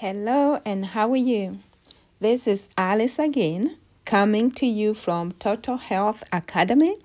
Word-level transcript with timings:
Hello, 0.00 0.60
and 0.64 0.86
how 0.86 1.10
are 1.10 1.16
you? 1.16 1.58
This 2.20 2.46
is 2.46 2.68
Alice 2.78 3.18
again, 3.18 3.78
coming 4.04 4.52
to 4.52 4.64
you 4.64 4.94
from 4.94 5.32
Total 5.32 5.76
Health 5.76 6.22
Academy, 6.32 6.98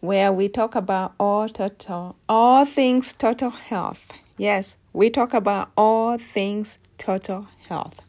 where 0.00 0.32
we 0.32 0.48
talk 0.48 0.74
about 0.74 1.12
all 1.20 1.50
total, 1.50 2.16
all 2.30 2.64
things 2.64 3.12
total 3.12 3.50
health. 3.50 4.06
Yes, 4.38 4.74
we 4.94 5.10
talk 5.10 5.34
about 5.34 5.70
all 5.76 6.16
things 6.16 6.78
total 6.96 7.46
health. 7.68 8.00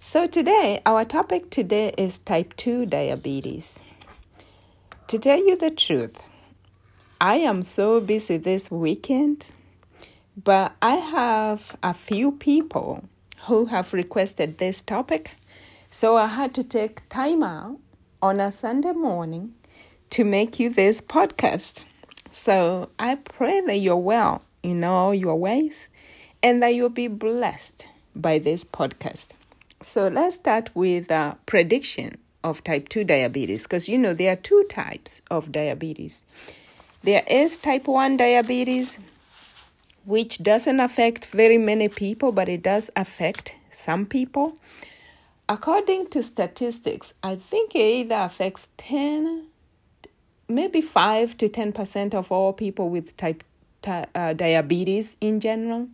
So 0.00 0.26
today, 0.26 0.80
our 0.86 1.04
topic 1.04 1.50
today 1.50 1.92
is 1.98 2.16
type 2.16 2.56
2 2.56 2.86
diabetes. 2.86 3.78
To 5.08 5.18
tell 5.18 5.36
you 5.46 5.54
the 5.54 5.70
truth, 5.70 6.16
I 7.20 7.34
am 7.40 7.62
so 7.62 8.00
busy 8.00 8.38
this 8.38 8.70
weekend, 8.70 9.48
but 10.42 10.72
I 10.80 10.94
have 10.94 11.76
a 11.82 11.92
few 11.92 12.32
people 12.32 13.04
who 13.46 13.66
have 13.66 13.92
requested 13.92 14.58
this 14.58 14.80
topic. 14.80 15.32
So 15.90 16.16
I 16.16 16.26
had 16.26 16.54
to 16.54 16.64
take 16.64 17.08
time 17.08 17.42
out 17.42 17.78
on 18.20 18.40
a 18.40 18.50
Sunday 18.50 18.92
morning 18.92 19.54
to 20.10 20.24
make 20.24 20.58
you 20.58 20.70
this 20.70 21.00
podcast. 21.00 21.80
So 22.32 22.90
I 22.98 23.16
pray 23.16 23.60
that 23.60 23.76
you're 23.76 23.96
well 23.96 24.42
in 24.62 24.82
all 24.82 25.14
your 25.14 25.36
ways 25.36 25.88
and 26.42 26.62
that 26.62 26.74
you'll 26.74 26.88
be 26.88 27.08
blessed 27.08 27.86
by 28.16 28.38
this 28.38 28.64
podcast. 28.64 29.28
So 29.82 30.08
let's 30.08 30.36
start 30.36 30.70
with 30.74 31.10
a 31.10 31.36
prediction 31.46 32.18
of 32.42 32.64
type 32.64 32.88
2 32.88 33.04
diabetes 33.04 33.64
because 33.64 33.88
you 33.88 33.98
know 33.98 34.14
there 34.14 34.32
are 34.32 34.36
two 34.36 34.64
types 34.68 35.22
of 35.30 35.52
diabetes. 35.52 36.24
There 37.02 37.22
is 37.28 37.56
type 37.56 37.86
1 37.86 38.16
diabetes 38.16 38.98
which 40.04 40.38
doesn't 40.42 40.80
affect 40.80 41.26
very 41.26 41.58
many 41.58 41.88
people, 41.88 42.32
but 42.32 42.48
it 42.48 42.62
does 42.62 42.90
affect 42.96 43.54
some 43.70 44.06
people. 44.06 44.56
According 45.48 46.08
to 46.08 46.22
statistics, 46.22 47.14
I 47.22 47.36
think 47.36 47.74
it 47.74 47.78
either 47.78 48.16
affects 48.16 48.68
10, 48.78 49.46
maybe 50.48 50.80
5 50.80 51.36
to 51.38 51.48
10% 51.48 52.14
of 52.14 52.32
all 52.32 52.52
people 52.52 52.88
with 52.88 53.16
type 53.16 53.44
uh, 53.86 54.32
diabetes 54.32 55.16
in 55.20 55.40
general. 55.40 55.88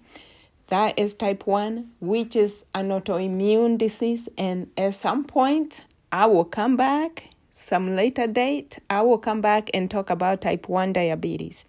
That 0.69 0.97
is 0.99 1.15
type 1.15 1.47
1, 1.49 1.91
which 2.01 2.37
is 2.37 2.65
an 2.75 2.91
autoimmune 2.91 3.77
disease. 3.77 4.29
And 4.39 4.71
at 4.77 4.95
some 4.95 5.25
point, 5.25 5.85
I 6.13 6.27
will 6.27 6.45
come 6.45 6.77
back, 6.77 7.25
some 7.51 7.97
later 7.97 8.29
date, 8.29 8.79
I 8.89 9.03
will 9.03 9.19
come 9.19 9.41
back 9.41 9.71
and 9.75 9.91
talk 9.91 10.11
about 10.11 10.43
type 10.43 10.69
1 10.69 10.93
diabetes. 10.93 11.65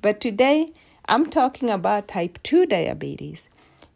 But 0.00 0.20
today, 0.20 0.68
I'm 1.10 1.30
talking 1.30 1.70
about 1.70 2.06
type 2.06 2.38
2 2.42 2.66
diabetes, 2.66 3.48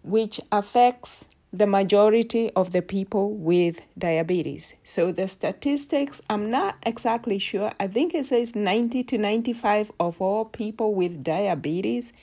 which 0.03 0.41
affects 0.51 1.27
the 1.53 1.67
majority 1.67 2.51
of 2.57 2.73
the 2.73 2.81
people 2.81 3.35
with 3.35 3.83
diabetes. 3.99 4.75
So 4.83 5.13
the 5.13 5.29
statistics, 5.29 6.23
I'm 6.31 6.49
not 6.49 6.77
exactly 6.85 7.39
sure. 7.39 7.73
I 7.79 7.89
think 7.89 8.15
it 8.15 8.25
says 8.25 8.55
90 8.55 9.05
to 9.05 9.19
95 9.19 9.93
of 10.01 10.23
all 10.23 10.47
people 10.47 10.95
with 10.95 11.23
diabetes 11.23 12.15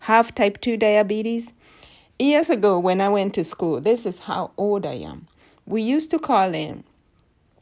have 0.00 0.34
type 0.34 0.62
2 0.62 0.78
diabetes. 0.78 1.52
Years 2.18 2.48
ago 2.48 2.78
when 2.78 3.02
I 3.02 3.10
went 3.10 3.34
to 3.34 3.44
school, 3.44 3.82
this 3.82 4.06
is 4.06 4.20
how 4.20 4.52
old 4.56 4.86
I 4.86 4.94
am. 4.94 5.26
We 5.66 5.82
used 5.82 6.10
to 6.12 6.18
call 6.18 6.54
it 6.54 6.78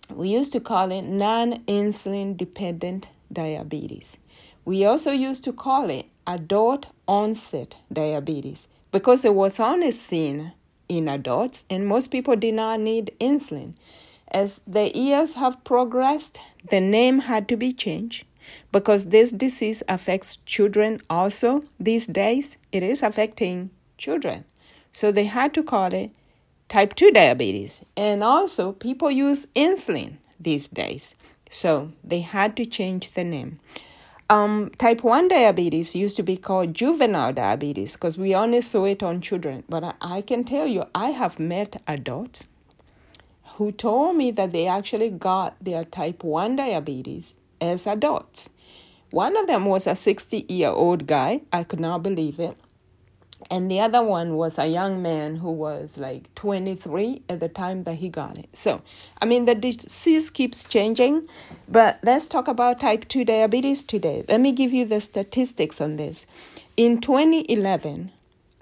we 0.09 0.29
used 0.29 0.53
to 0.53 0.61
call 0.61 0.93
it 0.93 1.03
non-insulin 1.03 2.37
dependent 2.37 3.09
diabetes. 3.33 4.17
We 4.65 4.85
also 4.85 5.11
used 5.11 5.43
to 5.45 5.53
call 5.53 5.91
it 5.91 6.07
adult 6.27 6.87
onset 7.07 7.77
diabetes 7.93 8.69
because 8.93 9.25
it 9.25 9.35
was 9.35 9.61
only 9.61 9.93
seen 9.93 10.53
in 10.89 11.09
adults 11.09 11.65
and 11.69 11.87
most 11.87 12.09
people 12.09 12.37
did 12.37 12.55
not 12.55 12.81
need 12.81 13.15
insulin. 13.21 13.75
As 14.29 14.61
the 14.67 14.97
years 14.97 15.35
have 15.35 15.63
progressed, 15.65 16.39
the 16.71 16.81
name 16.81 17.21
had 17.21 17.49
to 17.49 17.57
be 17.57 17.73
changed 17.73 18.25
because 18.73 19.07
this 19.07 19.33
disease 19.33 19.83
affects 19.89 20.39
children 20.47 21.01
also 21.09 21.63
these 21.79 22.07
days. 22.07 22.57
It 22.73 22.83
is 22.83 23.03
affecting 23.03 23.71
children. 23.99 24.45
So 24.93 25.13
they 25.13 25.25
had 25.25 25.55
to 25.55 25.63
call 25.63 25.93
it 25.93 26.11
type 26.69 26.95
2 26.95 27.13
diabetes. 27.13 27.85
And 27.97 28.25
also, 28.25 28.73
people 28.73 29.11
use 29.11 29.47
insulin 29.55 30.17
these 30.41 30.69
days. 30.69 31.15
So 31.51 31.93
they 32.03 32.21
had 32.21 32.57
to 32.57 32.67
change 32.67 33.13
the 33.13 33.25
name. 33.25 33.59
Um, 34.29 34.73
type 34.79 35.05
1 35.05 35.29
diabetes 35.29 35.95
used 35.95 36.17
to 36.17 36.23
be 36.25 36.37
called 36.37 36.75
juvenile 36.75 37.33
diabetes 37.33 37.93
because 37.93 38.19
we 38.19 38.35
only 38.35 38.61
saw 38.61 38.85
it 38.85 39.01
on 39.03 39.21
children. 39.21 39.63
But 39.69 39.85
I, 39.85 39.95
I 40.01 40.21
can 40.23 40.43
tell 40.43 40.67
you, 40.67 40.85
I 40.95 41.11
have 41.11 41.39
met 41.39 41.81
adults 41.87 42.49
who 43.55 43.71
told 43.71 44.17
me 44.17 44.33
that 44.33 44.51
they 44.53 44.67
actually 44.67 45.11
got 45.11 45.55
their 45.61 45.85
type 45.85 46.25
1 46.25 46.57
diabetes 46.57 47.37
as 47.61 47.87
adults. 47.87 48.51
One 49.11 49.37
of 49.37 49.47
them 49.47 49.67
was 49.67 49.87
a 49.87 49.95
60 49.95 50.47
year 50.49 50.71
old 50.71 51.07
guy. 51.07 51.43
I 51.53 51.63
could 51.63 51.81
not 51.81 52.03
believe 52.03 52.41
it 52.41 52.59
and 53.51 53.71
the 53.71 53.81
other 53.81 54.03
one 54.03 54.37
was 54.37 54.59
a 54.59 54.67
young 54.67 55.03
man 55.03 55.37
who 55.37 55.51
was 55.51 55.99
like 55.99 56.35
23 56.35 57.23
at 57.29 57.41
the 57.41 57.49
time 57.49 57.83
that 57.85 57.97
he 57.97 58.09
got 58.09 58.39
it. 58.39 58.49
So, 58.57 58.81
I 59.21 59.27
mean, 59.27 59.45
the 59.45 59.55
disease 59.55 60.31
keeps 60.31 60.65
changing, 60.65 61.27
but 61.69 61.99
let's 62.03 62.29
talk 62.29 62.49
about 62.49 62.81
type 62.81 63.07
2 63.09 63.25
diabetes 63.25 63.85
today. 63.85 64.25
Let 64.29 64.41
me 64.41 64.53
give 64.53 64.73
you 64.73 64.85
the 64.85 65.01
statistics 65.01 65.81
on 65.81 65.97
this. 65.97 66.27
In 66.77 67.01
2011, 67.01 68.11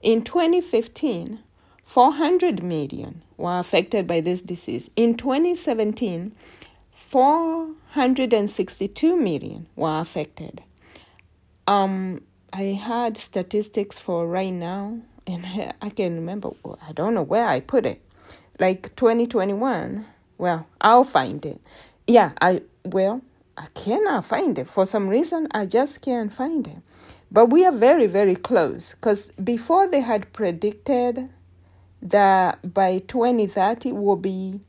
In 0.00 0.22
2015, 0.22 1.40
400 1.84 2.62
million 2.62 3.22
were 3.36 3.58
affected 3.58 4.06
by 4.06 4.20
this 4.20 4.42
disease. 4.42 4.90
In 4.94 5.16
2017, 5.16 6.32
462 7.10 9.16
million 9.16 9.66
were 9.74 10.00
affected. 10.00 10.62
Um, 11.66 12.22
I 12.52 12.62
had 12.62 13.18
statistics 13.18 13.98
for 13.98 14.28
right 14.28 14.52
now, 14.52 15.00
and 15.26 15.44
I 15.82 15.90
can 15.90 16.14
remember, 16.14 16.50
I 16.80 16.92
don't 16.92 17.14
know 17.14 17.24
where 17.24 17.48
I 17.48 17.58
put 17.58 17.84
it. 17.84 18.00
Like 18.60 18.94
2021. 18.94 20.06
Well, 20.38 20.68
I'll 20.80 21.02
find 21.02 21.44
it. 21.44 21.60
Yeah, 22.06 22.30
I, 22.40 22.62
well, 22.84 23.22
I 23.56 23.66
cannot 23.74 24.24
find 24.24 24.56
it. 24.56 24.70
For 24.70 24.86
some 24.86 25.08
reason, 25.08 25.48
I 25.50 25.66
just 25.66 26.02
can't 26.02 26.32
find 26.32 26.64
it. 26.68 26.78
But 27.32 27.46
we 27.46 27.66
are 27.66 27.72
very, 27.72 28.06
very 28.06 28.36
close 28.36 28.94
because 28.94 29.32
before 29.32 29.88
they 29.88 30.00
had 30.00 30.32
predicted 30.32 31.28
that 32.02 32.72
by 32.72 33.00
2030 33.08 33.90
will 33.90 34.14
be 34.14 34.60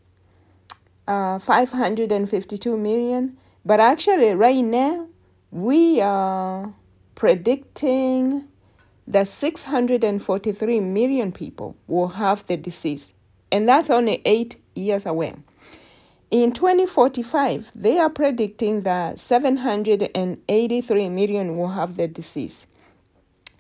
uh, 1.12 1.40
552 1.40 2.78
million. 2.78 3.38
But 3.66 3.80
actually, 3.82 4.34
right 4.34 4.64
now, 4.64 5.08
we 5.52 6.00
are 6.00 6.74
predicting 7.16 8.48
that 9.08 9.28
643 9.28 10.80
million 10.80 11.32
people 11.34 11.76
will 11.88 12.08
have 12.10 12.48
the 12.48 12.56
disease. 12.56 13.14
And 13.52 13.68
that's 13.68 13.90
only 13.90 14.22
eight 14.24 14.56
years 14.74 15.06
away. 15.06 15.34
In 16.32 16.54
2045, 16.54 17.72
they 17.76 18.00
are 18.00 18.10
predicting 18.10 18.84
that 18.84 19.20
783 19.20 21.10
million 21.10 21.58
will 21.58 21.68
have 21.68 21.98
the 21.98 22.08
disease. 22.08 22.66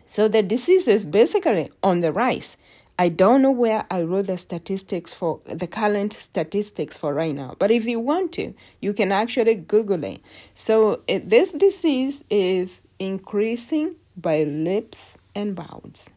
So 0.05 0.29
the 0.29 0.41
disease 0.41 0.87
is 0.87 1.05
basically 1.05 1.69
on 1.83 1.99
the 1.99 2.13
rise. 2.13 2.55
I 3.01 3.09
don't 3.09 3.41
know 3.41 3.49
where 3.49 3.83
I 3.89 4.03
wrote 4.03 4.27
the 4.27 4.37
statistics 4.37 5.11
for 5.11 5.39
the 5.45 5.65
current 5.65 6.13
statistics 6.13 6.95
for 6.95 7.15
right 7.15 7.33
now, 7.33 7.55
but 7.57 7.71
if 7.71 7.85
you 7.85 7.99
want 7.99 8.31
to, 8.33 8.53
you 8.79 8.93
can 8.93 9.11
actually 9.11 9.55
Google 9.55 10.03
it. 10.03 10.21
So, 10.53 11.01
it, 11.07 11.27
this 11.27 11.51
disease 11.51 12.23
is 12.29 12.83
increasing 12.99 13.95
by 14.15 14.43
leaps 14.43 15.17
and 15.33 15.55
bounds, 15.55 16.11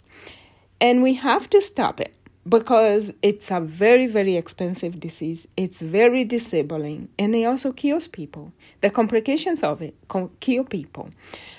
and 0.79 1.03
we 1.03 1.15
have 1.15 1.49
to 1.51 1.63
stop 1.63 2.03
it 2.03 2.13
because 2.47 3.15
it's 3.23 3.51
a 3.51 3.61
very, 3.61 4.07
very 4.07 4.37
expensive 4.37 5.01
disease. 5.01 5.49
It's 5.57 5.81
very 5.81 6.23
disabling, 6.23 7.09
and 7.19 7.35
it 7.35 7.45
also 7.45 7.73
kills 7.73 8.09
people. 8.09 8.53
The 8.83 8.91
complications 8.91 9.63
of 9.63 9.81
it 9.81 9.95
kill 10.41 10.65
people. 10.65 11.09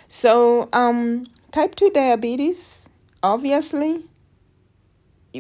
So, 0.08 0.70
um, 0.72 1.26
type 1.52 1.74
2 1.74 1.90
diabetes, 1.90 2.88
obviously, 3.24 4.04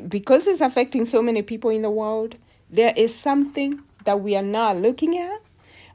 because 0.01 0.47
it's 0.47 0.61
affecting 0.61 1.05
so 1.05 1.21
many 1.21 1.41
people 1.41 1.69
in 1.69 1.81
the 1.81 1.89
world, 1.89 2.35
there 2.69 2.93
is 2.95 3.13
something 3.13 3.81
that 4.05 4.21
we 4.21 4.35
are 4.35 4.43
not 4.43 4.77
looking 4.77 5.17
at, 5.17 5.41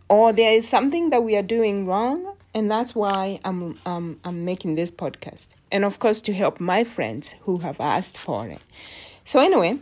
or 0.09 0.33
there 0.33 0.53
is 0.53 0.69
something 0.69 1.11
that 1.11 1.23
we 1.23 1.37
are 1.37 1.43
doing 1.43 1.87
wrong, 1.87 2.37
and 2.55 2.71
that's 2.71 2.95
why 2.95 3.41
I'm 3.45 3.79
um, 3.87 4.19
I'm 4.25 4.45
making 4.45 4.75
this 4.75 4.91
podcast, 4.91 5.49
and 5.71 5.85
of 5.85 5.99
course 5.99 6.21
to 6.23 6.33
help 6.33 6.61
my 6.61 6.85
friends 6.85 7.35
who 7.43 7.59
have 7.59 7.81
asked 7.81 8.19
for 8.19 8.49
it. 8.49 8.61
So 9.25 9.41
anyway, 9.41 9.79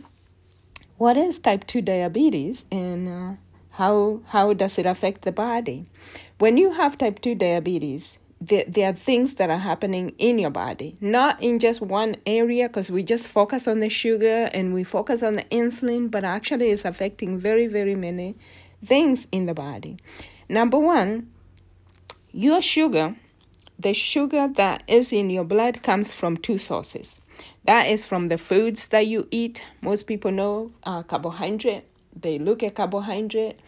what 0.97 1.17
is 1.17 1.39
type 1.39 1.65
two 1.65 1.81
diabetes, 1.81 2.65
and 2.71 3.07
uh, 3.07 3.33
How, 3.79 4.19
how 4.35 4.51
does 4.53 4.77
it 4.77 4.85
affect 4.85 5.21
the 5.21 5.31
body? 5.31 5.85
When 6.37 6.57
you 6.57 6.71
have 6.71 6.97
type 6.97 7.21
2 7.21 7.35
diabetes, 7.35 8.19
there, 8.41 8.63
there 8.67 8.89
are 8.89 8.93
things 8.93 9.35
that 9.35 9.49
are 9.49 9.57
happening 9.57 10.13
in 10.17 10.39
your 10.39 10.49
body, 10.49 10.95
not 11.01 11.41
in 11.41 11.59
just 11.59 11.81
one 11.81 12.15
area, 12.25 12.67
because 12.67 12.89
we 12.89 13.03
just 13.03 13.27
focus 13.27 13.67
on 13.67 13.79
the 13.79 13.89
sugar 13.89 14.49
and 14.53 14.73
we 14.73 14.83
focus 14.83 15.23
on 15.23 15.33
the 15.33 15.43
insulin, 15.45 16.09
but 16.09 16.23
actually 16.23 16.69
it's 16.69 16.85
affecting 16.85 17.37
very, 17.37 17.67
very 17.67 17.95
many 17.95 18.35
things 18.83 19.27
in 19.31 19.45
the 19.45 19.53
body. 19.53 19.97
Number 20.47 20.77
one, 20.77 21.29
your 22.31 22.61
sugar, 22.61 23.15
the 23.77 23.93
sugar 23.93 24.47
that 24.47 24.83
is 24.87 25.11
in 25.11 25.29
your 25.29 25.43
blood 25.43 25.83
comes 25.83 26.13
from 26.13 26.37
two 26.37 26.57
sources. 26.57 27.21
That 27.65 27.87
is 27.87 28.05
from 28.05 28.29
the 28.29 28.37
foods 28.37 28.87
that 28.89 29.07
you 29.07 29.27
eat. 29.31 29.63
Most 29.81 30.07
people 30.07 30.31
know 30.31 30.71
uh, 30.83 31.03
carbohydrate. 31.03 31.83
They 32.15 32.39
look 32.39 32.63
at 32.63 32.75
carbohydrate. 32.75 33.59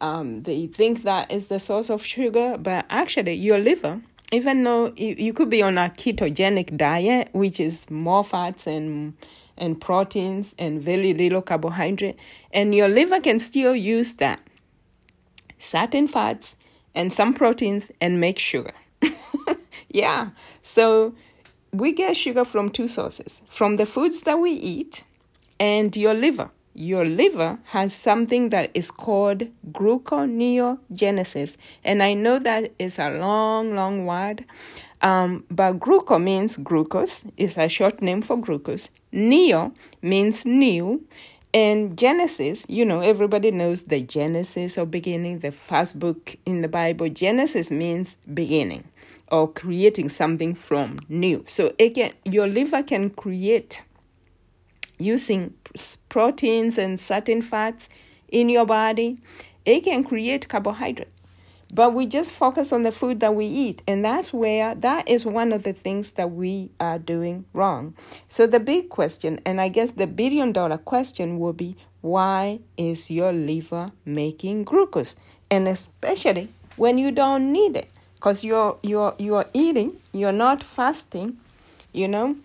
Um, 0.00 0.42
they 0.42 0.66
think 0.66 1.02
that 1.02 1.30
is 1.30 1.46
the 1.46 1.60
source 1.60 1.88
of 1.88 2.04
sugar, 2.04 2.58
but 2.58 2.84
actually, 2.90 3.34
your 3.34 3.58
liver 3.58 4.02
even 4.32 4.64
though 4.64 4.92
you, 4.96 5.32
could 5.32 5.50
be 5.50 5.62
on 5.62 5.78
a 5.78 5.90
ketogenic 5.90 6.76
diet, 6.76 7.28
which 7.32 7.60
is 7.60 7.90
more 7.90 8.24
fats 8.24 8.66
and 8.66 9.14
and 9.56 9.80
proteins 9.80 10.52
and 10.58 10.82
very 10.82 11.14
little 11.14 11.40
carbohydrate, 11.40 12.18
and 12.52 12.74
your 12.74 12.88
liver 12.88 13.20
can 13.20 13.38
still 13.38 13.74
use 13.74 14.14
that 14.14 14.40
certain 15.60 16.08
fats 16.08 16.56
and 16.94 17.12
some 17.12 17.32
proteins 17.32 17.90
and 18.00 18.20
make 18.20 18.38
sugar. 18.38 18.72
yeah, 19.88 20.30
so 20.62 21.14
we 21.72 21.92
get 21.92 22.16
sugar 22.16 22.44
from 22.44 22.70
two 22.70 22.86
sources 22.86 23.42
from 23.48 23.76
the 23.76 23.86
foods 23.86 24.22
that 24.22 24.38
we 24.38 24.52
eat 24.52 25.04
and 25.58 25.96
your 25.96 26.14
liver 26.14 26.50
your 26.74 27.04
liver 27.04 27.58
has 27.64 27.94
something 27.94 28.50
that 28.50 28.70
is 28.74 28.90
called 28.90 29.48
gluconeogenesis. 29.72 31.56
And 31.84 32.02
I 32.02 32.14
know 32.14 32.38
that 32.40 32.72
is 32.78 32.98
a 32.98 33.10
long, 33.10 33.74
long 33.74 34.06
word, 34.06 34.44
um, 35.00 35.44
but 35.50 35.78
gluco 35.78 36.22
means 36.22 36.56
glucose, 36.56 37.24
is 37.36 37.56
a 37.58 37.68
short 37.68 38.02
name 38.02 38.22
for 38.22 38.36
glucose. 38.36 38.90
Neo 39.12 39.72
means 40.02 40.44
new. 40.44 41.06
And 41.52 41.96
Genesis, 41.96 42.66
you 42.68 42.84
know, 42.84 43.00
everybody 43.00 43.52
knows 43.52 43.84
the 43.84 44.02
Genesis 44.02 44.76
or 44.76 44.86
beginning, 44.86 45.38
the 45.38 45.52
first 45.52 46.00
book 46.00 46.36
in 46.44 46.62
the 46.62 46.68
Bible. 46.68 47.08
Genesis 47.08 47.70
means 47.70 48.16
beginning 48.32 48.82
or 49.30 49.52
creating 49.52 50.08
something 50.08 50.54
from 50.54 50.98
new. 51.08 51.44
So 51.46 51.70
can, 51.94 52.12
your 52.24 52.48
liver 52.48 52.82
can 52.82 53.10
create 53.10 53.82
using 54.98 55.54
proteins 56.08 56.78
and 56.78 56.98
certain 56.98 57.42
fats 57.42 57.88
in 58.28 58.48
your 58.48 58.66
body, 58.66 59.16
it 59.64 59.80
can 59.80 60.04
create 60.04 60.48
carbohydrate. 60.48 61.08
But 61.72 61.92
we 61.92 62.06
just 62.06 62.30
focus 62.32 62.72
on 62.72 62.84
the 62.84 62.92
food 62.92 63.18
that 63.18 63.34
we 63.34 63.46
eat, 63.46 63.82
and 63.88 64.04
that's 64.04 64.32
where 64.32 64.76
that 64.76 65.08
is 65.08 65.24
one 65.24 65.52
of 65.52 65.64
the 65.64 65.72
things 65.72 66.12
that 66.12 66.30
we 66.30 66.70
are 66.78 67.00
doing 67.00 67.46
wrong. 67.52 67.94
So, 68.28 68.46
the 68.46 68.60
big 68.60 68.90
question, 68.90 69.40
and 69.44 69.60
I 69.60 69.70
guess 69.70 69.92
the 69.92 70.06
billion 70.06 70.52
dollar 70.52 70.78
question, 70.78 71.40
will 71.40 71.52
be 71.52 71.76
why 72.00 72.60
is 72.76 73.10
your 73.10 73.32
liver 73.32 73.88
making 74.04 74.64
glucose? 74.64 75.16
And 75.50 75.66
especially 75.66 76.48
when 76.76 76.96
you 76.96 77.10
don't 77.10 77.52
need 77.52 77.74
it, 77.74 77.88
because 78.14 78.44
you're, 78.44 78.78
you're, 78.84 79.16
you're 79.18 79.46
eating, 79.52 79.96
you're 80.12 80.30
not 80.30 80.62
fasting, 80.62 81.38
you 81.92 82.06
know, 82.06 82.36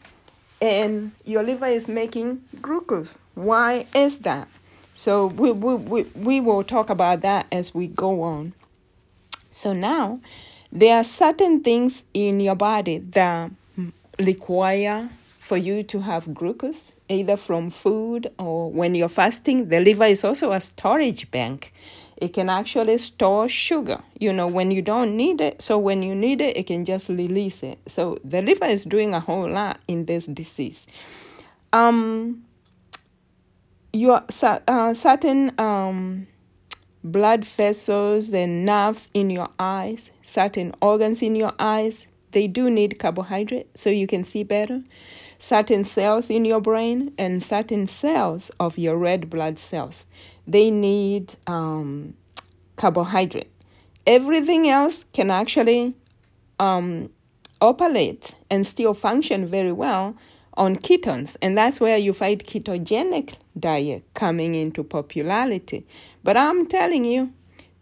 and 0.61 1.11
your 1.25 1.43
liver 1.43 1.67
is 1.67 1.87
making 1.87 2.43
glucose. 2.61 3.19
Why 3.35 3.85
is 3.93 4.19
that? 4.19 4.47
So 4.93 5.27
we, 5.27 5.51
we, 5.51 5.75
we, 5.75 6.03
we 6.15 6.41
will 6.41 6.63
talk 6.63 6.89
about 6.89 7.21
that 7.21 7.47
as 7.51 7.73
we 7.73 7.87
go 7.87 8.21
on. 8.21 8.53
So 9.51 9.73
now, 9.73 10.19
there 10.71 10.97
are 10.97 11.03
certain 11.03 11.61
things 11.61 12.05
in 12.13 12.39
your 12.39 12.55
body 12.55 12.99
that 12.99 13.51
require 14.19 15.09
for 15.39 15.57
you 15.57 15.81
to 15.83 16.01
have 16.01 16.33
glucose, 16.33 16.93
either 17.07 17.35
from 17.37 17.71
food 17.71 18.31
or 18.37 18.69
when 18.71 18.93
you're 18.93 19.09
fasting. 19.09 19.69
The 19.69 19.79
liver 19.79 20.05
is 20.05 20.23
also 20.23 20.51
a 20.51 20.61
storage 20.61 21.31
bank 21.31 21.73
it 22.21 22.33
can 22.33 22.49
actually 22.49 22.97
store 22.97 23.47
sugar, 23.47 24.01
you 24.19 24.33
know, 24.33 24.47
when 24.47 24.71
you 24.71 24.81
don't 24.81 25.15
need 25.15 25.41
it. 25.41 25.61
So 25.61 25.77
when 25.77 26.03
you 26.03 26.15
need 26.15 26.41
it, 26.41 26.57
it 26.57 26.67
can 26.67 26.85
just 26.85 27.09
release 27.09 27.63
it. 27.63 27.79
So 27.87 28.19
the 28.23 28.41
liver 28.41 28.65
is 28.65 28.83
doing 28.83 29.13
a 29.13 29.19
whole 29.19 29.49
lot 29.49 29.79
in 29.87 30.05
this 30.05 30.25
disease. 30.25 30.87
Um, 31.71 32.45
your 33.93 34.23
uh, 34.41 34.93
certain 34.93 35.59
um, 35.59 36.27
blood 37.03 37.45
vessels 37.45 38.33
and 38.33 38.65
nerves 38.65 39.09
in 39.13 39.29
your 39.29 39.49
eyes, 39.57 40.11
certain 40.21 40.75
organs 40.81 41.21
in 41.21 41.35
your 41.35 41.53
eyes, 41.57 42.07
they 42.31 42.47
do 42.47 42.69
need 42.69 42.99
carbohydrate 42.99 43.67
so 43.75 43.89
you 43.89 44.07
can 44.07 44.23
see 44.23 44.43
better. 44.43 44.83
Certain 45.39 45.83
cells 45.83 46.29
in 46.29 46.45
your 46.45 46.61
brain 46.61 47.13
and 47.17 47.41
certain 47.41 47.87
cells 47.87 48.51
of 48.59 48.77
your 48.77 48.97
red 48.97 49.29
blood 49.29 49.57
cells 49.57 50.05
they 50.49 50.71
need 50.71 51.35
um, 51.45 52.15
carbohydrate. 52.75 53.51
Everything 54.07 54.67
else 54.67 55.05
can 55.13 55.29
actually 55.29 55.93
um, 56.59 57.11
operate 57.61 58.33
and 58.49 58.65
still 58.65 58.95
function 58.95 59.45
very 59.45 59.71
well 59.71 60.15
on 60.55 60.75
ketones, 60.75 61.37
and 61.41 61.57
that's 61.57 61.79
where 61.79 61.97
you 61.97 62.13
find 62.13 62.43
ketogenic 62.43 63.35
diet 63.57 64.03
coming 64.15 64.55
into 64.55 64.83
popularity. 64.83 65.85
But 66.23 66.35
I'm 66.35 66.65
telling 66.65 67.05
you, 67.05 67.31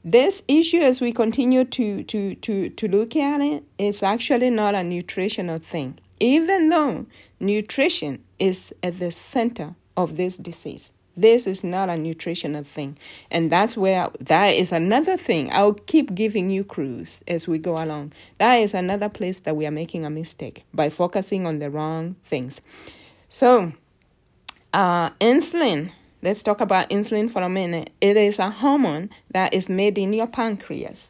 this 0.03 0.43
issue, 0.47 0.79
as 0.79 0.99
we 0.99 1.13
continue 1.13 1.63
to, 1.63 2.03
to, 2.03 2.35
to, 2.35 2.69
to 2.69 2.87
look 2.87 3.15
at 3.15 3.41
it, 3.41 3.63
is 3.77 4.03
actually 4.03 4.49
not 4.49 4.75
a 4.75 4.83
nutritional 4.83 5.57
thing, 5.57 5.97
even 6.19 6.69
though 6.69 7.05
nutrition 7.39 8.23
is 8.39 8.73
at 8.83 8.99
the 8.99 9.11
center 9.11 9.75
of 9.95 10.17
this 10.17 10.37
disease. 10.37 10.91
This 11.17 11.47
is 11.47 11.63
not 11.63 11.89
a 11.89 11.97
nutritional 11.97 12.63
thing. 12.63 12.95
And 13.31 13.51
that's 13.51 13.75
where 13.75 14.09
that 14.19 14.49
is 14.49 14.71
another 14.71 15.17
thing. 15.17 15.51
I'll 15.51 15.73
keep 15.73 16.13
giving 16.13 16.51
you 16.51 16.63
clues 16.63 17.23
as 17.27 17.47
we 17.47 17.57
go 17.57 17.83
along. 17.83 18.13
That 18.37 18.57
is 18.57 18.75
another 18.75 19.09
place 19.09 19.39
that 19.41 19.55
we 19.55 19.65
are 19.65 19.71
making 19.71 20.05
a 20.05 20.11
mistake 20.11 20.63
by 20.75 20.91
focusing 20.91 21.47
on 21.47 21.57
the 21.57 21.71
wrong 21.71 22.17
things. 22.23 22.61
So, 23.29 23.73
uh, 24.73 25.09
insulin. 25.19 25.91
Let's 26.21 26.43
talk 26.43 26.61
about 26.61 26.89
insulin 26.89 27.31
for 27.31 27.41
a 27.41 27.49
minute. 27.49 27.91
It 28.01 28.17
is 28.17 28.39
a 28.39 28.49
hormone 28.49 29.09
that 29.31 29.53
is 29.53 29.69
made 29.69 29.97
in 29.97 30.13
your 30.13 30.27
pancreas. 30.27 31.09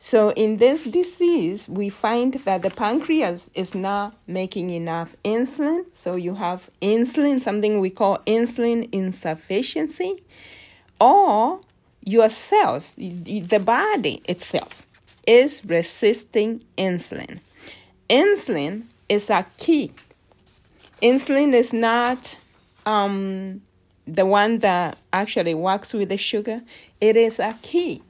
So, 0.00 0.30
in 0.30 0.58
this 0.58 0.84
disease, 0.84 1.68
we 1.68 1.88
find 1.88 2.34
that 2.44 2.62
the 2.62 2.70
pancreas 2.70 3.50
is 3.54 3.74
not 3.74 4.14
making 4.28 4.70
enough 4.70 5.16
insulin. 5.24 5.86
So, 5.92 6.14
you 6.14 6.34
have 6.34 6.70
insulin, 6.80 7.40
something 7.40 7.80
we 7.80 7.90
call 7.90 8.18
insulin 8.18 8.88
insufficiency, 8.92 10.14
or 11.00 11.60
your 12.04 12.28
cells, 12.28 12.94
the 12.96 13.58
body 13.58 14.22
itself, 14.26 14.86
is 15.26 15.64
resisting 15.64 16.62
insulin. 16.76 17.40
Insulin 18.08 18.84
is 19.08 19.30
a 19.30 19.44
key. 19.56 19.92
Insulin 21.02 21.52
is 21.52 21.72
not 21.72 22.38
um, 22.86 23.62
the 24.06 24.24
one 24.24 24.60
that 24.60 24.96
actually 25.12 25.54
works 25.54 25.92
with 25.92 26.08
the 26.08 26.16
sugar, 26.16 26.60
it 27.00 27.16
is 27.16 27.38
a 27.38 27.56
key 27.62 28.02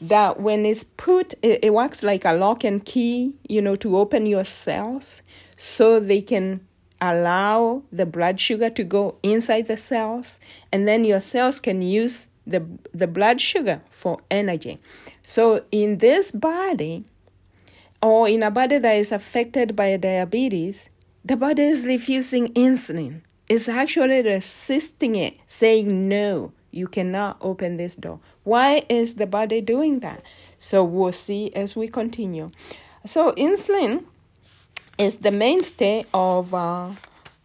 that 0.00 0.40
when 0.40 0.64
it's 0.64 0.84
put, 0.84 1.34
it, 1.42 1.64
it 1.64 1.74
works 1.74 2.02
like 2.02 2.24
a 2.24 2.32
lock 2.32 2.64
and 2.64 2.84
key, 2.84 3.36
you 3.48 3.60
know, 3.60 3.76
to 3.76 3.96
open 3.96 4.26
your 4.26 4.44
cells 4.44 5.22
so 5.56 6.00
they 6.00 6.22
can 6.22 6.66
allow 7.00 7.82
the 7.92 8.06
blood 8.06 8.38
sugar 8.40 8.70
to 8.70 8.84
go 8.84 9.16
inside 9.22 9.66
the 9.66 9.76
cells. 9.76 10.40
And 10.72 10.86
then 10.86 11.04
your 11.04 11.20
cells 11.20 11.60
can 11.60 11.82
use 11.82 12.28
the 12.46 12.66
the 12.92 13.06
blood 13.06 13.40
sugar 13.40 13.82
for 13.90 14.20
energy. 14.30 14.80
So 15.22 15.64
in 15.70 15.98
this 15.98 16.32
body 16.32 17.04
or 18.02 18.28
in 18.28 18.42
a 18.42 18.50
body 18.50 18.78
that 18.78 18.92
is 18.94 19.12
affected 19.12 19.76
by 19.76 19.96
diabetes 19.96 20.88
the 21.22 21.36
body 21.36 21.64
is 21.64 21.84
refusing 21.84 22.48
insulin. 22.54 23.20
It's 23.48 23.68
actually 23.68 24.22
resisting 24.22 25.16
it 25.16 25.36
saying 25.46 26.08
no 26.08 26.52
you 26.70 26.88
cannot 26.88 27.36
open 27.40 27.76
this 27.76 27.94
door. 27.94 28.20
Why 28.44 28.82
is 28.88 29.14
the 29.14 29.26
body 29.26 29.60
doing 29.60 30.00
that? 30.00 30.22
So 30.58 30.84
we'll 30.84 31.12
see 31.12 31.52
as 31.54 31.74
we 31.74 31.88
continue. 31.88 32.48
So 33.04 33.32
insulin 33.32 34.04
is 34.98 35.16
the 35.16 35.30
mainstay 35.30 36.04
of 36.12 36.54
uh, 36.54 36.90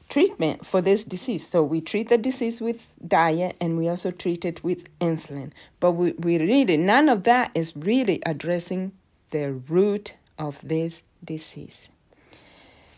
treatment 0.10 0.66
for 0.66 0.82
this 0.82 1.04
disease. 1.04 1.48
So 1.48 1.64
we 1.64 1.82
treat 1.82 2.10
the 2.10 2.18
disease 2.18 2.62
with 2.62 2.88
diet 3.08 3.56
and 3.60 3.78
we 3.78 3.88
also 3.88 4.12
treat 4.12 4.46
it 4.46 4.64
with 4.64 4.88
insulin. 5.00 5.52
But 5.80 5.92
we, 5.92 6.12
we 6.14 6.38
really, 6.38 6.78
none 6.78 7.10
of 7.10 7.24
that 7.24 7.52
is 7.54 7.76
really 7.76 8.22
addressing 8.26 8.92
the 9.32 9.54
root 9.54 10.16
of 10.38 10.60
this 10.62 11.04
disease. 11.24 11.90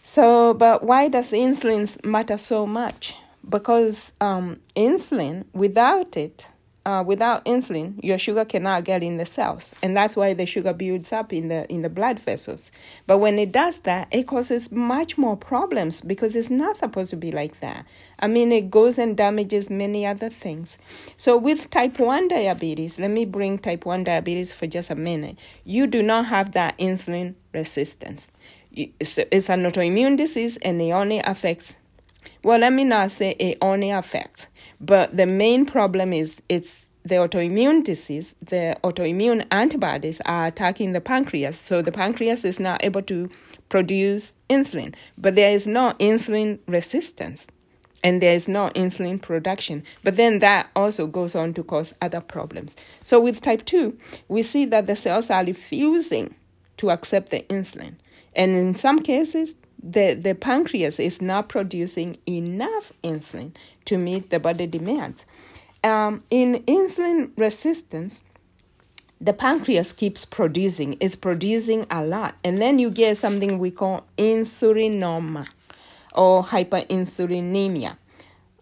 So, 0.03 0.53
but 0.53 0.83
why 0.83 1.09
does 1.09 1.31
insulin 1.31 2.03
matter 2.03 2.37
so 2.37 2.65
much? 2.65 3.15
Because 3.49 4.13
um, 4.21 4.59
insulin, 4.75 5.45
without 5.53 6.17
it, 6.17 6.47
uh, 6.87 7.03
without 7.05 7.43
insulin, 7.43 8.01
your 8.01 8.17
sugar 8.17 8.45
cannot 8.45 8.85
get 8.85 9.03
in 9.03 9.17
the 9.17 9.25
cells, 9.25 9.75
and 9.83 9.95
that's 9.95 10.15
why 10.15 10.33
the 10.33 10.45
sugar 10.45 10.71
builds 10.71 11.11
up 11.11 11.33
in 11.33 11.49
the 11.49 11.69
in 11.69 11.81
the 11.81 11.89
blood 11.89 12.17
vessels. 12.17 12.71
But 13.05 13.17
when 13.17 13.37
it 13.37 13.51
does 13.51 13.79
that, 13.79 14.07
it 14.09 14.25
causes 14.25 14.71
much 14.71 15.17
more 15.17 15.35
problems 15.35 15.99
because 15.99 16.33
it's 16.33 16.49
not 16.49 16.77
supposed 16.77 17.09
to 17.09 17.17
be 17.17 17.33
like 17.33 17.59
that. 17.59 17.85
I 18.19 18.27
mean, 18.27 18.53
it 18.53 18.71
goes 18.71 18.97
and 18.97 19.17
damages 19.17 19.69
many 19.69 20.05
other 20.05 20.29
things. 20.29 20.77
So 21.17 21.35
with 21.35 21.69
type 21.71 21.99
one 21.99 22.29
diabetes, 22.29 22.97
let 22.99 23.11
me 23.11 23.25
bring 23.25 23.59
type 23.59 23.85
one 23.85 24.05
diabetes 24.05 24.53
for 24.53 24.65
just 24.65 24.89
a 24.89 24.95
minute. 24.95 25.37
You 25.65 25.87
do 25.87 26.01
not 26.01 26.27
have 26.27 26.53
that 26.53 26.77
insulin 26.77 27.35
resistance. 27.53 28.31
It's 28.71 29.49
an 29.49 29.63
autoimmune 29.63 30.15
disease, 30.15 30.55
and 30.57 30.81
it 30.81 30.91
only 30.91 31.19
affects. 31.19 31.75
Well, 32.43 32.59
let 32.59 32.73
me 32.73 32.83
not 32.83 33.11
say 33.11 33.31
it 33.39 33.57
only 33.61 33.91
affects 33.91 34.47
but 34.79 35.15
the 35.15 35.25
main 35.25 35.65
problem 35.65 36.13
is 36.13 36.41
it's 36.49 36.89
the 37.03 37.15
autoimmune 37.15 37.83
disease, 37.83 38.35
the 38.41 38.77
autoimmune 38.83 39.45
antibodies 39.51 40.21
are 40.25 40.47
attacking 40.47 40.93
the 40.93 41.01
pancreas. 41.01 41.57
So 41.57 41.81
the 41.81 41.91
pancreas 41.91 42.43
is 42.43 42.59
not 42.59 42.83
able 42.83 43.01
to 43.03 43.29
produce 43.69 44.33
insulin, 44.49 44.93
but 45.17 45.35
there 45.35 45.51
is 45.51 45.67
no 45.67 45.93
insulin 45.99 46.59
resistance 46.67 47.47
and 48.03 48.21
there 48.21 48.33
is 48.33 48.47
no 48.47 48.69
insulin 48.75 49.21
production. 49.21 49.83
But 50.03 50.17
then 50.17 50.39
that 50.39 50.69
also 50.75 51.07
goes 51.07 51.33
on 51.33 51.53
to 51.55 51.63
cause 51.63 51.95
other 52.01 52.21
problems. 52.21 52.75
So 53.03 53.19
with 53.19 53.41
type 53.41 53.65
2, 53.65 53.97
we 54.27 54.43
see 54.43 54.65
that 54.65 54.85
the 54.85 54.95
cells 54.95 55.29
are 55.29 55.45
refusing 55.45 56.35
to 56.77 56.91
accept 56.91 57.31
the 57.31 57.41
insulin. 57.43 57.95
And 58.35 58.51
in 58.51 58.75
some 58.75 58.99
cases, 58.99 59.55
the, 59.81 60.13
the 60.13 60.35
pancreas 60.35 60.99
is 60.99 61.21
not 61.21 61.49
producing 61.49 62.17
enough 62.27 62.91
insulin 63.03 63.55
to 63.85 63.97
meet 63.97 64.29
the 64.29 64.39
body 64.39 64.67
demands. 64.67 65.25
Um, 65.83 66.23
in 66.29 66.63
insulin 66.63 67.31
resistance, 67.37 68.21
the 69.19 69.33
pancreas 69.33 69.93
keeps 69.93 70.25
producing, 70.25 70.97
it's 70.99 71.15
producing 71.15 71.85
a 71.89 72.03
lot. 72.03 72.35
And 72.43 72.61
then 72.61 72.77
you 72.79 72.91
get 72.91 73.17
something 73.17 73.57
we 73.59 73.71
call 73.71 74.05
insulinoma 74.17 75.47
or 76.13 76.43
hyperinsulinemia. 76.43 77.97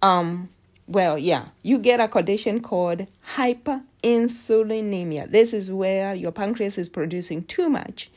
Um, 0.01 0.49
well, 0.87 1.17
yeah, 1.17 1.45
you 1.63 1.79
get 1.79 1.99
a 1.99 2.07
condition 2.07 2.61
called 2.61 3.07
hyperinsulinemia. 3.35 5.31
This 5.31 5.53
is 5.53 5.71
where 5.71 6.13
your 6.13 6.31
pancreas 6.31 6.77
is 6.77 6.87
producing 6.87 7.43
too 7.45 7.69
much 7.69 8.11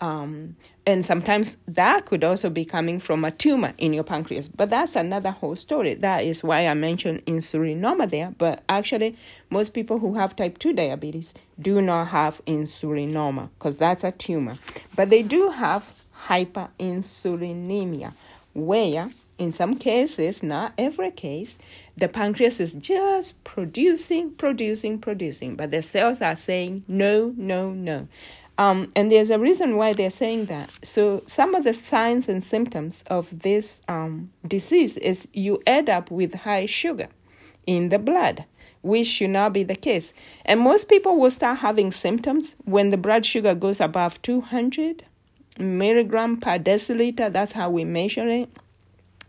um, 0.00 0.56
and 0.88 1.04
sometimes 1.04 1.58
that 1.66 2.06
could 2.06 2.24
also 2.24 2.48
be 2.48 2.64
coming 2.64 2.98
from 2.98 3.22
a 3.22 3.30
tumor 3.30 3.74
in 3.76 3.92
your 3.92 4.04
pancreas. 4.04 4.48
But 4.48 4.70
that's 4.70 4.96
another 4.96 5.30
whole 5.30 5.54
story. 5.54 5.92
That 5.92 6.24
is 6.24 6.42
why 6.42 6.66
I 6.66 6.72
mentioned 6.72 7.26
insulinoma 7.26 8.08
there. 8.08 8.32
But 8.38 8.62
actually, 8.70 9.14
most 9.50 9.74
people 9.74 9.98
who 9.98 10.14
have 10.14 10.34
type 10.34 10.56
2 10.56 10.72
diabetes 10.72 11.34
do 11.60 11.82
not 11.82 12.06
have 12.06 12.42
insulinoma 12.46 13.50
because 13.58 13.76
that's 13.76 14.02
a 14.02 14.12
tumor. 14.12 14.56
But 14.96 15.10
they 15.10 15.22
do 15.22 15.50
have 15.50 15.92
hyperinsulinemia, 16.24 18.14
where 18.54 19.10
in 19.36 19.52
some 19.52 19.76
cases, 19.76 20.42
not 20.42 20.72
every 20.78 21.10
case, 21.10 21.58
the 21.98 22.08
pancreas 22.08 22.60
is 22.60 22.72
just 22.72 23.44
producing, 23.44 24.30
producing, 24.30 24.98
producing, 24.98 25.54
but 25.54 25.70
the 25.70 25.82
cells 25.82 26.22
are 26.22 26.34
saying 26.34 26.86
no, 26.88 27.34
no, 27.36 27.72
no. 27.72 28.08
Um, 28.58 28.90
and 28.96 29.10
there's 29.10 29.30
a 29.30 29.38
reason 29.38 29.76
why 29.76 29.92
they're 29.92 30.10
saying 30.10 30.46
that. 30.46 30.70
So, 30.82 31.22
some 31.26 31.54
of 31.54 31.62
the 31.62 31.72
signs 31.72 32.28
and 32.28 32.42
symptoms 32.42 33.04
of 33.06 33.42
this 33.42 33.80
um, 33.86 34.30
disease 34.46 34.96
is 34.98 35.28
you 35.32 35.62
end 35.64 35.88
up 35.88 36.10
with 36.10 36.34
high 36.34 36.66
sugar 36.66 37.06
in 37.66 37.90
the 37.90 38.00
blood, 38.00 38.46
which 38.82 39.06
should 39.06 39.30
not 39.30 39.52
be 39.52 39.62
the 39.62 39.76
case. 39.76 40.12
And 40.44 40.58
most 40.58 40.88
people 40.88 41.16
will 41.16 41.30
start 41.30 41.58
having 41.58 41.92
symptoms 41.92 42.56
when 42.64 42.90
the 42.90 42.96
blood 42.96 43.24
sugar 43.24 43.54
goes 43.54 43.80
above 43.80 44.20
200 44.22 45.04
milligram 45.60 46.36
per 46.36 46.58
deciliter. 46.58 47.32
That's 47.32 47.52
how 47.52 47.70
we 47.70 47.84
measure 47.84 48.28
it. 48.28 48.48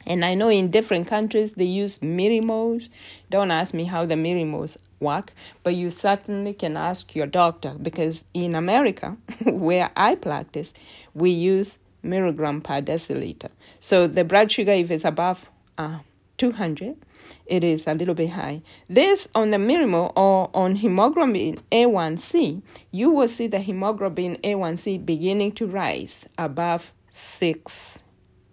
And 0.07 0.25
I 0.25 0.33
know 0.33 0.49
in 0.49 0.71
different 0.71 1.07
countries 1.07 1.53
they 1.53 1.65
use 1.65 1.99
millimoles. 1.99 2.89
Don't 3.29 3.51
ask 3.51 3.75
me 3.75 3.83
how 3.83 4.07
the 4.07 4.15
millimoles 4.15 4.77
work, 4.99 5.33
but 5.63 5.75
you 5.75 5.89
certainly 5.89 6.53
can 6.53 6.77
ask 6.77 7.15
your 7.15 7.27
doctor 7.27 7.75
because 7.81 8.25
in 8.33 8.55
America, 8.55 9.17
where 9.45 9.91
I 9.95 10.15
practice, 10.15 10.73
we 11.13 11.31
use 11.31 11.79
milligram 12.03 12.61
per 12.61 12.81
deciliter. 12.81 13.49
So 13.79 14.07
the 14.07 14.23
blood 14.23 14.51
sugar, 14.51 14.71
if 14.71 14.91
it's 14.91 15.05
above 15.05 15.49
uh, 15.77 15.99
200, 16.37 16.97
it 17.45 17.63
is 17.63 17.87
a 17.87 17.93
little 17.93 18.15
bit 18.15 18.31
high. 18.31 18.61
This 18.89 19.27
on 19.35 19.51
the 19.51 19.57
millimole 19.57 20.13
or 20.15 20.49
on 20.53 20.75
hemoglobin 20.75 21.59
A1C, 21.71 22.61
you 22.91 23.09
will 23.11 23.27
see 23.27 23.47
the 23.47 23.59
hemoglobin 23.59 24.37
A1C 24.43 25.05
beginning 25.05 25.51
to 25.53 25.67
rise 25.67 26.27
above 26.37 26.93
6, 27.09 27.99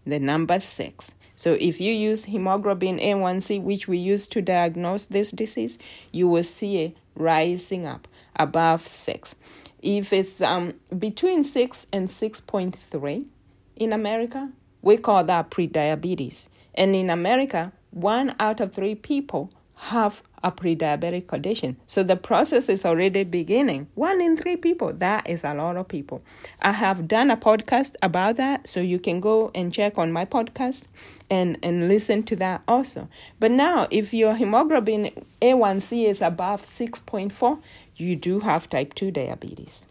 the 0.05 0.19
number 0.19 0.61
6. 0.61 1.15
So 1.37 1.57
if 1.61 1.81
you 1.81 1.93
use 1.93 2.25
hemoglobin 2.25 2.99
A1C, 2.99 3.63
which 3.63 3.87
we 3.87 3.99
use 3.99 4.27
to 4.29 4.43
diagnose 4.43 5.07
this 5.07 5.31
disease, 5.31 5.79
you 6.11 6.27
will 6.29 6.43
see 6.43 6.79
it 6.79 6.97
rising 7.15 7.87
up 7.87 8.09
above 8.37 8.87
6. 8.87 9.37
If 9.83 10.13
it's 10.13 10.41
um, 10.41 10.75
between 10.99 11.45
6 11.45 11.87
and 11.93 12.09
6.3 12.09 13.29
in 13.77 13.93
America, 13.93 14.51
we 14.83 14.97
call 14.97 15.25
that 15.25 15.51
prediabetes. 15.51 16.49
And 16.75 16.97
in 16.97 17.11
America, 17.11 17.73
one 17.91 18.35
out 18.41 18.61
of 18.61 18.75
three 18.75 18.95
people 18.95 19.51
have 19.77 20.23
a 20.43 20.51
pre-diabetic 20.51 21.27
condition. 21.27 21.77
So 21.87 22.03
the 22.03 22.17
process 22.17 22.69
is 22.69 22.85
already 22.85 23.25
beginning. 23.25 23.89
One 23.95 24.21
in 24.21 24.37
three 24.37 24.57
people, 24.57 24.93
that 24.95 25.29
is 25.29 25.45
a 25.45 25.55
lot 25.55 25.77
of 25.77 25.89
people. 25.89 26.23
I 26.61 26.73
have 26.73 27.09
done 27.09 27.31
a 27.31 27.37
podcast 27.37 27.95
about 28.03 28.37
that, 28.37 28.67
so 28.67 28.81
you 28.81 28.99
can 28.99 29.21
go 29.21 29.51
and 29.55 29.73
check 29.73 29.99
on 29.99 30.13
my 30.13 30.25
podcast 30.25 30.87
and, 31.31 31.59
and 31.63 31.89
listen 31.89 32.23
to 32.25 32.37
that 32.37 32.63
also. 32.69 33.09
But 33.41 33.51
now, 33.51 33.89
if 33.91 34.13
your 34.13 34.35
hemoglobin 34.35 35.11
A1C 35.41 36.07
is 36.07 36.23
above 36.23 36.63
6.4, 36.63 37.61
you 37.97 38.17
do 38.17 38.41
have 38.41 38.69
type 38.69 38.95
2 38.95 39.11
diabetes. 39.11 39.87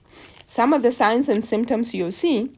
Some 0.47 0.73
of 0.73 0.83
the 0.83 0.91
signs 0.91 1.27
and 1.27 1.43
symptoms 1.43 1.93
you'll 1.93 2.11
see, 2.11 2.55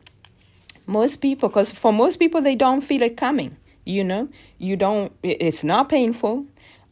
most 0.85 1.17
people, 1.17 1.49
because 1.49 1.71
for 1.71 1.93
most 1.93 2.17
people, 2.17 2.41
they 2.41 2.55
don't 2.55 2.81
feel 2.81 3.01
it 3.01 3.17
coming. 3.17 3.55
You 3.85 4.03
know, 4.03 4.27
you 4.57 4.75
don't, 4.75 5.13
it's 5.23 5.63
not 5.63 5.87
painful 5.87 6.45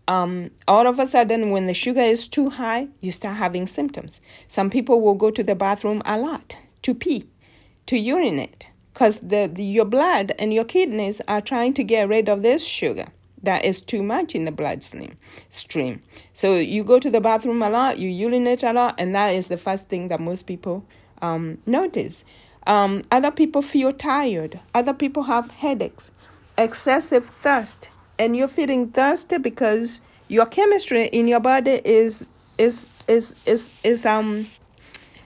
um, 0.08 0.52
all 0.68 0.86
of 0.88 1.00
a 1.00 1.08
sudden, 1.08 1.50
when 1.50 1.68
the 1.68 1.74
sugar 1.74 2.02
is 2.02 2.28
too 2.28 2.50
high, 2.50 2.88
you 3.02 3.12
start 3.12 3.38
having 3.38 3.68
symptoms. 3.68 4.22
Some 4.48 4.70
people 4.70 5.02
will 5.02 5.16
go 5.16 5.32
to 5.32 5.44
the 5.44 5.56
bathroom 5.56 6.02
a 6.06 6.18
lot 6.18 6.58
to 6.84 6.94
pee, 6.94 7.28
to 7.88 7.98
urinate, 7.98 8.72
because 8.94 9.20
the, 9.20 9.50
the, 9.52 9.64
your 9.64 9.86
blood 9.86 10.34
and 10.38 10.54
your 10.54 10.66
kidneys 10.66 11.22
are 11.28 11.42
trying 11.42 11.74
to 11.76 11.84
get 11.84 12.08
rid 12.08 12.30
of 12.30 12.44
this 12.44 12.66
sugar 12.66 13.06
that 13.42 13.64
is 13.64 13.82
too 13.82 14.04
much 14.04 14.36
in 14.36 14.46
the 14.46 14.52
bloodstream 14.52 15.18
stream. 15.50 16.02
So 16.34 16.56
you 16.56 16.84
go 16.84 17.00
to 17.00 17.10
the 17.10 17.22
bathroom 17.22 17.62
a 17.62 17.70
lot, 17.70 18.00
you 18.00 18.10
urinate 18.10 18.64
a 18.64 18.74
lot, 18.74 18.96
and 18.98 19.16
that 19.16 19.30
is 19.30 19.48
the 19.48 19.58
first 19.58 19.90
thing 19.90 20.10
that 20.10 20.20
most 20.20 20.44
people 20.44 20.86
um, 21.22 21.60
notice. 21.66 22.24
Um, 22.68 23.04
other 23.12 23.32
people 23.32 23.62
feel 23.62 23.92
tired. 23.92 24.60
Other 24.74 24.94
people 24.94 25.24
have 25.24 25.52
headaches, 25.52 26.12
excessive 26.58 27.26
thirst 27.26 27.90
and 28.18 28.36
you're 28.36 28.48
feeling 28.48 28.90
thirsty 28.90 29.38
because 29.38 30.02
your 30.28 30.46
chemistry 30.46 31.08
in 31.08 31.28
your 31.28 31.40
body 31.40 31.82
is 31.84 32.26
is 32.58 32.88
is 33.08 33.36
is 33.46 33.70
is 33.84 34.06
um 34.06 34.48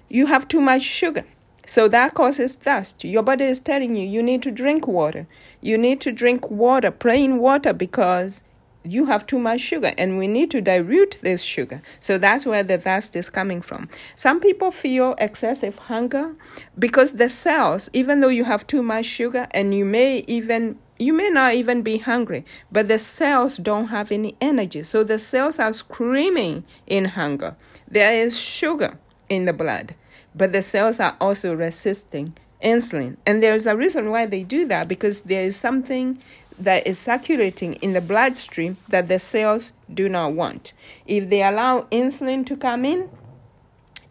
you 0.10 0.26
have 0.26 0.48
too 0.48 0.62
much 0.62 0.82
sugar 0.82 1.24
so 1.66 1.88
that 1.88 2.14
causes 2.14 2.56
thirst 2.56 3.04
your 3.04 3.24
body 3.24 3.46
is 3.46 3.60
telling 3.60 3.96
you 3.96 4.08
you 4.08 4.24
need 4.24 4.42
to 4.42 4.52
drink 4.52 4.88
water 4.88 5.28
you 5.62 5.78
need 5.78 6.02
to 6.02 6.12
drink 6.12 6.50
water 6.50 6.92
plain 6.92 7.38
water 7.38 7.74
because 7.74 8.42
you 8.84 9.06
have 9.06 9.26
too 9.28 9.40
much 9.40 9.62
sugar 9.62 9.94
and 9.98 10.18
we 10.18 10.28
need 10.28 10.50
to 10.52 10.62
dilute 10.62 11.18
this 11.22 11.42
sugar. 11.42 11.82
So 12.00 12.18
that's 12.18 12.46
where 12.46 12.64
the 12.64 12.78
thirst 12.78 13.16
is 13.16 13.30
coming 13.30 13.62
from. 13.62 13.90
Some 14.16 14.40
people 14.40 14.72
feel 14.72 15.16
excessive 15.18 15.78
hunger 15.78 16.34
because 16.78 17.14
the 17.14 17.30
cells, 17.30 17.90
even 17.94 18.22
though 18.22 18.30
you 18.30 18.46
have 18.46 18.66
too 18.68 18.82
much 18.82 19.06
sugar 19.06 19.48
and 19.52 19.76
you 19.76 19.86
may 19.86 20.20
even 20.28 20.80
you 21.00 21.14
may 21.14 21.30
not 21.30 21.54
even 21.54 21.82
be 21.82 21.98
hungry, 21.98 22.46
but 22.72 22.90
the 22.90 23.00
cells 23.00 23.58
don't 23.58 23.88
have 23.88 24.12
any 24.12 24.36
energy. 24.42 24.84
So 24.84 25.04
the 25.04 25.18
cells 25.18 25.58
are 25.58 25.72
screaming 25.72 26.66
in 26.86 27.06
hunger. 27.06 27.56
There 27.88 28.14
is 28.14 28.38
sugar 28.38 28.98
in 29.30 29.46
the 29.46 29.54
blood, 29.54 29.96
but 30.36 30.52
the 30.52 30.62
cells 30.62 31.00
are 31.00 31.16
also 31.22 31.56
resisting 31.56 32.34
insulin. 32.62 33.16
And 33.26 33.42
there's 33.42 33.66
a 33.66 33.78
reason 33.78 34.12
why 34.12 34.26
they 34.26 34.44
do 34.44 34.68
that 34.68 34.88
because 34.88 35.24
there 35.24 35.44
is 35.44 35.56
something 35.56 36.20
that 36.60 36.86
is 36.86 37.00
circulating 37.00 37.76
in 37.76 37.94
the 37.94 38.02
bloodstream 38.02 38.78
that 38.90 39.08
the 39.08 39.20
cells 39.20 39.74
do 39.92 40.10
not 40.10 40.34
want. 40.34 40.74
If 41.08 41.30
they 41.30 41.42
allow 41.42 41.84
insulin 41.84 42.46
to 42.48 42.58
come 42.58 42.84
in, 42.84 43.10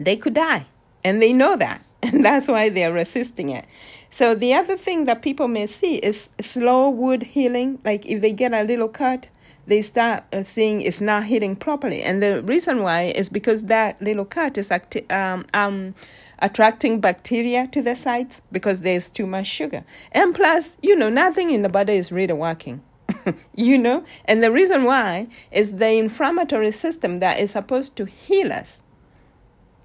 they 0.00 0.16
could 0.16 0.34
die. 0.34 0.64
And 1.04 1.20
they 1.20 1.32
know 1.32 1.56
that. 1.56 1.84
And 2.02 2.24
that's 2.24 2.46
why 2.46 2.68
they're 2.68 2.92
resisting 2.92 3.50
it. 3.50 3.66
So 4.10 4.34
the 4.34 4.54
other 4.54 4.76
thing 4.76 5.04
that 5.04 5.22
people 5.22 5.48
may 5.48 5.66
see 5.66 5.96
is 5.96 6.30
slow 6.40 6.88
wound 6.88 7.22
healing. 7.24 7.78
Like 7.84 8.06
if 8.06 8.20
they 8.20 8.32
get 8.32 8.52
a 8.52 8.62
little 8.62 8.88
cut, 8.88 9.28
they 9.66 9.82
start 9.82 10.24
uh, 10.32 10.42
seeing 10.42 10.80
it's 10.80 11.00
not 11.00 11.24
healing 11.24 11.54
properly. 11.54 12.02
And 12.02 12.22
the 12.22 12.42
reason 12.42 12.82
why 12.82 13.12
is 13.14 13.28
because 13.28 13.64
that 13.64 14.00
little 14.00 14.24
cut 14.24 14.56
is 14.56 14.70
acti- 14.70 15.08
um, 15.10 15.44
um, 15.52 15.94
attracting 16.38 17.00
bacteria 17.00 17.66
to 17.68 17.82
the 17.82 17.94
sites 17.94 18.40
because 18.50 18.80
there's 18.80 19.10
too 19.10 19.26
much 19.26 19.46
sugar. 19.46 19.84
And 20.12 20.34
plus, 20.34 20.78
you 20.82 20.96
know, 20.96 21.10
nothing 21.10 21.50
in 21.50 21.60
the 21.60 21.68
body 21.68 21.94
is 21.94 22.10
really 22.10 22.32
working. 22.32 22.80
you 23.54 23.76
know? 23.76 24.04
And 24.24 24.42
the 24.42 24.50
reason 24.50 24.84
why 24.84 25.28
is 25.52 25.76
the 25.76 25.90
inflammatory 25.90 26.72
system 26.72 27.18
that 27.18 27.38
is 27.38 27.50
supposed 27.50 27.94
to 27.98 28.06
heal 28.06 28.52
us 28.52 28.82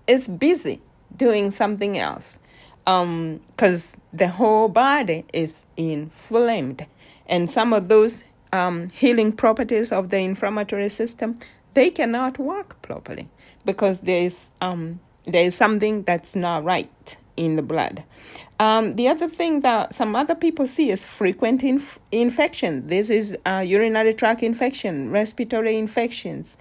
is 0.07 0.29
busy 0.29 0.81
doing 1.15 1.51
something 1.51 1.97
else 1.97 2.39
because 2.85 3.95
um, 3.95 4.01
the 4.11 4.27
whole 4.27 4.67
body 4.67 5.25
is 5.33 5.65
inflamed. 5.77 6.85
And 7.27 7.49
some 7.49 7.73
of 7.73 7.87
those 7.87 8.23
um, 8.51 8.89
healing 8.89 9.31
properties 9.31 9.91
of 9.91 10.09
the 10.09 10.17
inflammatory 10.17 10.89
system, 10.89 11.39
they 11.73 11.89
cannot 11.89 12.37
work 12.37 12.81
properly 12.81 13.29
because 13.65 14.01
there 14.01 14.23
is 14.23 14.51
um, 14.61 14.99
there 15.25 15.45
is 15.45 15.55
something 15.55 16.03
that's 16.03 16.35
not 16.35 16.63
right 16.63 17.17
in 17.37 17.55
the 17.55 17.61
blood. 17.61 18.03
Um, 18.59 18.95
the 18.95 19.07
other 19.07 19.27
thing 19.27 19.61
that 19.61 19.93
some 19.93 20.15
other 20.15 20.35
people 20.35 20.67
see 20.67 20.91
is 20.91 21.05
frequent 21.05 21.63
inf- 21.63 21.97
infection. 22.11 22.87
This 22.87 23.09
is 23.09 23.35
uh, 23.45 23.63
urinary 23.65 24.13
tract 24.13 24.43
infection, 24.43 25.09
respiratory 25.09 25.77
infections. 25.77 26.57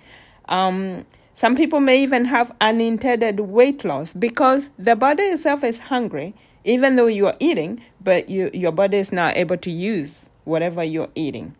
Um, 0.49 1.05
some 1.35 1.57
people 1.57 1.81
may 1.81 2.03
even 2.03 2.27
have 2.27 2.55
unintended 2.61 3.41
weight 3.41 3.85
loss 3.85 4.13
because 4.13 4.71
the 4.79 4.95
body 4.95 5.23
itself 5.23 5.65
is 5.65 5.79
hungry, 5.79 6.35
even 6.65 6.97
though 6.97 7.07
you 7.07 7.27
are 7.27 7.37
eating, 7.41 7.83
but 8.03 8.29
you, 8.29 8.51
your 8.53 8.73
body 8.73 8.99
is 8.99 9.13
not 9.13 9.37
able 9.37 9.57
to 9.57 9.71
use 9.71 10.29
whatever 10.45 10.85
you're 10.85 11.09
eating. 11.15 11.55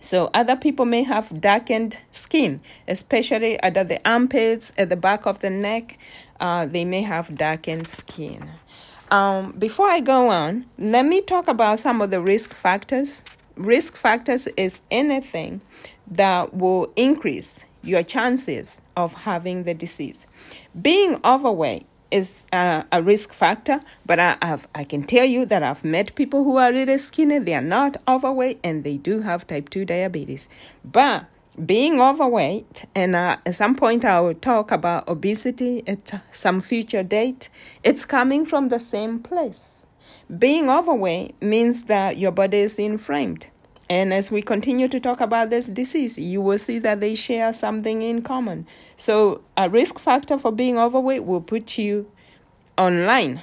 So 0.00 0.28
other 0.34 0.54
people 0.54 0.84
may 0.84 1.02
have 1.02 1.40
darkened 1.40 1.98
skin, 2.12 2.60
especially 2.86 3.58
under 3.60 3.84
the 3.84 4.06
armpits, 4.06 4.70
at 4.76 4.90
the 4.90 4.96
back 4.96 5.24
of 5.24 5.40
the 5.40 5.48
neck. 5.48 5.98
Uh, 6.38 6.66
they 6.66 6.84
may 6.84 7.00
have 7.00 7.34
darkened 7.34 7.88
skin. 7.88 8.50
Um, 9.10 9.52
before 9.52 9.88
I 9.88 10.00
go 10.00 10.28
on, 10.28 10.66
let 10.76 11.06
me 11.06 11.22
talk 11.22 11.48
about 11.48 11.78
some 11.78 12.02
of 12.02 12.10
the 12.10 12.20
risk 12.20 12.52
factors. 12.52 13.24
Risk 13.56 13.96
factors 13.96 14.46
is 14.58 14.82
anything 14.90 15.62
that 16.06 16.52
will 16.52 16.92
increase 16.96 17.64
your 17.86 18.02
chances 18.02 18.80
of 18.96 19.12
having 19.12 19.64
the 19.64 19.74
disease. 19.74 20.26
Being 20.80 21.20
overweight 21.24 21.86
is 22.10 22.44
uh, 22.52 22.84
a 22.92 23.02
risk 23.02 23.32
factor, 23.32 23.80
but 24.06 24.18
I, 24.20 24.36
have, 24.42 24.68
I 24.74 24.84
can 24.84 25.02
tell 25.02 25.24
you 25.24 25.44
that 25.46 25.62
I've 25.62 25.84
met 25.84 26.14
people 26.14 26.44
who 26.44 26.58
are 26.58 26.72
really 26.72 26.98
skinny, 26.98 27.38
they 27.38 27.54
are 27.54 27.60
not 27.60 27.96
overweight, 28.06 28.60
and 28.62 28.84
they 28.84 28.98
do 28.98 29.20
have 29.20 29.46
type 29.46 29.68
2 29.68 29.84
diabetes. 29.84 30.48
But 30.84 31.26
being 31.64 32.00
overweight, 32.00 32.84
and 32.94 33.14
uh, 33.14 33.38
at 33.44 33.54
some 33.54 33.74
point 33.74 34.04
I 34.04 34.20
will 34.20 34.34
talk 34.34 34.70
about 34.70 35.08
obesity 35.08 35.82
at 35.86 36.20
some 36.32 36.60
future 36.60 37.02
date, 37.02 37.48
it's 37.82 38.04
coming 38.04 38.44
from 38.46 38.68
the 38.68 38.78
same 38.78 39.20
place. 39.20 39.86
Being 40.38 40.70
overweight 40.70 41.40
means 41.42 41.84
that 41.84 42.16
your 42.16 42.32
body 42.32 42.58
is 42.58 42.78
inflamed. 42.78 43.48
And 43.88 44.14
as 44.14 44.30
we 44.30 44.40
continue 44.40 44.88
to 44.88 44.98
talk 44.98 45.20
about 45.20 45.50
this 45.50 45.66
disease, 45.66 46.18
you 46.18 46.40
will 46.40 46.58
see 46.58 46.78
that 46.78 47.00
they 47.00 47.14
share 47.14 47.52
something 47.52 48.00
in 48.00 48.22
common. 48.22 48.66
So, 48.96 49.42
a 49.56 49.68
risk 49.68 49.98
factor 49.98 50.38
for 50.38 50.52
being 50.52 50.78
overweight 50.78 51.24
will 51.24 51.42
put 51.42 51.76
you 51.76 52.10
online 52.78 53.42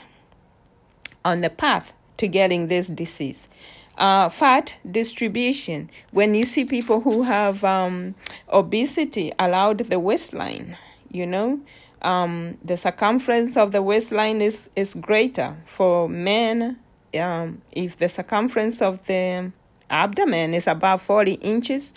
on 1.23 1.41
the 1.41 1.49
path 1.49 1.93
to 2.17 2.27
getting 2.27 2.67
this 2.67 2.87
disease. 2.87 3.49
Uh, 3.97 4.29
fat 4.29 4.77
distribution. 4.89 5.89
When 6.11 6.33
you 6.33 6.43
see 6.43 6.65
people 6.65 7.01
who 7.01 7.23
have 7.23 7.63
um, 7.63 8.15
obesity 8.49 9.31
allowed 9.37 9.77
the 9.77 9.99
waistline, 9.99 10.77
you 11.11 11.27
know, 11.27 11.59
um, 12.01 12.57
the 12.63 12.77
circumference 12.77 13.57
of 13.57 13.73
the 13.73 13.83
waistline 13.83 14.41
is, 14.41 14.71
is 14.75 14.95
greater 14.95 15.55
for 15.65 16.09
men. 16.09 16.79
Um, 17.13 17.61
if 17.73 17.97
the 17.97 18.09
circumference 18.09 18.81
of 18.81 19.05
the 19.05 19.51
abdomen 19.91 20.53
is 20.53 20.67
about 20.67 21.01
40 21.01 21.33
inches, 21.33 21.93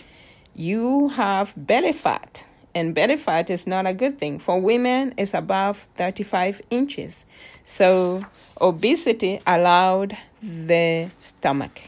you 0.55 1.09
have 1.09 1.53
belly 1.55 1.93
fat. 1.93 2.45
And 2.75 2.93
belly 2.93 3.17
fat 3.17 3.49
is 3.49 3.65
not 3.65 3.87
a 3.87 3.93
good 3.93 4.19
thing. 4.19 4.37
For 4.37 4.59
women, 4.59 5.13
it's 5.17 5.33
above 5.33 5.87
35 5.95 6.61
inches. 6.69 7.25
So, 7.63 8.25
obesity 8.59 9.39
allowed 9.47 10.17
the 10.43 11.09
stomach. 11.17 11.79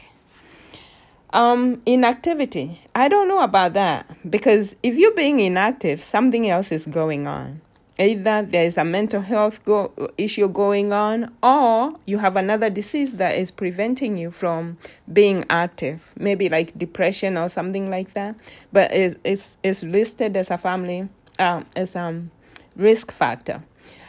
Um, 1.30 1.82
inactivity. 1.84 2.80
I 2.94 3.08
don't 3.08 3.28
know 3.28 3.40
about 3.40 3.74
that 3.74 4.06
because 4.28 4.76
if 4.82 4.96
you're 4.96 5.14
being 5.14 5.40
inactive, 5.40 6.02
something 6.02 6.48
else 6.48 6.72
is 6.72 6.86
going 6.86 7.26
on. 7.26 7.60
Either 7.98 8.42
there 8.42 8.64
is 8.64 8.76
a 8.76 8.84
mental 8.84 9.20
health 9.20 9.64
go- 9.64 9.92
issue 10.16 10.48
going 10.48 10.92
on, 10.92 11.34
or 11.42 11.94
you 12.06 12.18
have 12.18 12.36
another 12.36 12.70
disease 12.70 13.14
that 13.14 13.34
is 13.36 13.50
preventing 13.50 14.16
you 14.16 14.30
from 14.30 14.78
being 15.12 15.44
active, 15.50 16.12
maybe 16.16 16.48
like 16.48 16.78
depression 16.78 17.36
or 17.36 17.48
something 17.48 17.90
like 17.90 18.14
that. 18.14 18.36
But 18.72 18.94
it's, 18.94 19.16
it's, 19.24 19.56
it's 19.64 19.82
listed 19.82 20.36
as 20.36 20.50
a 20.50 20.58
family, 20.58 21.08
uh, 21.40 21.64
as 21.74 21.96
a 21.96 22.00
um, 22.00 22.30
risk 22.76 23.10
factor. 23.10 23.64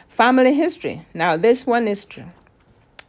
Family 0.08 0.54
history. 0.54 1.04
Now, 1.12 1.36
this 1.36 1.66
one 1.66 1.88
is 1.88 2.04
true. 2.04 2.26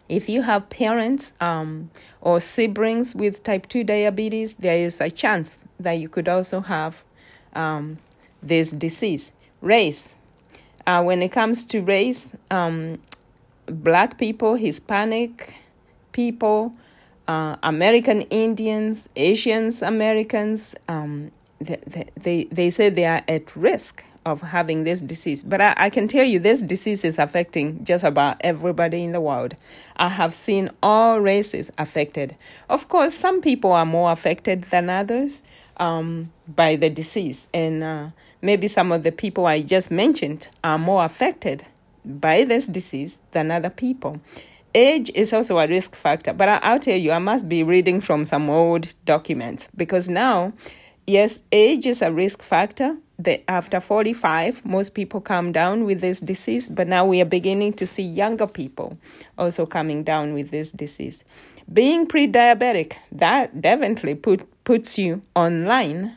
If 0.10 0.28
you 0.28 0.42
have 0.42 0.70
parents 0.70 1.34
um, 1.40 1.92
or 2.22 2.40
siblings 2.40 3.16
with 3.16 3.44
type 3.44 3.70
2 3.70 3.84
diabetes, 3.84 4.56
there 4.56 4.78
is 4.78 5.00
a 5.00 5.12
chance 5.12 5.64
that 5.80 5.94
you 5.94 6.10
could 6.10 6.28
also 6.28 6.60
have 6.60 7.04
um, 7.54 7.98
this 8.42 8.72
disease. 8.72 9.32
Race 9.62 10.16
uh, 10.88 11.04
when 11.04 11.22
it 11.22 11.32
comes 11.32 11.64
to 11.66 11.82
race, 11.82 12.36
um, 12.50 13.00
black 13.68 14.18
people, 14.18 14.56
Hispanic 14.56 15.56
people, 16.12 16.74
uh, 17.28 17.56
American 17.64 18.22
Indians, 18.24 19.08
Asians 19.16 19.82
Americans, 19.82 20.76
um, 20.88 21.32
they, 21.60 21.80
they, 22.16 22.44
they 22.46 22.70
say 22.70 22.90
they 22.90 23.06
are 23.06 23.22
at 23.28 23.56
risk 23.56 24.04
of 24.26 24.42
having 24.42 24.84
this 24.84 25.02
disease. 25.02 25.44
But 25.44 25.62
I, 25.62 25.74
I, 25.78 25.90
can 25.90 26.08
tell 26.08 26.24
you, 26.24 26.40
this 26.40 26.62
disease 26.62 27.04
is 27.04 27.18
affecting 27.18 27.84
just 27.84 28.04
about 28.04 28.38
everybody 28.42 29.04
in 29.04 29.14
the 29.14 29.22
world. 29.22 29.56
I 29.98 30.10
have 30.10 30.36
seen 30.36 30.70
all 30.84 31.20
races 31.20 31.72
affected. 31.78 32.36
Of 32.70 32.88
course, 32.88 33.16
some 33.16 33.42
people 33.42 33.72
are 33.72 33.86
more 33.86 34.12
affected 34.12 34.64
than 34.66 34.90
others 34.90 35.42
um, 35.78 36.32
by 36.48 36.76
the 36.76 36.90
disease. 36.90 37.48
And 37.54 37.84
uh, 37.84 38.08
maybe 38.42 38.68
some 38.68 38.92
of 38.92 39.04
the 39.04 39.12
people 39.12 39.46
I 39.46 39.62
just 39.62 39.92
mentioned 39.92 40.48
are 40.64 40.78
more 40.78 41.06
affected 41.06 41.66
by 42.06 42.44
this 42.44 42.68
disease 42.68 43.20
than 43.32 43.52
other 43.52 43.70
people. 43.70 44.20
Age 44.74 45.12
is 45.14 45.34
also 45.34 45.60
a 45.60 45.68
risk 45.68 45.96
factor, 45.96 46.34
but 46.34 46.48
I'll 46.48 46.80
tell 46.80 46.98
you, 46.98 47.12
I 47.12 47.20
must 47.20 47.50
be 47.50 47.62
reading 47.62 48.00
from 48.00 48.24
some 48.24 48.50
old 48.50 48.94
documents 49.06 49.68
because 49.76 50.08
now, 50.08 50.54
yes, 51.06 51.42
age 51.52 51.86
is 51.86 52.02
a 52.02 52.12
risk 52.12 52.42
factor. 52.42 52.98
That 53.20 53.44
after 53.48 53.80
45, 53.80 54.66
most 54.66 54.96
people 54.96 55.22
come 55.22 55.52
down 55.52 55.86
with 55.86 56.02
this 56.02 56.22
disease, 56.22 56.70
but 56.70 56.88
now 56.88 57.06
we 57.06 57.22
are 57.22 57.26
beginning 57.26 57.74
to 57.74 57.86
see 57.86 58.02
younger 58.02 58.48
people 58.48 58.98
also 59.38 59.68
coming 59.68 60.02
down 60.04 60.34
with 60.34 60.50
this 60.50 60.72
disease. 60.72 61.24
Being 61.72 62.08
pre 62.08 62.28
diabetic, 62.28 62.94
that 63.12 63.62
definitely 63.62 64.16
put, 64.16 64.48
puts 64.64 64.98
you 64.98 65.22
online 65.36 66.16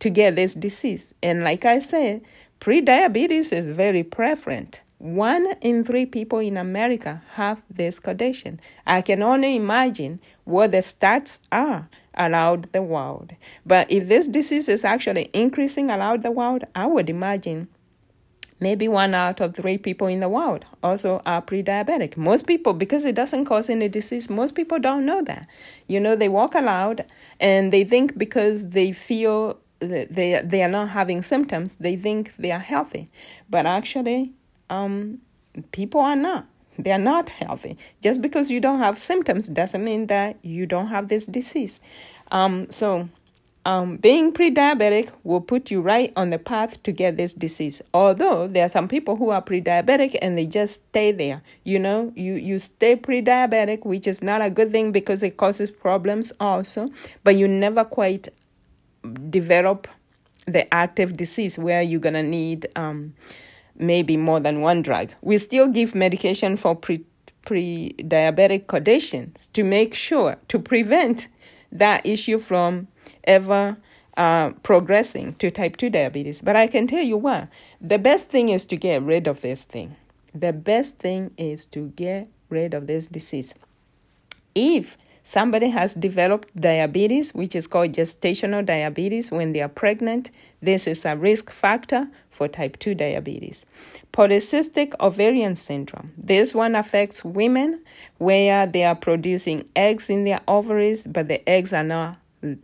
to 0.00 0.10
get 0.10 0.36
this 0.36 0.54
disease. 0.54 1.14
And 1.22 1.44
like 1.44 1.64
I 1.64 1.78
said, 1.78 2.22
pre-diabetes 2.58 3.52
is 3.52 3.68
very 3.70 4.02
prevalent. 4.02 4.82
One 4.98 5.54
in 5.62 5.84
three 5.84 6.04
people 6.04 6.40
in 6.40 6.56
America 6.56 7.22
have 7.34 7.62
this 7.70 7.98
condition. 7.98 8.60
I 8.86 9.00
can 9.00 9.22
only 9.22 9.56
imagine 9.56 10.20
what 10.44 10.72
the 10.72 10.78
stats 10.78 11.38
are 11.50 11.88
around 12.18 12.68
the 12.72 12.82
world. 12.82 13.32
But 13.64 13.90
if 13.90 14.08
this 14.08 14.26
disease 14.26 14.68
is 14.68 14.84
actually 14.84 15.30
increasing 15.32 15.90
around 15.90 16.22
the 16.22 16.30
world, 16.30 16.64
I 16.74 16.86
would 16.86 17.08
imagine 17.08 17.68
maybe 18.60 18.88
one 18.88 19.14
out 19.14 19.40
of 19.40 19.54
three 19.54 19.78
people 19.78 20.06
in 20.06 20.20
the 20.20 20.28
world 20.28 20.66
also 20.82 21.22
are 21.24 21.40
pre-diabetic 21.40 22.16
most 22.18 22.46
people 22.46 22.74
because 22.74 23.06
it 23.06 23.14
doesn't 23.14 23.46
cause 23.46 23.70
any 23.70 23.88
disease 23.88 24.28
most 24.28 24.54
people 24.54 24.78
don't 24.78 25.06
know 25.06 25.22
that 25.22 25.48
you 25.88 25.98
know 25.98 26.14
they 26.14 26.28
walk 26.28 26.54
around 26.54 27.02
and 27.40 27.72
they 27.72 27.84
think 27.84 28.18
because 28.18 28.68
they 28.68 28.92
feel 28.92 29.58
they 29.80 30.40
they 30.44 30.62
are 30.62 30.68
not 30.68 30.90
having 30.90 31.22
symptoms 31.22 31.76
they 31.76 31.96
think 31.96 32.32
they 32.38 32.52
are 32.52 32.58
healthy. 32.58 33.08
But 33.48 33.66
actually 33.66 34.32
um, 34.68 35.18
people 35.72 36.00
are 36.00 36.16
not. 36.16 36.46
They 36.78 36.92
are 36.92 36.98
not 36.98 37.28
healthy. 37.28 37.76
Just 38.02 38.22
because 38.22 38.50
you 38.50 38.60
don't 38.60 38.78
have 38.78 38.98
symptoms 38.98 39.48
doesn't 39.48 39.84
mean 39.84 40.06
that 40.06 40.38
you 40.42 40.64
don't 40.64 40.86
have 40.86 41.08
this 41.08 41.26
disease. 41.26 41.80
Um, 42.30 42.70
so 42.70 43.08
um, 43.66 43.98
being 43.98 44.32
pre-diabetic 44.32 45.10
will 45.22 45.42
put 45.42 45.70
you 45.70 45.82
right 45.82 46.12
on 46.16 46.30
the 46.30 46.38
path 46.38 46.82
to 46.84 46.92
get 46.92 47.18
this 47.18 47.34
disease. 47.34 47.82
Although 47.92 48.48
there 48.48 48.64
are 48.64 48.68
some 48.68 48.88
people 48.88 49.16
who 49.16 49.28
are 49.30 49.42
pre-diabetic 49.42 50.16
and 50.22 50.38
they 50.38 50.46
just 50.46 50.86
stay 50.88 51.12
there. 51.12 51.42
You 51.64 51.78
know 51.78 52.12
you 52.16 52.34
you 52.34 52.58
stay 52.58 52.96
pre-diabetic 52.96 53.84
which 53.84 54.06
is 54.06 54.22
not 54.22 54.40
a 54.40 54.48
good 54.48 54.70
thing 54.70 54.92
because 54.92 55.22
it 55.22 55.36
causes 55.36 55.70
problems 55.70 56.32
also 56.40 56.88
but 57.22 57.36
you 57.36 57.46
never 57.46 57.84
quite 57.84 58.28
develop 59.30 59.88
the 60.46 60.72
active 60.72 61.16
disease 61.16 61.58
where 61.58 61.82
you're 61.82 62.00
going 62.00 62.14
to 62.14 62.22
need 62.22 62.66
um, 62.76 63.14
maybe 63.76 64.16
more 64.16 64.40
than 64.40 64.60
one 64.60 64.82
drug. 64.82 65.12
We 65.22 65.38
still 65.38 65.68
give 65.68 65.94
medication 65.94 66.56
for 66.56 66.74
pre 66.74 67.04
diabetic 67.44 68.66
conditions 68.66 69.48
to 69.52 69.64
make 69.64 69.94
sure 69.94 70.36
to 70.48 70.58
prevent 70.58 71.28
that 71.72 72.04
issue 72.04 72.38
from 72.38 72.88
ever 73.24 73.76
uh, 74.16 74.50
progressing 74.62 75.34
to 75.34 75.50
type 75.50 75.76
2 75.76 75.90
diabetes. 75.90 76.42
But 76.42 76.56
I 76.56 76.66
can 76.66 76.86
tell 76.86 77.02
you 77.02 77.16
what, 77.16 77.48
the 77.80 77.98
best 77.98 78.28
thing 78.28 78.48
is 78.48 78.64
to 78.66 78.76
get 78.76 79.02
rid 79.02 79.26
of 79.26 79.40
this 79.40 79.64
thing. 79.64 79.96
The 80.34 80.52
best 80.52 80.98
thing 80.98 81.30
is 81.36 81.64
to 81.66 81.88
get 81.96 82.28
rid 82.48 82.74
of 82.74 82.86
this 82.86 83.06
disease. 83.06 83.54
If 84.54 84.96
somebody 85.30 85.68
has 85.68 85.94
developed 85.94 86.48
diabetes, 86.56 87.32
which 87.32 87.54
is 87.54 87.68
called 87.68 87.92
gestational 87.92 88.66
diabetes 88.66 89.30
when 89.30 89.52
they 89.52 89.62
are 89.62 89.68
pregnant, 89.68 90.32
this 90.60 90.88
is 90.88 91.04
a 91.04 91.16
risk 91.16 91.52
factor 91.52 92.08
for 92.30 92.48
type 92.48 92.76
2 92.80 92.96
diabetes. 92.96 93.64
Polycystic 94.12 94.92
ovarian 94.98 95.54
syndrome. 95.54 96.10
This 96.18 96.52
one 96.52 96.74
affects 96.74 97.24
women 97.24 97.80
where 98.18 98.66
they 98.66 98.82
are 98.82 98.96
producing 98.96 99.68
eggs 99.76 100.10
in 100.10 100.24
their 100.24 100.40
ovaries, 100.48 101.06
but 101.06 101.28
the 101.28 101.48
eggs 101.48 101.72
are 101.72 101.84
not 101.84 102.18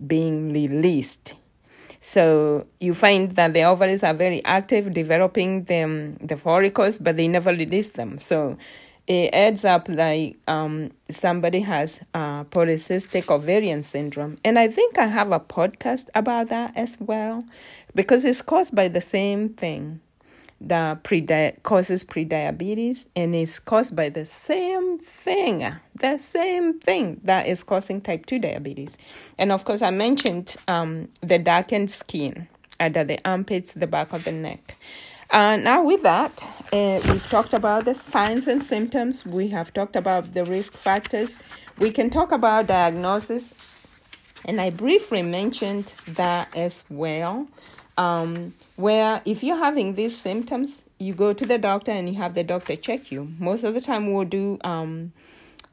being 0.05 0.53
released. 0.53 1.35
So 2.01 2.67
you 2.81 2.95
find 2.95 3.31
that 3.37 3.55
the 3.55 3.63
ovaries 3.63 4.03
are 4.03 4.15
very 4.15 4.45
active, 4.45 4.93
developing 4.93 5.65
them 5.65 6.17
the 6.21 6.37
follicles, 6.37 6.99
but 6.99 7.17
they 7.17 7.29
never 7.29 7.51
release 7.51 7.93
them. 7.93 8.19
So 8.19 8.59
it 9.07 9.33
adds 9.33 9.65
up 9.65 9.89
like 9.89 10.37
um, 10.49 10.91
somebody 11.11 11.61
has 11.61 12.01
uh, 12.13 12.45
polycystic 12.45 13.31
ovarian 13.31 13.83
syndrome. 13.83 14.39
And 14.45 14.59
I 14.59 14.69
think 14.69 14.99
I 14.99 15.07
have 15.07 15.31
a 15.31 15.39
podcast 15.41 16.09
about 16.15 16.49
that 16.49 16.73
as 16.77 16.99
well 17.01 17.45
because 17.95 18.25
it's 18.25 18.43
caused 18.43 18.75
by 18.75 18.89
the 18.89 19.01
same 19.01 19.51
thing 19.51 20.01
that 20.61 21.03
causes 21.63 22.03
prediabetes 22.03 23.09
and 23.15 23.35
is 23.35 23.59
caused 23.59 23.95
by 23.95 24.09
the 24.09 24.25
same 24.25 24.99
thing, 24.99 25.65
the 25.95 26.19
same 26.19 26.81
thing 26.81 27.21
that 27.25 27.47
is 27.47 27.63
causing 27.63 28.01
type 28.01 28.27
2 28.27 28.39
diabetes. 28.39 28.97
And 29.39 29.53
of 29.53 29.65
course, 29.65 29.83
I 29.83 29.91
mentioned 29.91 30.57
um, 30.67 31.09
the 31.21 31.39
darkened 31.39 31.91
skin 31.91 32.49
under 32.81 33.05
the 33.05 33.19
armpits, 33.25 33.73
the 33.75 33.87
back 33.87 34.13
of 34.13 34.25
the 34.25 34.33
neck. 34.33 34.77
Uh, 35.31 35.57
now, 35.57 35.85
with 35.85 36.03
that, 36.03 36.47
uh, 36.73 37.01
we've 37.09 37.29
talked 37.29 37.53
about 37.53 37.85
the 37.85 37.95
signs 37.95 38.47
and 38.47 38.63
symptoms. 38.63 39.27
We 39.27 39.49
have 39.49 39.73
talked 39.75 39.97
about 39.97 40.35
the 40.35 40.45
risk 40.45 40.77
factors. 40.77 41.37
We 41.79 41.91
can 41.91 42.11
talk 42.11 42.31
about 42.31 42.69
diagnosis, 42.69 43.53
and 44.45 44.61
I 44.61 44.71
briefly 44.71 45.23
mentioned 45.23 45.95
that 46.07 46.49
as 46.55 46.85
well. 46.89 47.49
Um, 47.99 48.55
where 48.77 49.21
if 49.25 49.43
you're 49.43 49.57
having 49.57 49.95
these 49.95 50.17
symptoms, 50.17 50.85
you 50.99 51.13
go 51.13 51.33
to 51.33 51.45
the 51.45 51.59
doctor 51.59 51.91
and 51.91 52.09
you 52.09 52.17
have 52.17 52.35
the 52.35 52.45
doctor 52.45 52.77
check 52.77 53.11
you. 53.11 53.33
Most 53.39 53.65
of 53.65 53.75
the 53.75 53.81
time, 53.81 54.13
we'll 54.13 54.27
do 54.27 54.59
um, 54.63 55.13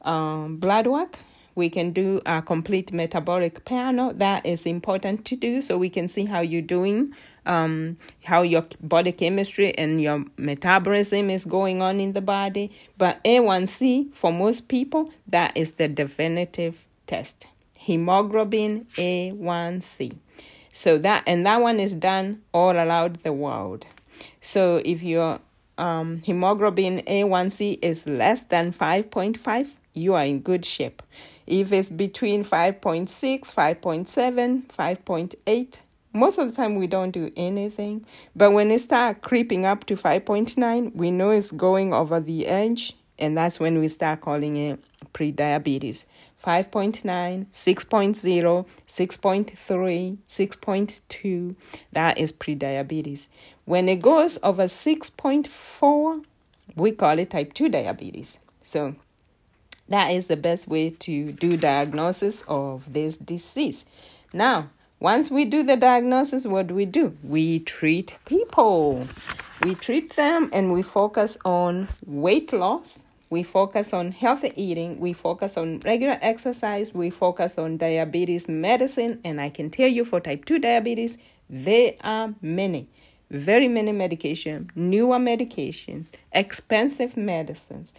um, 0.01 0.57
blood 0.57 0.87
work 0.87 1.19
we 1.55 1.69
can 1.69 1.91
do 1.91 2.21
a 2.25 2.41
complete 2.41 2.91
metabolic 2.91 3.65
panel. 3.65 4.13
That 4.13 4.45
is 4.45 4.65
important 4.65 5.25
to 5.25 5.35
do 5.35 5.61
so 5.61 5.77
we 5.77 5.89
can 5.89 6.07
see 6.07 6.25
how 6.25 6.41
you're 6.41 6.61
doing, 6.61 7.13
um, 7.45 7.97
how 8.23 8.41
your 8.41 8.65
body 8.81 9.11
chemistry 9.11 9.77
and 9.77 10.01
your 10.01 10.25
metabolism 10.37 11.29
is 11.29 11.45
going 11.45 11.81
on 11.81 11.99
in 11.99 12.13
the 12.13 12.21
body. 12.21 12.71
But 12.97 13.23
A1C, 13.23 14.13
for 14.13 14.31
most 14.31 14.67
people, 14.67 15.11
that 15.27 15.55
is 15.55 15.73
the 15.73 15.87
definitive 15.87 16.85
test. 17.07 17.47
Hemoglobin 17.77 18.87
A1C. 18.95 20.15
So 20.71 20.97
that 20.97 21.23
and 21.27 21.45
that 21.45 21.61
one 21.61 21.79
is 21.79 21.93
done 21.93 22.41
all 22.51 22.75
around 22.75 23.17
the 23.17 23.33
world. 23.33 23.85
So 24.41 24.81
if 24.83 25.03
your 25.03 25.39
um, 25.77 26.21
hemoglobin 26.23 27.01
A1C 27.01 27.79
is 27.81 28.07
less 28.07 28.41
than 28.43 28.73
5.5, 28.73 29.67
you 29.93 30.13
are 30.13 30.25
in 30.25 30.39
good 30.39 30.65
shape. 30.65 31.01
If 31.45 31.73
it's 31.73 31.89
between 31.89 32.43
5.6, 32.43 33.07
5.7, 33.53 34.63
5.8, 34.67 35.79
most 36.13 36.37
of 36.37 36.49
the 36.49 36.55
time 36.55 36.75
we 36.75 36.87
don't 36.87 37.11
do 37.11 37.31
anything. 37.35 38.05
But 38.35 38.51
when 38.51 38.71
it 38.71 38.79
starts 38.81 39.19
creeping 39.21 39.65
up 39.65 39.85
to 39.85 39.95
5.9, 39.95 40.95
we 40.95 41.11
know 41.11 41.31
it's 41.31 41.51
going 41.51 41.93
over 41.93 42.19
the 42.19 42.47
edge, 42.47 42.93
and 43.17 43.37
that's 43.37 43.59
when 43.59 43.79
we 43.79 43.87
start 43.87 44.21
calling 44.21 44.57
it 44.57 44.79
prediabetes. 45.13 46.05
5.9, 46.43 47.45
6.0, 47.51 48.65
6.3, 48.87 50.17
6.2, 50.27 51.55
that 51.93 52.17
is 52.17 52.33
prediabetes. 52.33 53.27
When 53.65 53.87
it 53.87 54.01
goes 54.01 54.37
over 54.43 54.63
6.4, 54.63 56.25
we 56.75 56.91
call 56.91 57.19
it 57.19 57.31
type 57.31 57.53
2 57.53 57.69
diabetes. 57.69 58.39
So 58.61 58.95
that 59.89 60.11
is 60.11 60.27
the 60.27 60.37
best 60.37 60.67
way 60.67 60.91
to 60.91 61.31
do 61.33 61.57
diagnosis 61.57 62.43
of 62.47 62.91
this 62.91 63.17
disease. 63.17 63.85
Now, 64.31 64.69
once 64.99 65.29
we 65.29 65.43
do 65.43 65.63
the 65.63 65.75
diagnosis, 65.75 66.47
what 66.47 66.67
do 66.67 66.75
we 66.75 66.85
do? 66.85 67.17
We 67.23 67.59
treat 67.59 68.17
people. 68.25 69.05
We 69.61 69.75
treat 69.75 70.15
them 70.15 70.49
and 70.53 70.71
we 70.71 70.81
focus 70.81 71.37
on 71.43 71.89
weight 72.05 72.53
loss. 72.53 73.03
We 73.29 73.43
focus 73.43 73.93
on 73.93 74.11
healthy 74.11 74.53
eating. 74.55 74.99
We 74.99 75.11
focus 75.11 75.57
on 75.57 75.79
regular 75.79 76.17
exercise. 76.21 76.93
We 76.93 77.09
focus 77.09 77.57
on 77.57 77.77
diabetes 77.77 78.47
medicine. 78.47 79.19
And 79.25 79.41
I 79.41 79.49
can 79.49 79.69
tell 79.69 79.89
you 79.89 80.05
for 80.05 80.21
type 80.21 80.45
2 80.45 80.59
diabetes, 80.59 81.17
there 81.49 81.95
are 82.01 82.33
many, 82.41 82.87
very 83.29 83.67
many 83.67 83.91
medications, 83.91 84.69
newer 84.75 85.17
medications, 85.17 86.11
expensive 86.31 87.17
medicines 87.17 87.93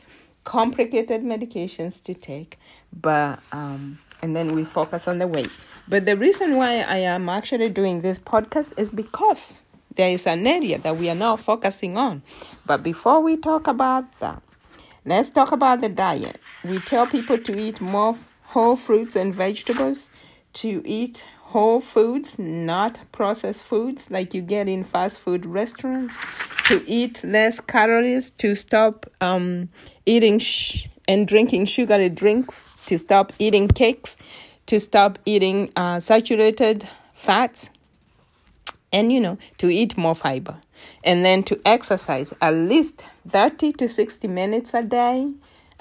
complicated 0.44 1.22
medications 1.22 2.02
to 2.04 2.14
take, 2.14 2.59
but 2.92 3.40
um, 3.52 3.98
and 4.22 4.37
then 4.37 4.54
we 4.54 4.64
focus 4.64 5.09
on 5.09 5.18
the 5.18 5.26
weight. 5.26 5.50
But 5.88 6.07
the 6.07 6.16
reason 6.16 6.57
why 6.57 6.80
I 6.80 6.98
am 6.98 7.28
actually 7.28 7.68
doing 7.68 8.00
this 8.00 8.18
podcast 8.18 8.78
is 8.78 8.90
because 8.90 9.62
there 9.96 10.09
is 10.09 10.26
an 10.26 10.46
area 10.46 10.78
that 10.78 10.96
we 10.96 11.11
are 11.11 11.14
now 11.14 11.37
focusing 11.37 11.96
on. 11.96 12.22
But 12.64 12.83
before 12.83 13.20
we 13.20 13.37
talk 13.37 13.66
about 13.66 14.18
that, 14.20 14.42
let's 15.04 15.30
talk 15.30 15.52
about 15.52 15.80
the 15.80 15.88
diet. 15.88 16.40
We 16.64 16.78
tell 16.78 17.07
people 17.07 17.38
to 17.38 17.59
eat 17.59 17.80
more 17.80 18.16
whole 18.44 18.76
fruits 18.76 19.16
and 19.16 19.35
vegetables, 19.35 20.11
to 20.54 20.83
eat 20.87 21.24
whole 21.54 21.80
foods, 21.80 22.36
not 22.36 22.98
processed 23.12 23.62
foods 23.62 24.10
like 24.10 24.34
you 24.34 24.42
get 24.42 24.66
in 24.66 24.82
fast 24.82 25.16
food 25.16 25.46
restaurants, 25.46 26.16
to 26.66 26.84
eat 26.84 27.22
less 27.22 27.60
calories, 27.60 28.30
to 28.30 28.56
stop 28.56 29.06
um, 29.20 29.68
eating 30.04 30.40
sh- 30.40 30.88
and 31.06 31.28
drinking 31.28 31.64
sugary 31.64 32.08
drinks, 32.08 32.74
to 32.86 32.98
stop 32.98 33.32
eating 33.38 33.68
cakes, 33.68 34.16
to 34.66 34.80
stop 34.80 35.16
eating 35.24 35.70
uh, 35.76 36.00
saturated 36.00 36.88
fats, 37.14 37.70
and 38.92 39.12
you 39.12 39.20
know, 39.20 39.38
to 39.58 39.70
eat 39.70 39.96
more 39.96 40.16
fiber. 40.16 40.56
And 41.04 41.24
then 41.24 41.44
to 41.44 41.60
exercise 41.64 42.34
at 42.42 42.54
least 42.54 43.04
30 43.28 43.74
to 43.74 43.88
60 43.88 44.26
minutes 44.26 44.74
a 44.74 44.82
day, 44.82 45.30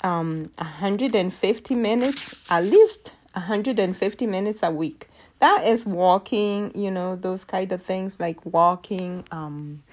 um, 0.03 0.51
150 0.59 1.73
minutes, 1.73 2.35
at 2.47 2.63
least 2.63 3.13
150 3.33 4.27
minutes 4.27 4.61
a 4.61 4.69
week 4.69 5.09
that 5.43 5.67
is 5.67 5.85
walking, 5.85 6.71
you 6.73 6.89
know, 6.89 7.17
those 7.17 7.43
kind 7.43 7.69
of 7.73 7.83
things 7.83 8.17
like 8.17 8.45
walking, 8.45 9.25
um, 9.29 9.83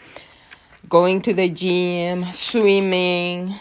going 0.88 1.20
to 1.22 1.34
the 1.34 1.48
gym, 1.48 2.24
swimming, 2.26 3.52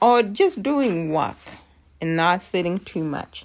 or 0.00 0.22
just 0.22 0.62
doing 0.62 1.12
work 1.12 1.36
and 2.00 2.16
not 2.16 2.40
sitting 2.40 2.78
too 2.78 3.04
much. 3.04 3.44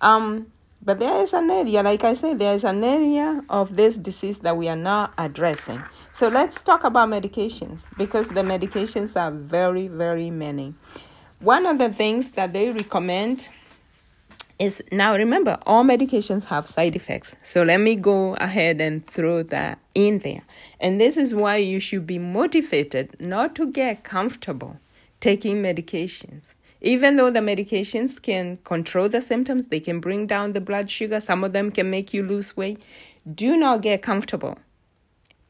Um, 0.00 0.50
but 0.82 0.98
there 0.98 1.22
is 1.22 1.32
an 1.32 1.48
area, 1.48 1.80
like 1.84 2.02
I 2.02 2.14
said, 2.14 2.40
there 2.40 2.54
is 2.54 2.64
an 2.64 2.82
area 2.82 3.40
of 3.48 3.76
this 3.76 3.96
disease 3.96 4.40
that 4.40 4.56
we 4.56 4.68
are 4.68 4.74
not 4.74 5.12
addressing. 5.16 5.80
So 6.14 6.26
let's 6.26 6.60
talk 6.60 6.82
about 6.82 7.08
medications 7.08 7.82
because 7.96 8.26
the 8.26 8.42
medications 8.42 9.14
are 9.14 9.30
very, 9.30 9.86
very 9.86 10.30
many. 10.30 10.74
One 11.38 11.66
of 11.66 11.78
the 11.78 11.90
things 11.90 12.32
that 12.32 12.52
they 12.52 12.72
recommend 12.72 13.48
is 14.58 14.82
now 14.90 15.14
remember 15.14 15.58
all 15.66 15.84
medications 15.84 16.44
have 16.44 16.66
side 16.66 16.96
effects. 16.96 17.34
So 17.42 17.62
let 17.62 17.80
me 17.80 17.94
go 17.94 18.34
ahead 18.34 18.80
and 18.80 19.06
throw 19.06 19.42
that 19.44 19.78
in 19.94 20.18
there. 20.20 20.42
And 20.80 21.00
this 21.00 21.16
is 21.16 21.34
why 21.34 21.56
you 21.56 21.80
should 21.80 22.06
be 22.06 22.18
motivated 22.18 23.16
not 23.20 23.54
to 23.56 23.70
get 23.70 24.04
comfortable 24.04 24.78
taking 25.20 25.62
medications. 25.62 26.54
Even 26.80 27.16
though 27.16 27.30
the 27.30 27.40
medications 27.40 28.20
can 28.20 28.58
control 28.64 29.08
the 29.08 29.20
symptoms 29.20 29.68
they 29.68 29.80
can 29.80 30.00
bring 30.00 30.26
down 30.26 30.52
the 30.52 30.60
blood 30.60 30.90
sugar 30.90 31.20
some 31.20 31.42
of 31.44 31.52
them 31.52 31.70
can 31.70 31.90
make 31.90 32.12
you 32.12 32.22
lose 32.22 32.56
weight. 32.56 32.82
Do 33.32 33.56
not 33.56 33.82
get 33.82 34.02
comfortable 34.02 34.58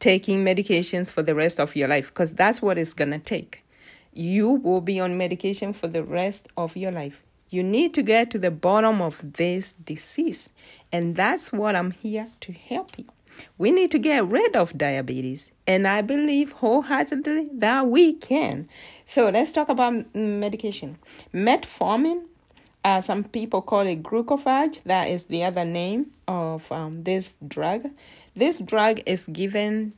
taking 0.01 0.45
medications 0.45 1.11
for 1.11 1.23
the 1.23 1.35
rest 1.35 1.59
of 1.59 1.75
your 1.75 1.89
life 1.89 2.09
because 2.09 2.35
that's 2.35 2.63
what 2.63 2.79
it's 2.79 2.95
going 2.95 3.11
to 3.11 3.19
take. 3.19 3.65
You 4.13 4.51
will 4.51 4.81
be 4.81 5.01
on 5.01 5.17
medication 5.17 5.73
for 5.73 5.89
the 5.89 6.03
rest 6.03 6.49
of 6.57 6.77
your 6.77 6.93
life 6.93 7.23
you 7.51 7.63
need 7.63 7.95
to 7.95 8.03
get 8.03 8.31
to 8.31 8.39
the 8.39 8.51
bottom 8.51 9.01
of 9.01 9.35
this 9.35 9.73
disease. 9.73 10.51
And 10.93 11.17
that's 11.17 11.53
what 11.53 11.77
I'm 11.77 11.93
here 11.93 12.27
to 12.41 12.53
help 12.53 12.99
you. 12.99 13.07
We 13.57 13.71
need 13.71 13.91
to 13.93 13.99
get 13.99 14.27
rid 14.27 14.57
of 14.57 14.77
diabetes. 14.77 15.51
And 15.67 15.87
I 15.87 16.03
believe 16.03 16.53
wholeheartedly 16.53 17.49
that 17.55 17.87
we 17.87 18.15
can. 18.15 18.69
So 19.07 19.29
let's 19.29 19.53
talk 19.53 19.69
about 19.69 20.15
medication. 20.15 20.99
Metformin, 21.33 22.25
uh, 22.85 23.01
some 23.01 23.25
people 23.25 23.63
call 23.63 23.87
it 23.87 24.03
glucophage. 24.03 24.83
That 24.85 25.09
is 25.09 25.27
the 25.27 25.45
other 25.45 25.65
name 25.65 26.13
of 26.27 26.71
um, 26.73 27.05
this 27.05 27.37
drug. 27.47 27.91
This 28.35 28.59
drug 28.59 29.01
is 29.07 29.27
given 29.27 29.95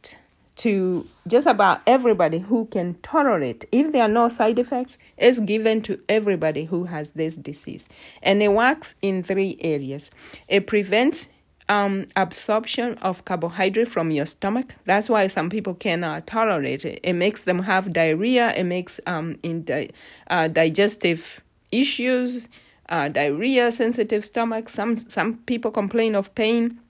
to 0.60 1.06
just 1.26 1.46
about 1.46 1.80
everybody 1.86 2.38
who 2.38 2.66
can 2.66 2.94
tolerate. 3.02 3.64
If 3.72 3.92
there 3.92 4.02
are 4.02 4.08
no 4.08 4.28
side 4.28 4.58
effects, 4.58 4.98
it's 5.16 5.40
given 5.40 5.80
to 5.82 5.98
everybody 6.06 6.66
who 6.66 6.84
has 6.84 7.12
this 7.12 7.34
disease. 7.34 7.88
And 8.22 8.42
it 8.42 8.52
works 8.52 8.94
in 9.00 9.22
three 9.22 9.56
areas. 9.62 10.10
It 10.48 10.66
prevents 10.66 11.28
um, 11.70 12.06
absorption 12.14 12.98
of 12.98 13.24
carbohydrate 13.24 13.88
from 13.88 14.10
your 14.10 14.26
stomach. 14.26 14.74
That's 14.84 15.08
why 15.08 15.28
some 15.28 15.48
people 15.48 15.72
cannot 15.72 16.26
tolerate 16.26 16.84
it. 16.84 17.00
It 17.02 17.14
makes 17.14 17.44
them 17.44 17.60
have 17.60 17.94
diarrhea. 17.94 18.52
It 18.54 18.64
makes 18.64 19.00
um, 19.06 19.38
in 19.42 19.62
di- 19.62 19.90
uh, 20.28 20.48
digestive 20.48 21.40
issues, 21.72 22.50
uh, 22.90 23.08
diarrhea, 23.08 23.72
sensitive 23.72 24.26
stomach. 24.26 24.68
Some 24.68 24.98
some 24.98 25.38
people 25.46 25.70
complain 25.70 26.14
of 26.14 26.34
pain, 26.34 26.80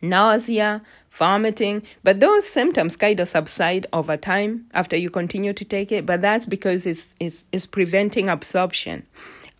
nausea, 0.00 0.80
vomiting. 1.14 1.82
But 2.02 2.20
those 2.20 2.46
symptoms 2.46 2.96
kind 2.96 3.18
of 3.20 3.28
subside 3.28 3.86
over 3.92 4.16
time 4.16 4.66
after 4.74 4.96
you 4.96 5.10
continue 5.10 5.52
to 5.52 5.64
take 5.64 5.92
it. 5.92 6.04
But 6.04 6.20
that's 6.20 6.46
because 6.46 6.86
it's, 6.86 7.14
it's, 7.20 7.44
it's 7.52 7.66
preventing 7.66 8.28
absorption 8.28 9.06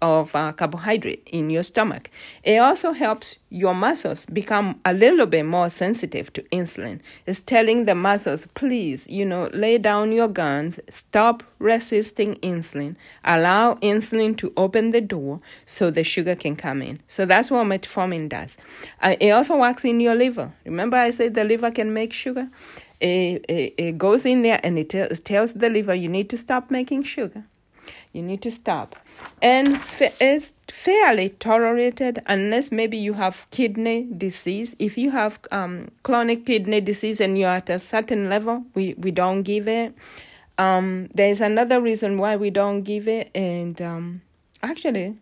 of 0.04 0.34
uh, 0.36 0.52
carbohydrate 0.52 1.26
in 1.32 1.50
your 1.50 1.62
stomach. 1.62 2.10
It 2.42 2.58
also 2.58 2.92
helps 2.92 3.36
your 3.48 3.74
muscles 3.74 4.26
become 4.26 4.80
a 4.84 4.92
little 4.92 5.26
bit 5.26 5.44
more 5.44 5.68
sensitive 5.70 6.32
to 6.34 6.42
insulin. 6.44 7.00
It's 7.26 7.40
telling 7.40 7.86
the 7.86 7.94
muscles, 7.94 8.46
please, 8.48 9.08
you 9.08 9.24
know, 9.24 9.48
lay 9.52 9.78
down 9.78 10.12
your 10.12 10.28
guns, 10.28 10.78
stop 10.88 11.42
resisting 11.58 12.34
insulin, 12.36 12.96
allow 13.24 13.74
insulin 13.74 14.36
to 14.38 14.52
open 14.56 14.90
the 14.90 15.00
door 15.00 15.38
so 15.66 15.90
the 15.90 16.04
sugar 16.04 16.34
can 16.34 16.54
come 16.56 16.82
in. 16.82 17.00
So 17.08 17.24
that's 17.24 17.50
what 17.50 17.66
metformin 17.66 18.28
does. 18.28 18.58
Uh, 19.00 19.16
it 19.20 19.30
also 19.30 19.56
works 19.56 19.84
in 19.84 20.00
your 20.00 20.14
liver. 20.14 20.52
Remember, 20.64 20.96
I 20.96 21.10
said 21.10 21.34
the 21.34 21.44
liver 21.44 21.70
can 21.70 21.94
make 21.94 22.12
sugar? 22.12 22.48
It, 23.00 23.44
it, 23.48 23.74
it 23.76 23.98
goes 23.98 24.26
in 24.26 24.42
there 24.42 24.60
and 24.62 24.78
it, 24.78 24.90
tells 25.24 25.54
the 25.54 25.70
liver, 25.70 25.94
you 25.94 26.08
need 26.08 26.28
to 26.30 26.36
stop 26.36 26.70
making 26.70 27.04
sugar. 27.04 27.44
You 28.12 28.22
need 28.22 28.42
to 28.42 28.50
stop 28.50 28.96
and 29.42 29.80
is 30.20 30.54
fairly 30.68 31.30
tolerated 31.30 32.22
unless 32.26 32.72
maybe 32.72 32.96
you 32.96 33.14
have 33.14 33.46
kidney 33.50 34.06
disease. 34.16 34.74
If 34.78 34.96
you 34.98 35.10
have 35.10 35.38
um, 35.50 35.90
chronic 36.02 36.46
kidney 36.46 36.80
disease 36.80 37.20
and 37.20 37.38
you're 37.38 37.48
at 37.48 37.70
a 37.70 37.78
certain 37.78 38.28
level, 38.28 38.64
we, 38.74 38.94
we 38.94 39.10
don't 39.10 39.42
give 39.42 39.68
it. 39.68 39.94
Um, 40.58 41.08
there's 41.14 41.40
another 41.40 41.80
reason 41.80 42.18
why 42.18 42.36
we 42.36 42.50
don't 42.50 42.82
give 42.82 43.08
it, 43.08 43.30
and 43.34 43.80
um, 43.82 44.22
actually, 44.62 45.16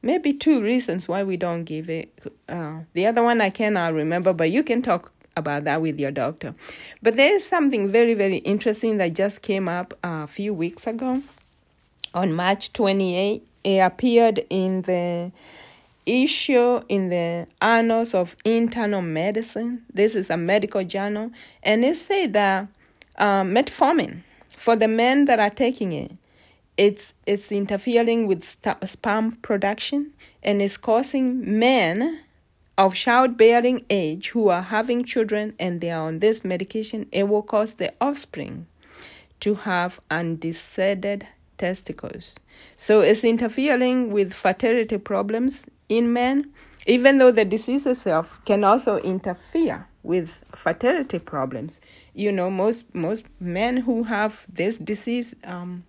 maybe 0.00 0.32
two 0.32 0.62
reasons 0.62 1.06
why 1.06 1.22
we 1.22 1.36
don't 1.36 1.64
give 1.64 1.90
it. 1.90 2.18
Uh, 2.48 2.80
the 2.94 3.06
other 3.06 3.22
one 3.22 3.42
I 3.42 3.50
cannot 3.50 3.92
remember, 3.92 4.32
but 4.32 4.50
you 4.50 4.62
can 4.62 4.80
talk 4.80 5.12
about 5.36 5.64
that 5.64 5.82
with 5.82 6.00
your 6.00 6.10
doctor. 6.10 6.54
But 7.02 7.16
there's 7.16 7.44
something 7.44 7.88
very, 7.88 8.14
very 8.14 8.38
interesting 8.38 8.96
that 8.98 9.14
just 9.14 9.42
came 9.42 9.68
up 9.68 9.92
a 10.02 10.26
few 10.26 10.54
weeks 10.54 10.86
ago 10.86 11.22
on 12.14 12.32
March 12.32 12.72
28, 12.72 13.46
it 13.64 13.78
appeared 13.78 14.44
in 14.50 14.82
the 14.82 15.32
issue 16.06 16.82
in 16.88 17.08
the 17.08 17.46
Annals 17.60 18.14
of 18.14 18.36
Internal 18.44 19.02
Medicine. 19.02 19.84
This 19.92 20.14
is 20.14 20.30
a 20.30 20.36
medical 20.36 20.84
journal, 20.84 21.30
and 21.62 21.84
it 21.84 21.96
said 21.96 22.32
that 22.32 22.68
uh, 23.16 23.42
metformin 23.42 24.22
for 24.62 24.76
the 24.76 24.88
men 24.88 25.24
that 25.24 25.40
are 25.40 25.50
taking 25.50 25.92
it, 25.92 26.12
it's 26.76 27.14
it's 27.26 27.52
interfering 27.52 28.26
with 28.26 28.44
st- 28.44 28.88
sperm 28.88 29.32
production 29.42 30.12
and 30.42 30.62
is 30.62 30.76
causing 30.76 31.58
men 31.58 32.20
of 32.78 32.94
childbearing 32.94 33.84
age 33.90 34.30
who 34.30 34.48
are 34.48 34.62
having 34.62 35.04
children 35.04 35.54
and 35.58 35.80
they 35.80 35.90
are 35.90 36.06
on 36.06 36.20
this 36.20 36.44
medication. 36.44 37.06
It 37.12 37.28
will 37.28 37.42
cause 37.42 37.74
the 37.74 37.92
offspring 38.00 38.66
to 39.40 39.54
have 39.54 40.00
undescended 40.10 41.26
testicles. 41.62 42.36
So 42.76 43.00
it's 43.00 43.22
interfering 43.22 44.12
with 44.12 44.34
fertility 44.34 44.98
problems 44.98 45.64
in 45.88 46.12
men, 46.12 46.50
even 46.86 47.18
though 47.18 47.30
the 47.30 47.44
disease 47.44 47.86
itself 47.86 48.44
can 48.44 48.64
also 48.64 48.96
interfere 48.98 49.86
with 50.02 50.28
fertility 50.56 51.20
problems. 51.20 51.80
You 52.14 52.32
know, 52.32 52.50
most 52.50 52.92
most 52.94 53.24
men 53.38 53.76
who 53.86 54.02
have 54.04 54.44
this 54.52 54.76
disease 54.76 55.36
um, 55.44 55.84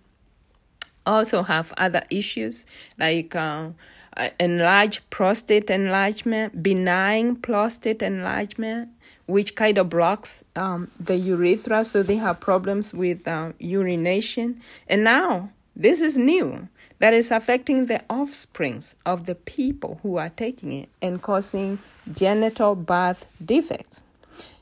also 1.04 1.42
have 1.42 1.72
other 1.76 2.04
issues 2.08 2.66
like 2.98 3.34
uh, 3.34 3.70
enlarged 4.38 5.00
prostate 5.10 5.70
enlargement, 5.70 6.62
benign 6.62 7.36
prostate 7.36 8.02
enlargement, 8.02 8.88
which 9.26 9.54
kind 9.54 9.78
of 9.78 9.88
blocks 9.88 10.44
um, 10.54 10.90
the 11.00 11.16
urethra, 11.16 11.84
so 11.84 12.02
they 12.02 12.16
have 12.16 12.38
problems 12.40 12.94
with 12.94 13.26
uh, 13.26 13.52
urination. 13.58 14.60
And 14.88 15.02
now 15.02 15.50
this 15.76 16.00
is 16.00 16.16
new 16.16 16.68
that 17.00 17.12
is 17.12 17.30
affecting 17.30 17.86
the 17.86 18.02
offsprings 18.08 18.94
of 19.04 19.26
the 19.26 19.34
people 19.34 19.98
who 20.02 20.16
are 20.16 20.28
taking 20.28 20.72
it 20.72 20.88
and 21.02 21.20
causing 21.20 21.78
genital 22.12 22.74
birth 22.74 23.26
defects, 23.44 24.02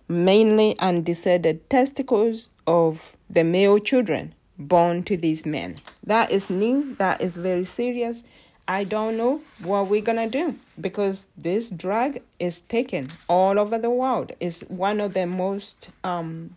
mainly 0.08 0.76
undescended 0.78 1.68
testicles 1.68 2.48
of 2.66 3.14
the 3.28 3.44
male 3.44 3.78
children 3.78 4.34
born 4.58 5.02
to 5.04 5.16
these 5.16 5.44
men. 5.44 5.80
That 6.04 6.30
is 6.30 6.50
new, 6.50 6.94
that 6.96 7.20
is 7.20 7.36
very 7.36 7.64
serious. 7.64 8.24
I 8.66 8.84
don't 8.84 9.16
know 9.16 9.40
what 9.62 9.88
we're 9.88 10.02
gonna 10.02 10.30
do 10.30 10.58
because 10.80 11.26
this 11.36 11.68
drug 11.68 12.18
is 12.38 12.60
taken 12.60 13.10
all 13.28 13.58
over 13.58 13.78
the 13.78 13.90
world. 13.90 14.32
It's 14.40 14.62
one 14.62 15.00
of 15.00 15.14
the 15.14 15.26
most 15.26 15.88
um, 16.04 16.56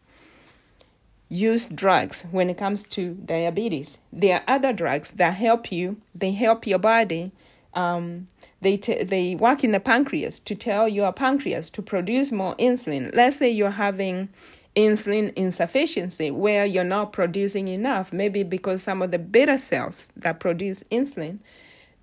use 1.30 1.66
drugs 1.66 2.26
when 2.32 2.50
it 2.50 2.58
comes 2.58 2.84
to 2.84 3.14
diabetes. 3.14 3.98
There 4.14 4.36
are 4.38 4.56
other 4.56 4.74
drugs 4.74 5.12
that 5.12 5.36
help 5.36 5.72
you. 5.72 5.98
They 6.14 6.32
help 6.32 6.68
your 6.68 6.80
body. 6.80 7.32
Um, 7.74 8.28
they 8.62 8.78
t- 8.78 9.04
they 9.04 9.36
work 9.36 9.64
in 9.64 9.72
the 9.72 9.80
pancreas 9.80 10.40
to 10.40 10.56
tell 10.56 10.88
your 10.88 11.12
pancreas 11.12 11.70
to 11.72 11.82
produce 11.82 12.32
more 12.32 12.56
insulin. 12.56 13.14
Let's 13.14 13.38
say 13.38 13.50
you're 13.50 13.72
having 13.72 14.30
insulin 14.76 15.34
insufficiency 15.36 16.32
where 16.32 16.66
you're 16.66 16.84
not 16.84 17.14
producing 17.14 17.68
enough, 17.68 18.12
maybe 18.12 18.44
because 18.44 18.84
some 18.84 19.02
of 19.02 19.12
the 19.12 19.20
beta 19.20 19.58
cells 19.58 20.12
that 20.18 20.40
produce 20.40 20.84
insulin, 20.92 21.40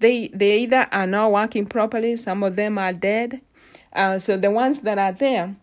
they 0.01 0.29
they 0.29 0.59
either 0.59 0.89
are 0.93 1.07
not 1.07 1.33
working 1.33 1.67
properly, 1.67 2.17
some 2.17 2.43
of 2.43 2.57
them 2.57 2.79
are 2.79 2.93
dead. 2.93 3.41
Uh, 3.93 4.19
so 4.19 4.37
the 4.37 4.51
ones 4.51 4.81
that 4.81 4.99
are 4.99 5.13
there, 5.13 5.55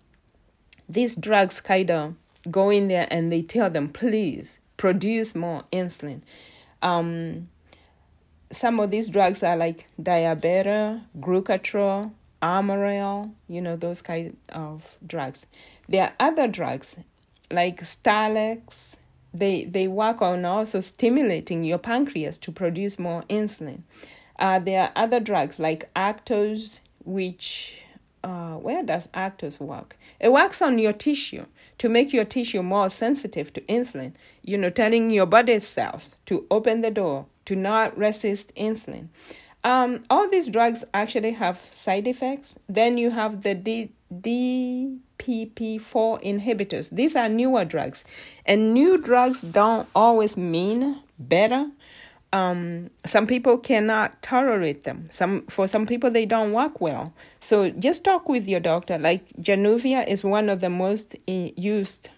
these 0.87 1.15
drugs 1.15 1.61
kind 1.61 1.89
of 1.89 2.15
go 2.51 2.69
in 2.69 2.87
there 2.87 3.07
and 3.09 3.31
they 3.31 3.41
tell 3.41 3.69
them, 3.69 3.89
please 3.89 4.59
produce 4.77 5.35
more 5.35 5.63
insulin. 5.71 6.21
Um, 6.81 7.49
some 8.51 8.79
of 8.79 8.91
these 8.91 9.07
drugs 9.07 9.43
are 9.43 9.57
like 9.57 9.87
diabeta, 10.01 11.03
glucotrol, 11.19 12.11
Amaryl, 12.41 13.31
you 13.47 13.61
know, 13.61 13.75
those 13.75 14.01
kind 14.01 14.37
of 14.49 14.83
drugs. 15.05 15.45
There 15.87 16.03
are 16.03 16.13
other 16.19 16.47
drugs 16.47 16.95
like 17.51 17.81
Starlix. 17.81 18.95
They, 19.33 19.65
they 19.65 19.87
work 19.87 20.21
on 20.21 20.45
also 20.45 20.79
stimulating 20.81 21.63
your 21.63 21.77
pancreas 21.77 22.37
to 22.39 22.51
produce 22.51 22.97
more 22.97 23.23
insulin. 23.29 23.81
Uh, 24.39 24.57
there 24.59 24.83
are 24.83 24.91
other 24.95 25.19
drugs 25.19 25.59
like 25.59 25.93
Actos, 25.93 26.79
which, 27.03 27.81
uh, 28.23 28.53
where 28.53 28.83
does 28.83 29.07
Actos 29.07 29.59
work? 29.59 29.97
It 30.19 30.31
works 30.31 30.61
on 30.61 30.79
your 30.79 30.93
tissue 30.93 31.45
to 31.79 31.89
make 31.89 32.13
your 32.13 32.25
tissue 32.25 32.61
more 32.61 32.89
sensitive 32.89 33.51
to 33.53 33.61
insulin, 33.61 34.13
you 34.43 34.57
know, 34.57 34.69
telling 34.69 35.09
your 35.09 35.25
body 35.25 35.59
cells 35.59 36.15
to 36.27 36.45
open 36.51 36.81
the 36.81 36.91
door 36.91 37.25
to 37.45 37.55
not 37.55 37.97
resist 37.97 38.53
insulin. 38.55 39.07
Um, 39.63 40.03
all 40.09 40.29
these 40.29 40.47
drugs 40.47 40.85
actually 40.93 41.31
have 41.31 41.59
side 41.71 42.07
effects. 42.07 42.57
Then 42.69 42.97
you 42.97 43.11
have 43.11 43.41
the 43.41 43.55
D- 43.55 43.91
DPP4 44.13 46.23
inhibitors. 46.23 46.89
These 46.89 47.15
are 47.15 47.27
newer 47.27 47.65
drugs, 47.65 48.05
and 48.45 48.73
new 48.73 48.97
drugs 48.97 49.41
don't 49.41 49.87
always 49.93 50.37
mean 50.37 51.01
better 51.17 51.71
um, 52.31 52.91
some 53.05 53.25
people 53.25 53.57
cannot 53.57 54.21
tolerate 54.21 54.83
them. 54.83 55.07
Some 55.09 55.41
for 55.47 55.67
some 55.67 55.87
people 55.87 56.11
they 56.11 56.25
don't 56.25 56.51
work 56.53 56.79
well. 56.79 57.13
So 57.39 57.69
just 57.71 58.03
talk 58.03 58.29
with 58.29 58.47
your 58.47 58.59
doctor. 58.59 58.97
Like 58.99 59.27
Januvia 59.41 60.07
is 60.07 60.23
one 60.23 60.49
of 60.49 60.59
the 60.59 60.69
most 60.69 61.15
used 61.27 62.09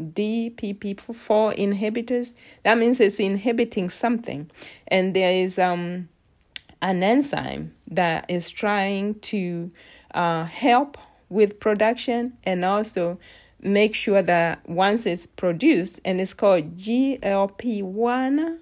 DPP4 0.00 1.56
inhibitors. 1.56 2.34
That 2.62 2.78
means 2.78 3.00
it's 3.00 3.18
inhibiting 3.18 3.90
something, 3.90 4.50
and 4.86 5.14
there 5.14 5.32
is 5.32 5.58
um, 5.58 6.08
an 6.80 7.02
enzyme 7.02 7.74
that 7.88 8.26
is 8.28 8.48
trying 8.50 9.18
to 9.20 9.72
uh, 10.14 10.44
help 10.44 10.96
with 11.28 11.58
production 11.58 12.36
and 12.44 12.64
also 12.64 13.18
make 13.60 13.96
sure 13.96 14.22
that 14.22 14.68
once 14.68 15.06
it's 15.06 15.26
produced 15.26 16.00
and 16.04 16.20
it's 16.20 16.34
called 16.34 16.76
GLP1 16.76 18.58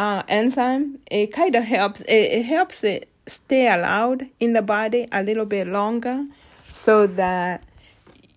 uh, 0.00 0.22
enzyme, 0.28 0.98
it 1.10 1.30
kind 1.30 1.54
of 1.54 1.62
helps 1.62 2.00
it, 2.02 2.32
it 2.38 2.42
helps 2.44 2.82
it 2.84 3.06
stay 3.26 3.68
allowed 3.68 4.26
in 4.40 4.54
the 4.54 4.62
body 4.62 5.06
a 5.12 5.22
little 5.22 5.44
bit 5.44 5.66
longer 5.66 6.24
so 6.70 7.06
that 7.06 7.62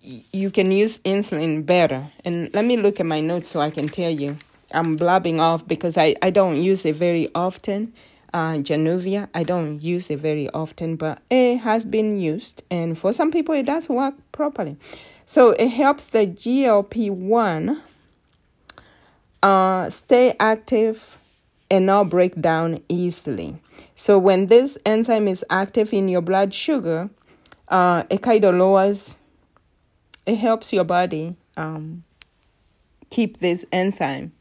you 0.02 0.50
can 0.50 0.70
use 0.70 0.98
insulin 0.98 1.64
better. 1.64 2.06
And 2.22 2.52
let 2.52 2.66
me 2.66 2.76
look 2.76 3.00
at 3.00 3.06
my 3.06 3.22
notes 3.22 3.48
so 3.48 3.60
I 3.60 3.70
can 3.70 3.88
tell 3.88 4.10
you. 4.10 4.36
I'm 4.72 4.96
blabbing 4.96 5.40
off 5.40 5.66
because 5.66 5.96
I, 5.96 6.14
I 6.20 6.28
don't 6.28 6.62
use 6.62 6.84
it 6.84 6.96
very 6.96 7.30
often. 7.34 7.94
Uh, 8.34 8.58
Januvia, 8.58 9.28
I 9.32 9.42
don't 9.42 9.80
use 9.80 10.10
it 10.10 10.18
very 10.18 10.50
often, 10.50 10.96
but 10.96 11.22
it 11.30 11.58
has 11.58 11.86
been 11.86 12.20
used. 12.20 12.62
And 12.70 12.98
for 12.98 13.14
some 13.14 13.30
people, 13.30 13.54
it 13.54 13.64
does 13.64 13.88
work 13.88 14.14
properly. 14.32 14.76
So 15.24 15.52
it 15.52 15.68
helps 15.68 16.08
the 16.08 16.26
GLP 16.26 17.10
1 17.10 17.82
uh, 19.42 19.88
stay 19.88 20.34
active 20.38 21.16
and 21.70 21.86
not 21.86 22.08
break 22.08 22.40
down 22.40 22.82
easily. 22.88 23.56
So 23.96 24.18
when 24.18 24.46
this 24.46 24.76
enzyme 24.84 25.28
is 25.28 25.44
active 25.50 25.92
in 25.92 26.08
your 26.08 26.20
blood 26.20 26.54
sugar, 26.54 27.10
uh, 27.68 28.04
it 28.10 28.22
kind 28.22 28.44
of 28.44 28.54
lowers, 28.54 29.16
it 30.26 30.36
helps 30.36 30.72
your 30.72 30.84
body 30.84 31.36
um, 31.56 32.04
keep 33.10 33.38
this 33.38 33.64
enzyme 33.72 34.32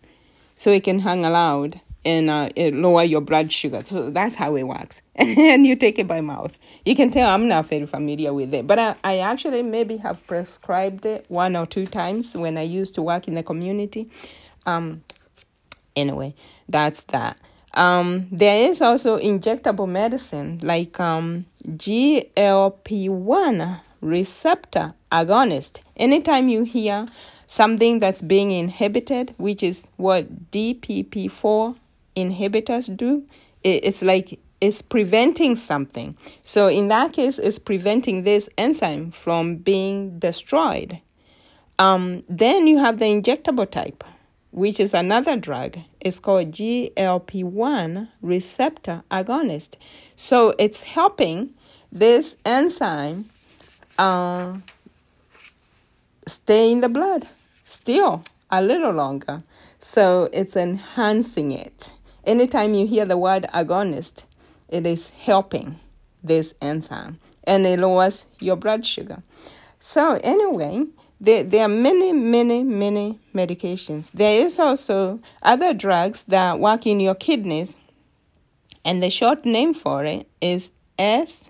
so 0.56 0.72
it 0.72 0.84
can 0.84 1.00
hang 1.00 1.26
around 1.26 1.80
and 2.06 2.30
uh, 2.30 2.50
lower 2.58 3.04
your 3.04 3.22
blood 3.22 3.52
sugar. 3.52 3.82
So 3.86 4.10
that's 4.10 4.36
how 4.36 4.56
it 4.56 4.64
works. 4.64 5.02
and 5.16 5.66
you 5.66 5.76
take 5.76 6.00
it 6.00 6.08
by 6.08 6.22
mouth. 6.22 6.54
You 6.86 6.96
can 6.96 7.12
tell 7.12 7.30
I'm 7.30 7.48
not 7.48 7.68
very 7.68 7.86
familiar 7.86 8.34
with 8.34 8.54
it, 8.54 8.68
but 8.68 8.78
I, 8.78 8.96
I 9.04 9.18
actually 9.20 9.64
maybe 9.64 9.98
have 9.98 10.26
prescribed 10.28 11.06
it 11.06 11.26
one 11.30 11.56
or 11.56 11.66
two 11.66 11.88
times 11.88 12.36
when 12.36 12.58
I 12.58 12.64
used 12.64 12.96
to 12.96 13.02
work 13.02 13.28
in 13.28 13.36
the 13.36 13.44
community. 13.44 14.10
Um, 14.66 15.04
anyway, 15.96 16.36
that's 16.68 17.02
that. 17.04 17.38
Um, 17.74 18.28
there 18.32 18.70
is 18.70 18.82
also 18.82 19.18
injectable 19.18 19.90
medicine 19.90 20.60
like 20.62 21.00
um, 21.00 21.46
GLP 21.68 23.10
1 23.10 23.80
receptor 24.02 24.94
agonist. 25.12 25.80
Anytime 25.98 26.50
you 26.50 26.64
hear 26.64 27.08
something 27.48 28.00
that's 28.00 28.22
being 28.22 28.52
inhibited, 28.52 29.34
which 29.38 29.64
is 29.64 29.88
what 29.98 30.52
DPP4 30.52 31.76
inhibitors 32.16 32.96
do, 32.96 33.26
it's 33.64 34.02
like 34.02 34.40
it's 34.62 34.82
preventing 34.82 35.56
something. 35.56 36.16
So 36.44 36.68
in 36.68 36.88
that 36.90 37.14
case, 37.14 37.40
it's 37.40 37.60
preventing 37.60 38.24
this 38.24 38.50
enzyme 38.58 39.12
from 39.12 39.58
being 39.58 40.20
destroyed. 40.20 41.00
Um, 41.80 42.24
then 42.30 42.68
you 42.68 42.78
have 42.78 43.00
the 43.00 43.06
injectable 43.06 43.70
type 43.70 44.04
which 44.54 44.80
is 44.80 44.94
another 44.94 45.36
drug. 45.36 45.80
It's 46.00 46.20
called 46.20 46.52
GLP 46.52 47.44
1 47.44 48.10
receptor 48.22 49.04
agonist. 49.10 49.76
So 50.16 50.54
it's 50.60 50.82
helping 50.82 51.56
this 51.92 52.36
enzyme 52.46 53.30
uh, 53.98 54.58
stay 56.28 56.72
in 56.72 56.82
the 56.82 56.90
blood 56.90 57.28
still 57.74 58.24
a 58.52 58.62
little 58.62 58.92
longer. 58.92 59.42
So 59.80 60.30
it's 60.32 60.56
enhancing 60.56 61.52
it. 61.52 61.92
Anytime 62.24 62.74
you 62.74 62.88
hear 62.88 63.06
the 63.06 63.18
word 63.18 63.48
agonist, 63.54 64.24
it 64.70 64.86
is 64.86 65.10
helping 65.10 65.80
this 66.24 66.54
enzyme 66.62 67.20
and 67.44 67.66
it 67.66 67.80
lowers 67.80 68.26
your 68.40 68.56
blood 68.56 68.86
sugar. 68.86 69.24
So, 69.80 70.18
anyway, 70.24 70.86
there, 71.24 71.44
there 71.44 71.64
are 71.64 71.70
many, 71.70 72.12
many, 72.12 72.64
many 72.64 73.18
medications. 73.34 74.12
There 74.12 74.46
is 74.46 74.60
also 74.60 75.22
other 75.42 75.74
drugs 75.74 76.26
that 76.26 76.60
work 76.60 76.86
in 76.86 77.00
your 77.00 77.16
kidneys, 77.16 77.78
and 78.84 79.02
the 79.02 79.10
short 79.10 79.46
name 79.46 79.74
for 79.74 80.04
it 80.04 80.28
is 80.42 80.74
SGLT2 81.00 81.50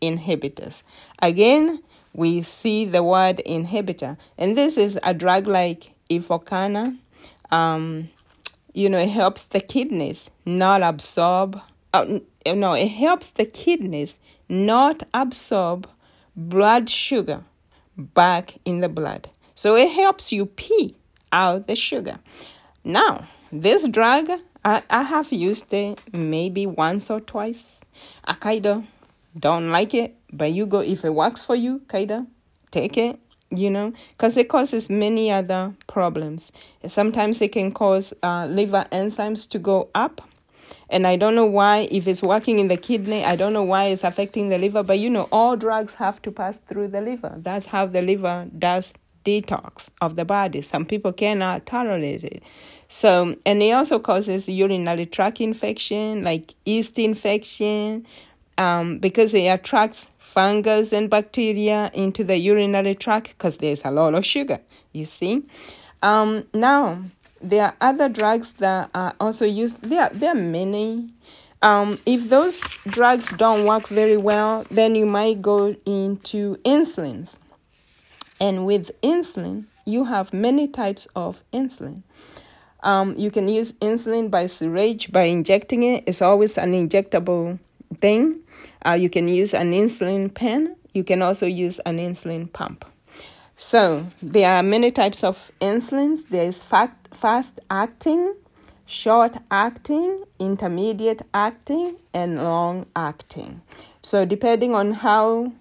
inhibitors. 0.00 0.82
Again, 1.20 1.82
we 2.14 2.40
see 2.40 2.86
the 2.86 3.02
word 3.02 3.42
inhibitor, 3.44 4.16
and 4.38 4.56
this 4.56 4.78
is 4.78 4.98
a 5.02 5.12
drug 5.12 5.46
like 5.46 5.92
Invokana. 6.08 6.96
Um, 7.50 8.08
you 8.72 8.88
know, 8.88 8.98
it 8.98 9.10
helps 9.10 9.42
the 9.42 9.60
kidneys 9.60 10.30
not 10.46 10.80
absorb. 10.82 11.60
Uh, 11.92 12.20
no, 12.46 12.72
it 12.72 12.88
helps 12.88 13.32
the 13.32 13.44
kidneys 13.44 14.18
not 14.48 15.02
absorb 15.12 15.86
blood 16.36 16.90
sugar 16.90 17.42
back 17.96 18.58
in 18.64 18.80
the 18.80 18.88
blood. 18.88 19.30
So 19.54 19.74
it 19.74 19.90
helps 19.90 20.32
you 20.32 20.46
pee 20.46 20.94
out 21.32 21.66
the 21.66 21.76
sugar. 21.76 22.18
Now, 22.84 23.26
this 23.50 23.86
drug, 23.88 24.30
I, 24.64 24.82
I 24.90 25.02
have 25.02 25.32
used 25.32 25.72
it 25.72 26.00
maybe 26.12 26.66
once 26.66 27.10
or 27.10 27.20
twice. 27.20 27.80
I 28.24 28.34
kind 28.34 28.66
of 28.66 28.86
don't 29.38 29.70
like 29.70 29.94
it, 29.94 30.14
but 30.32 30.52
you 30.52 30.66
go, 30.66 30.80
if 30.80 31.04
it 31.04 31.14
works 31.14 31.42
for 31.42 31.54
you, 31.54 31.80
kind 31.88 32.10
of 32.10 32.26
take 32.70 32.96
it, 32.96 33.18
you 33.50 33.70
know, 33.70 33.92
because 34.10 34.36
it 34.36 34.48
causes 34.48 34.90
many 34.90 35.30
other 35.30 35.74
problems. 35.86 36.52
Sometimes 36.86 37.40
it 37.40 37.52
can 37.52 37.72
cause 37.72 38.12
uh, 38.22 38.46
liver 38.46 38.86
enzymes 38.92 39.48
to 39.50 39.58
go 39.58 39.88
up 39.94 40.20
and 40.88 41.06
I 41.06 41.16
don't 41.16 41.34
know 41.34 41.46
why, 41.46 41.88
if 41.90 42.06
it's 42.06 42.22
working 42.22 42.58
in 42.58 42.68
the 42.68 42.76
kidney, 42.76 43.24
I 43.24 43.36
don't 43.36 43.52
know 43.52 43.62
why 43.62 43.86
it's 43.86 44.04
affecting 44.04 44.48
the 44.48 44.58
liver. 44.58 44.82
But 44.82 44.98
you 44.98 45.10
know, 45.10 45.28
all 45.32 45.56
drugs 45.56 45.94
have 45.94 46.22
to 46.22 46.30
pass 46.30 46.58
through 46.58 46.88
the 46.88 47.00
liver. 47.00 47.34
That's 47.38 47.66
how 47.66 47.86
the 47.86 48.02
liver 48.02 48.46
does 48.56 48.94
detox 49.24 49.88
of 50.00 50.16
the 50.16 50.24
body. 50.24 50.62
Some 50.62 50.86
people 50.86 51.12
cannot 51.12 51.66
tolerate 51.66 52.24
it. 52.24 52.42
So, 52.88 53.36
and 53.44 53.62
it 53.62 53.72
also 53.72 53.98
causes 53.98 54.48
urinary 54.48 55.06
tract 55.06 55.40
infection, 55.40 56.22
like 56.22 56.54
yeast 56.64 56.98
infection, 56.98 58.06
um, 58.56 58.98
because 58.98 59.34
it 59.34 59.46
attracts 59.46 60.08
fungus 60.18 60.92
and 60.92 61.10
bacteria 61.10 61.90
into 61.94 62.22
the 62.22 62.36
urinary 62.36 62.94
tract 62.94 63.30
because 63.30 63.58
there's 63.58 63.84
a 63.84 63.90
lot 63.90 64.14
of 64.14 64.24
sugar, 64.24 64.60
you 64.92 65.04
see. 65.04 65.44
Um, 66.02 66.46
now, 66.54 67.02
there 67.50 67.64
are 67.64 67.74
other 67.80 68.08
drugs 68.08 68.54
that 68.54 68.90
are 68.94 69.14
also 69.20 69.46
used. 69.46 69.82
There, 69.82 70.10
there 70.12 70.32
are 70.32 70.34
many. 70.34 71.08
Um, 71.62 71.98
if 72.04 72.28
those 72.28 72.60
drugs 72.86 73.32
don't 73.32 73.64
work 73.64 73.88
very 73.88 74.16
well, 74.16 74.66
then 74.70 74.94
you 74.94 75.06
might 75.06 75.40
go 75.42 75.74
into 75.86 76.56
insulins. 76.64 77.38
And 78.40 78.66
with 78.66 78.90
insulin, 79.00 79.66
you 79.84 80.04
have 80.04 80.32
many 80.32 80.68
types 80.68 81.06
of 81.16 81.42
insulin. 81.52 82.02
Um, 82.82 83.16
you 83.16 83.30
can 83.30 83.48
use 83.48 83.72
insulin 83.74 84.30
by 84.30 84.46
syringe, 84.46 85.10
by 85.10 85.24
injecting 85.24 85.82
it. 85.82 86.04
It's 86.06 86.20
always 86.20 86.58
an 86.58 86.72
injectable 86.72 87.58
thing. 88.00 88.40
Uh, 88.84 88.92
you 88.92 89.08
can 89.08 89.28
use 89.28 89.54
an 89.54 89.72
insulin 89.72 90.32
pen. 90.32 90.76
You 90.92 91.04
can 91.04 91.22
also 91.22 91.46
use 91.46 91.78
an 91.80 91.98
insulin 91.98 92.52
pump. 92.52 92.84
So 93.58 94.06
there 94.20 94.50
are 94.50 94.62
many 94.62 94.90
types 94.90 95.24
of 95.24 95.50
insulins. 95.62 96.28
There 96.28 96.44
is 96.44 96.62
fast 96.62 97.60
acting, 97.70 98.34
short 98.84 99.38
acting, 99.50 100.24
intermediate 100.38 101.22
acting, 101.32 101.96
and 102.12 102.36
long 102.36 102.86
acting. 102.94 103.62
So 104.02 104.26
depending 104.26 104.74
on 104.74 104.92
how 104.92 105.54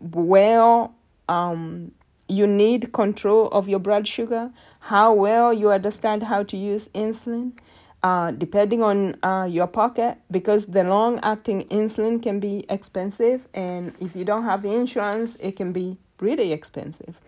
well 0.00 0.94
um, 1.28 1.92
you 2.28 2.46
need 2.46 2.94
control 2.94 3.48
of 3.48 3.68
your 3.68 3.78
blood 3.78 4.08
sugar, 4.08 4.50
how 4.80 5.12
well 5.12 5.52
you 5.52 5.70
understand 5.70 6.22
how 6.22 6.44
to 6.44 6.56
use 6.56 6.88
insulin, 6.94 7.52
uh, 8.02 8.30
depending 8.30 8.82
on 8.82 9.22
uh, 9.22 9.46
your 9.50 9.66
pocket, 9.66 10.16
because 10.30 10.66
the 10.66 10.82
long 10.82 11.20
acting 11.22 11.64
insulin 11.64 12.22
can 12.22 12.40
be 12.40 12.64
expensive, 12.70 13.46
and 13.52 13.92
if 14.00 14.16
you 14.16 14.24
don't 14.24 14.44
have 14.44 14.64
insurance, 14.64 15.36
it 15.40 15.56
can 15.56 15.72
be 15.72 15.98
really 16.20 16.52
expensive. 16.52 17.18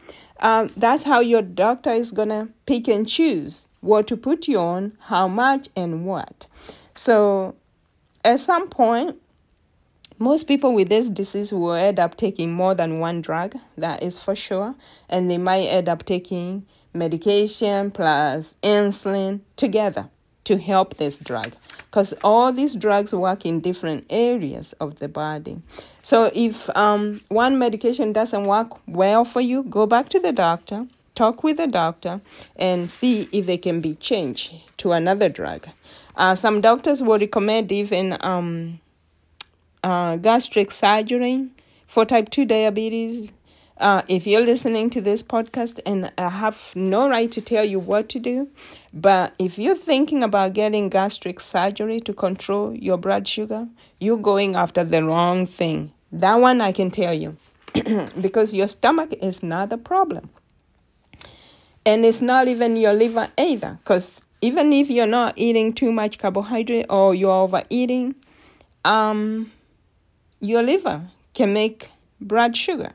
Um, 0.40 0.70
that's 0.76 1.04
how 1.04 1.20
your 1.20 1.42
doctor 1.42 1.90
is 1.90 2.12
going 2.12 2.28
to 2.28 2.48
pick 2.66 2.88
and 2.88 3.08
choose 3.08 3.66
what 3.80 4.06
to 4.08 4.16
put 4.16 4.48
you 4.48 4.58
on, 4.58 4.96
how 5.02 5.28
much, 5.28 5.68
and 5.76 6.04
what. 6.04 6.46
So, 6.94 7.54
at 8.24 8.40
some 8.40 8.68
point, 8.68 9.16
most 10.18 10.44
people 10.44 10.72
with 10.72 10.88
this 10.88 11.08
disease 11.08 11.52
will 11.52 11.74
end 11.74 11.98
up 11.98 12.16
taking 12.16 12.52
more 12.52 12.74
than 12.74 13.00
one 13.00 13.20
drug, 13.20 13.56
that 13.76 14.02
is 14.02 14.18
for 14.18 14.34
sure, 14.34 14.74
and 15.08 15.30
they 15.30 15.38
might 15.38 15.66
end 15.66 15.88
up 15.88 16.04
taking 16.04 16.66
medication 16.94 17.90
plus 17.90 18.54
insulin 18.62 19.40
together 19.56 20.08
to 20.44 20.56
help 20.58 20.96
this 20.96 21.18
drug 21.18 21.52
because 21.90 22.12
all 22.22 22.52
these 22.52 22.74
drugs 22.74 23.14
work 23.14 23.46
in 23.46 23.60
different 23.60 24.04
areas 24.10 24.74
of 24.74 24.98
the 24.98 25.08
body. 25.08 25.62
So 26.02 26.30
if 26.34 26.68
um, 26.76 27.20
one 27.28 27.58
medication 27.58 28.12
doesn't 28.12 28.44
work 28.44 28.68
well 28.86 29.24
for 29.24 29.40
you, 29.40 29.62
go 29.62 29.86
back 29.86 30.08
to 30.10 30.20
the 30.20 30.32
doctor, 30.32 30.86
talk 31.14 31.42
with 31.42 31.56
the 31.56 31.66
doctor, 31.66 32.20
and 32.56 32.90
see 32.90 33.28
if 33.32 33.46
they 33.46 33.58
can 33.58 33.80
be 33.80 33.94
changed 33.94 34.54
to 34.78 34.92
another 34.92 35.28
drug. 35.28 35.68
Uh, 36.16 36.34
some 36.34 36.60
doctors 36.60 37.02
will 37.02 37.18
recommend 37.18 37.72
even 37.72 38.16
um, 38.20 38.80
uh, 39.82 40.16
gastric 40.16 40.72
surgery 40.72 41.48
for 41.86 42.04
type 42.04 42.30
2 42.30 42.44
diabetes. 42.44 43.32
Uh, 43.78 44.00
if 44.08 44.26
you're 44.26 44.40
listening 44.40 44.88
to 44.88 45.02
this 45.02 45.22
podcast, 45.22 45.80
and 45.84 46.10
I 46.16 46.30
have 46.30 46.72
no 46.74 47.08
right 47.10 47.30
to 47.32 47.42
tell 47.42 47.64
you 47.64 47.78
what 47.78 48.08
to 48.10 48.18
do, 48.18 48.48
but 48.94 49.34
if 49.38 49.58
you're 49.58 49.76
thinking 49.76 50.22
about 50.22 50.54
getting 50.54 50.88
gastric 50.88 51.40
surgery 51.40 52.00
to 52.00 52.14
control 52.14 52.74
your 52.74 52.96
blood 52.96 53.28
sugar, 53.28 53.68
you're 54.00 54.16
going 54.16 54.56
after 54.56 54.82
the 54.82 55.02
wrong 55.02 55.46
thing. 55.46 55.92
That 56.10 56.36
one 56.36 56.62
I 56.62 56.72
can 56.72 56.90
tell 56.90 57.12
you 57.12 57.36
because 58.20 58.54
your 58.54 58.68
stomach 58.68 59.12
is 59.20 59.42
not 59.42 59.68
the 59.68 59.78
problem. 59.78 60.30
And 61.84 62.04
it's 62.04 62.22
not 62.22 62.48
even 62.48 62.76
your 62.76 62.94
liver 62.94 63.28
either 63.36 63.78
because 63.82 64.22
even 64.40 64.72
if 64.72 64.90
you're 64.90 65.06
not 65.06 65.34
eating 65.36 65.72
too 65.72 65.92
much 65.92 66.18
carbohydrate 66.18 66.86
or 66.88 67.14
you're 67.14 67.30
overeating, 67.30 68.14
um, 68.84 69.52
your 70.40 70.62
liver 70.62 71.08
can 71.34 71.52
make 71.52 71.90
blood 72.20 72.56
sugar. 72.56 72.92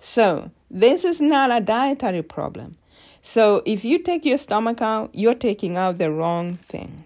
So 0.00 0.50
this 0.70 1.04
is 1.04 1.20
not 1.20 1.50
a 1.50 1.60
dietary 1.60 2.22
problem. 2.22 2.76
So 3.22 3.62
if 3.66 3.84
you 3.84 3.98
take 3.98 4.24
your 4.24 4.38
stomach 4.38 4.80
out, 4.80 5.10
you're 5.12 5.34
taking 5.34 5.76
out 5.76 5.98
the 5.98 6.10
wrong 6.10 6.56
thing. 6.68 7.04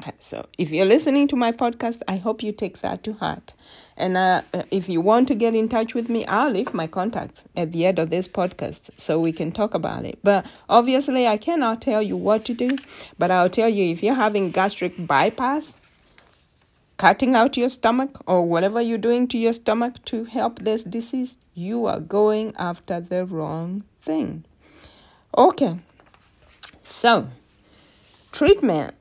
Okay, 0.00 0.12
so 0.18 0.46
if 0.58 0.70
you're 0.70 0.86
listening 0.86 1.26
to 1.28 1.36
my 1.36 1.50
podcast, 1.50 2.02
I 2.06 2.16
hope 2.16 2.42
you 2.42 2.52
take 2.52 2.82
that 2.82 3.02
to 3.04 3.14
heart. 3.14 3.54
And 3.96 4.16
uh, 4.16 4.42
if 4.70 4.88
you 4.88 5.00
want 5.00 5.26
to 5.28 5.34
get 5.34 5.54
in 5.54 5.68
touch 5.68 5.94
with 5.94 6.08
me, 6.08 6.24
I'll 6.26 6.50
leave 6.50 6.72
my 6.72 6.86
contacts 6.86 7.42
at 7.56 7.72
the 7.72 7.86
end 7.86 7.98
of 7.98 8.10
this 8.10 8.28
podcast 8.28 8.90
so 8.96 9.18
we 9.18 9.32
can 9.32 9.50
talk 9.50 9.74
about 9.74 10.04
it. 10.04 10.18
But 10.22 10.46
obviously, 10.68 11.26
I 11.26 11.36
cannot 11.36 11.82
tell 11.82 12.02
you 12.02 12.16
what 12.16 12.44
to 12.44 12.54
do, 12.54 12.76
but 13.18 13.30
I'll 13.30 13.50
tell 13.50 13.68
you 13.68 13.90
if 13.90 14.02
you're 14.02 14.14
having 14.14 14.50
gastric 14.50 14.94
bypass, 15.04 15.74
cutting 16.98 17.34
out 17.34 17.56
your 17.56 17.70
stomach, 17.70 18.20
or 18.26 18.44
whatever 18.44 18.82
you're 18.82 18.98
doing 18.98 19.26
to 19.28 19.38
your 19.38 19.54
stomach 19.54 20.04
to 20.04 20.24
help 20.24 20.58
this 20.58 20.84
disease, 20.84 21.38
you 21.54 21.86
are 21.86 22.00
going 22.00 22.54
after 22.58 23.00
the 23.00 23.24
wrong 23.24 23.84
thing. 24.02 24.44
Okay, 25.36 25.78
so 26.84 27.28
treatment. 28.32 28.94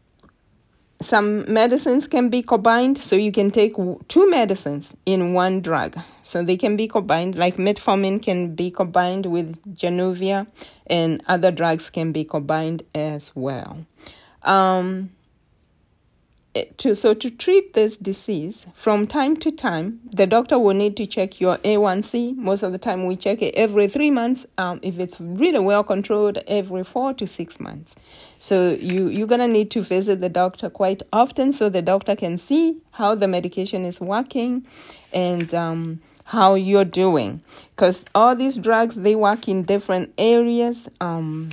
Some 0.99 1.51
medicines 1.53 2.07
can 2.07 2.29
be 2.29 2.41
combined 2.41 2.97
so 2.97 3.15
you 3.15 3.31
can 3.31 3.51
take 3.51 3.75
two 4.07 4.29
medicines 4.31 4.95
in 5.05 5.33
one 5.33 5.61
drug. 5.61 5.95
So 6.23 6.43
they 6.43 6.57
can 6.57 6.75
be 6.75 6.87
combined 6.87 7.35
like 7.35 7.57
metformin 7.57 8.21
can 8.21 8.55
be 8.55 8.71
combined 8.71 9.27
with 9.27 9.63
januvia 9.75 10.47
and 10.87 11.21
other 11.27 11.51
drugs 11.51 11.91
can 11.91 12.11
be 12.11 12.23
combined 12.23 12.81
as 12.95 13.35
well. 13.35 13.85
Um, 14.41 15.11
to 16.77 16.95
so 16.95 17.13
to 17.13 17.29
treat 17.29 17.73
this 17.73 17.97
disease 17.97 18.67
from 18.75 19.07
time 19.07 19.35
to 19.37 19.51
time 19.51 19.99
the 20.11 20.27
doctor 20.27 20.57
will 20.57 20.73
need 20.73 20.95
to 20.97 21.05
check 21.05 21.39
your 21.39 21.57
a1c 21.57 22.35
most 22.35 22.63
of 22.63 22.71
the 22.71 22.77
time 22.77 23.05
we 23.05 23.15
check 23.15 23.41
it 23.41 23.53
every 23.55 23.87
three 23.87 24.11
months. 24.11 24.45
Um, 24.57 24.79
if 24.81 24.99
it's 24.99 25.19
really 25.19 25.59
well 25.59 25.83
controlled 25.83 26.37
every 26.47 26.83
four 26.83 27.13
to 27.15 27.27
six 27.27 27.59
months. 27.59 27.95
So 28.39 28.77
you 28.79 29.07
you're 29.07 29.27
gonna 29.27 29.47
need 29.47 29.71
to 29.71 29.81
visit 29.81 30.21
the 30.21 30.29
doctor 30.29 30.69
quite 30.69 31.01
often 31.11 31.53
so 31.53 31.69
the 31.69 31.81
doctor 31.81 32.15
can 32.15 32.37
see 32.37 32.77
how 32.91 33.15
the 33.15 33.27
medication 33.27 33.85
is 33.85 33.99
working 33.99 34.65
and 35.13 35.53
um, 35.53 35.99
how 36.25 36.55
you're 36.55 36.85
doing. 36.85 37.41
Because 37.75 38.05
all 38.13 38.35
these 38.35 38.55
drugs 38.55 38.95
they 38.95 39.15
work 39.15 39.47
in 39.47 39.63
different 39.63 40.13
areas. 40.17 40.87
Um, 41.01 41.49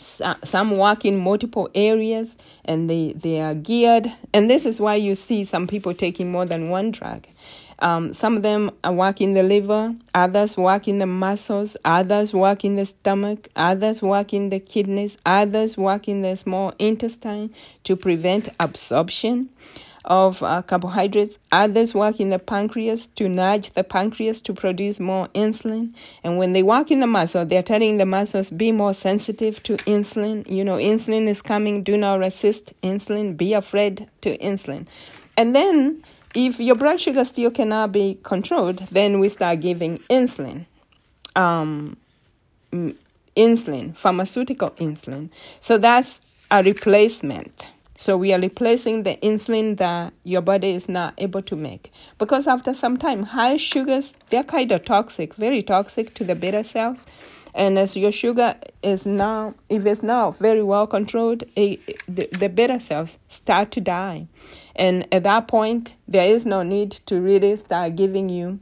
some 0.00 0.76
work 0.76 1.04
in 1.04 1.18
multiple 1.18 1.68
areas 1.74 2.38
and 2.64 2.88
they, 2.88 3.12
they 3.12 3.40
are 3.40 3.54
geared. 3.54 4.10
And 4.32 4.48
this 4.48 4.66
is 4.66 4.80
why 4.80 4.96
you 4.96 5.14
see 5.14 5.44
some 5.44 5.66
people 5.66 5.94
taking 5.94 6.32
more 6.32 6.46
than 6.46 6.70
one 6.70 6.90
drug. 6.90 7.26
Um, 7.80 8.12
some 8.12 8.36
of 8.36 8.42
them 8.42 8.70
work 8.84 9.22
in 9.22 9.32
the 9.32 9.42
liver, 9.42 9.94
others 10.14 10.56
work 10.56 10.86
in 10.86 10.98
the 10.98 11.06
muscles, 11.06 11.78
others 11.84 12.34
work 12.34 12.62
in 12.62 12.76
the 12.76 12.84
stomach, 12.84 13.48
others 13.56 14.02
work 14.02 14.34
in 14.34 14.50
the 14.50 14.60
kidneys, 14.60 15.16
others 15.24 15.78
work 15.78 16.06
in 16.06 16.20
the 16.20 16.36
small 16.36 16.74
intestine 16.78 17.54
to 17.84 17.96
prevent 17.96 18.50
absorption 18.60 19.48
of 20.04 20.42
uh, 20.42 20.62
carbohydrates. 20.62 21.38
Others 21.52 21.94
work 21.94 22.20
in 22.20 22.30
the 22.30 22.38
pancreas 22.38 23.06
to 23.06 23.28
nudge 23.28 23.72
the 23.74 23.84
pancreas 23.84 24.40
to 24.42 24.54
produce 24.54 25.00
more 25.00 25.28
insulin. 25.28 25.94
And 26.24 26.38
when 26.38 26.52
they 26.52 26.62
work 26.62 26.90
in 26.90 27.00
the 27.00 27.06
muscle, 27.06 27.44
they're 27.44 27.62
telling 27.62 27.98
the 27.98 28.06
muscles 28.06 28.50
be 28.50 28.72
more 28.72 28.94
sensitive 28.94 29.62
to 29.64 29.76
insulin. 29.78 30.48
You 30.50 30.64
know, 30.64 30.76
insulin 30.76 31.28
is 31.28 31.42
coming. 31.42 31.82
Do 31.82 31.96
not 31.96 32.20
resist 32.20 32.72
insulin. 32.82 33.36
Be 33.36 33.52
afraid 33.52 34.08
to 34.22 34.36
insulin. 34.38 34.86
And 35.36 35.54
then, 35.54 36.04
if 36.34 36.60
your 36.60 36.76
blood 36.76 37.00
sugar 37.00 37.24
still 37.24 37.50
cannot 37.50 37.92
be 37.92 38.18
controlled, 38.22 38.78
then 38.90 39.20
we 39.20 39.28
start 39.28 39.60
giving 39.60 39.98
insulin. 40.10 40.66
Um, 41.36 41.96
insulin, 43.36 43.96
pharmaceutical 43.96 44.70
insulin. 44.72 45.30
So 45.60 45.78
that's 45.78 46.22
a 46.50 46.62
replacement. 46.62 47.66
So 48.00 48.16
we 48.16 48.32
are 48.32 48.40
replacing 48.40 49.02
the 49.02 49.16
insulin 49.16 49.76
that 49.76 50.14
your 50.24 50.40
body 50.40 50.70
is 50.70 50.88
not 50.88 51.12
able 51.18 51.42
to 51.42 51.54
make. 51.54 51.92
Because 52.16 52.46
after 52.46 52.72
some 52.72 52.96
time, 52.96 53.24
high 53.24 53.58
sugars, 53.58 54.14
they're 54.30 54.42
kind 54.42 54.72
of 54.72 54.86
toxic, 54.86 55.34
very 55.34 55.62
toxic 55.62 56.14
to 56.14 56.24
the 56.24 56.34
beta 56.34 56.64
cells. 56.64 57.06
And 57.54 57.78
as 57.78 57.98
your 57.98 58.10
sugar 58.10 58.54
is 58.82 59.04
now, 59.04 59.54
if 59.68 59.84
it's 59.84 60.02
now 60.02 60.30
very 60.30 60.62
well 60.62 60.86
controlled, 60.86 61.44
it, 61.54 61.78
the, 62.08 62.26
the 62.38 62.48
beta 62.48 62.80
cells 62.80 63.18
start 63.28 63.70
to 63.72 63.82
die. 63.82 64.28
And 64.74 65.06
at 65.12 65.24
that 65.24 65.46
point, 65.46 65.94
there 66.08 66.32
is 66.32 66.46
no 66.46 66.62
need 66.62 66.92
to 67.04 67.20
really 67.20 67.54
start 67.56 67.96
giving 67.96 68.30
you 68.30 68.60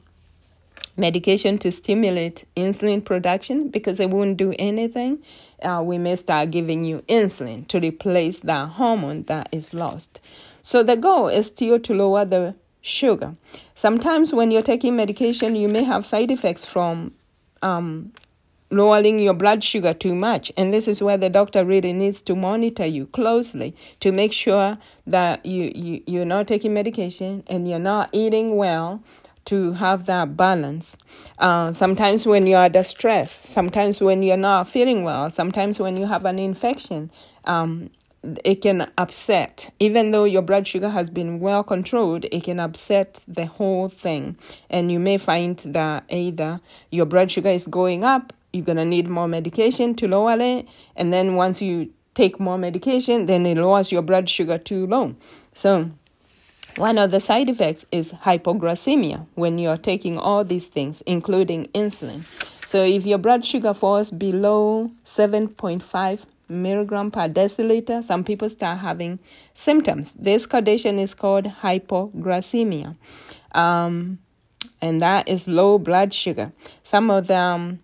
medication 0.96 1.58
to 1.58 1.70
stimulate 1.70 2.44
insulin 2.56 3.04
production 3.04 3.68
because 3.68 4.00
it 4.00 4.10
won't 4.10 4.36
do 4.36 4.52
anything 4.58 5.22
uh, 5.62 5.82
we 5.84 5.98
may 5.98 6.16
start 6.16 6.50
giving 6.50 6.84
you 6.84 7.02
insulin 7.08 7.66
to 7.68 7.80
replace 7.80 8.40
that 8.40 8.68
hormone 8.70 9.22
that 9.24 9.48
is 9.52 9.74
lost. 9.74 10.20
So 10.62 10.82
the 10.82 10.96
goal 10.96 11.28
is 11.28 11.46
still 11.46 11.78
to 11.80 11.94
lower 11.94 12.24
the 12.24 12.54
sugar. 12.80 13.34
Sometimes 13.74 14.32
when 14.32 14.50
you're 14.50 14.62
taking 14.62 14.96
medication, 14.96 15.56
you 15.56 15.68
may 15.68 15.84
have 15.84 16.06
side 16.06 16.30
effects 16.30 16.64
from 16.64 17.12
um, 17.62 18.12
lowering 18.70 19.18
your 19.18 19.34
blood 19.34 19.64
sugar 19.64 19.94
too 19.94 20.14
much. 20.14 20.52
And 20.56 20.72
this 20.72 20.88
is 20.88 21.02
where 21.02 21.16
the 21.16 21.30
doctor 21.30 21.64
really 21.64 21.92
needs 21.92 22.22
to 22.22 22.34
monitor 22.34 22.86
you 22.86 23.06
closely 23.06 23.74
to 24.00 24.12
make 24.12 24.32
sure 24.32 24.78
that 25.06 25.44
you, 25.44 25.72
you, 25.74 26.02
you're 26.06 26.24
not 26.24 26.48
taking 26.48 26.74
medication 26.74 27.44
and 27.46 27.68
you're 27.68 27.78
not 27.78 28.10
eating 28.12 28.56
well 28.56 29.02
to 29.48 29.72
have 29.72 30.04
that 30.04 30.36
balance. 30.36 30.96
Uh, 31.38 31.72
sometimes 31.72 32.26
when 32.26 32.46
you 32.46 32.54
are 32.54 32.66
under 32.66 32.82
stress, 32.84 33.32
sometimes 33.32 34.00
when 34.00 34.22
you're 34.22 34.36
not 34.36 34.68
feeling 34.68 35.04
well, 35.04 35.30
sometimes 35.30 35.80
when 35.80 35.96
you 35.96 36.06
have 36.06 36.26
an 36.26 36.38
infection, 36.38 37.10
um, 37.44 37.88
it 38.44 38.56
can 38.62 38.90
upset. 38.98 39.72
Even 39.78 40.10
though 40.10 40.24
your 40.24 40.42
blood 40.42 40.66
sugar 40.66 40.90
has 40.90 41.08
been 41.08 41.40
well 41.40 41.62
controlled, 41.62 42.26
it 42.30 42.44
can 42.44 42.60
upset 42.60 43.20
the 43.26 43.46
whole 43.46 43.88
thing. 43.88 44.36
And 44.68 44.92
you 44.92 44.98
may 44.98 45.16
find 45.16 45.56
that 45.60 46.04
either 46.10 46.60
your 46.90 47.06
blood 47.06 47.30
sugar 47.30 47.48
is 47.48 47.66
going 47.66 48.04
up, 48.04 48.34
you're 48.52 48.64
going 48.64 48.76
to 48.76 48.84
need 48.84 49.08
more 49.08 49.28
medication 49.28 49.94
to 49.96 50.08
lower 50.08 50.36
it. 50.38 50.68
And 50.94 51.10
then 51.12 51.36
once 51.36 51.62
you 51.62 51.90
take 52.14 52.38
more 52.38 52.58
medication, 52.58 53.26
then 53.26 53.46
it 53.46 53.56
lowers 53.56 53.92
your 53.92 54.02
blood 54.02 54.28
sugar 54.28 54.58
too 54.58 54.86
low. 54.86 55.14
So 55.54 55.90
one 56.78 56.96
of 56.96 57.10
the 57.10 57.20
side 57.20 57.50
effects 57.50 57.84
is 57.90 58.12
hypoglycemia 58.12 59.26
when 59.34 59.58
you're 59.58 59.76
taking 59.76 60.16
all 60.16 60.44
these 60.44 60.68
things, 60.68 61.02
including 61.02 61.66
insulin. 61.74 62.24
So 62.64 62.84
if 62.84 63.04
your 63.04 63.18
blood 63.18 63.44
sugar 63.44 63.74
falls 63.74 64.12
below 64.12 64.92
7.5 65.04 66.20
milligram 66.48 67.10
per 67.10 67.28
deciliter, 67.28 68.04
some 68.04 68.22
people 68.22 68.48
start 68.48 68.78
having 68.78 69.18
symptoms. 69.54 70.12
This 70.12 70.46
condition 70.46 71.00
is 71.00 71.14
called 71.14 71.46
hypoglycemia. 71.46 72.96
Um, 73.52 74.18
and 74.80 75.00
that 75.00 75.28
is 75.28 75.48
low 75.48 75.78
blood 75.78 76.14
sugar. 76.14 76.52
Some 76.84 77.10
of 77.10 77.26
the 77.26 77.36
um, 77.36 77.80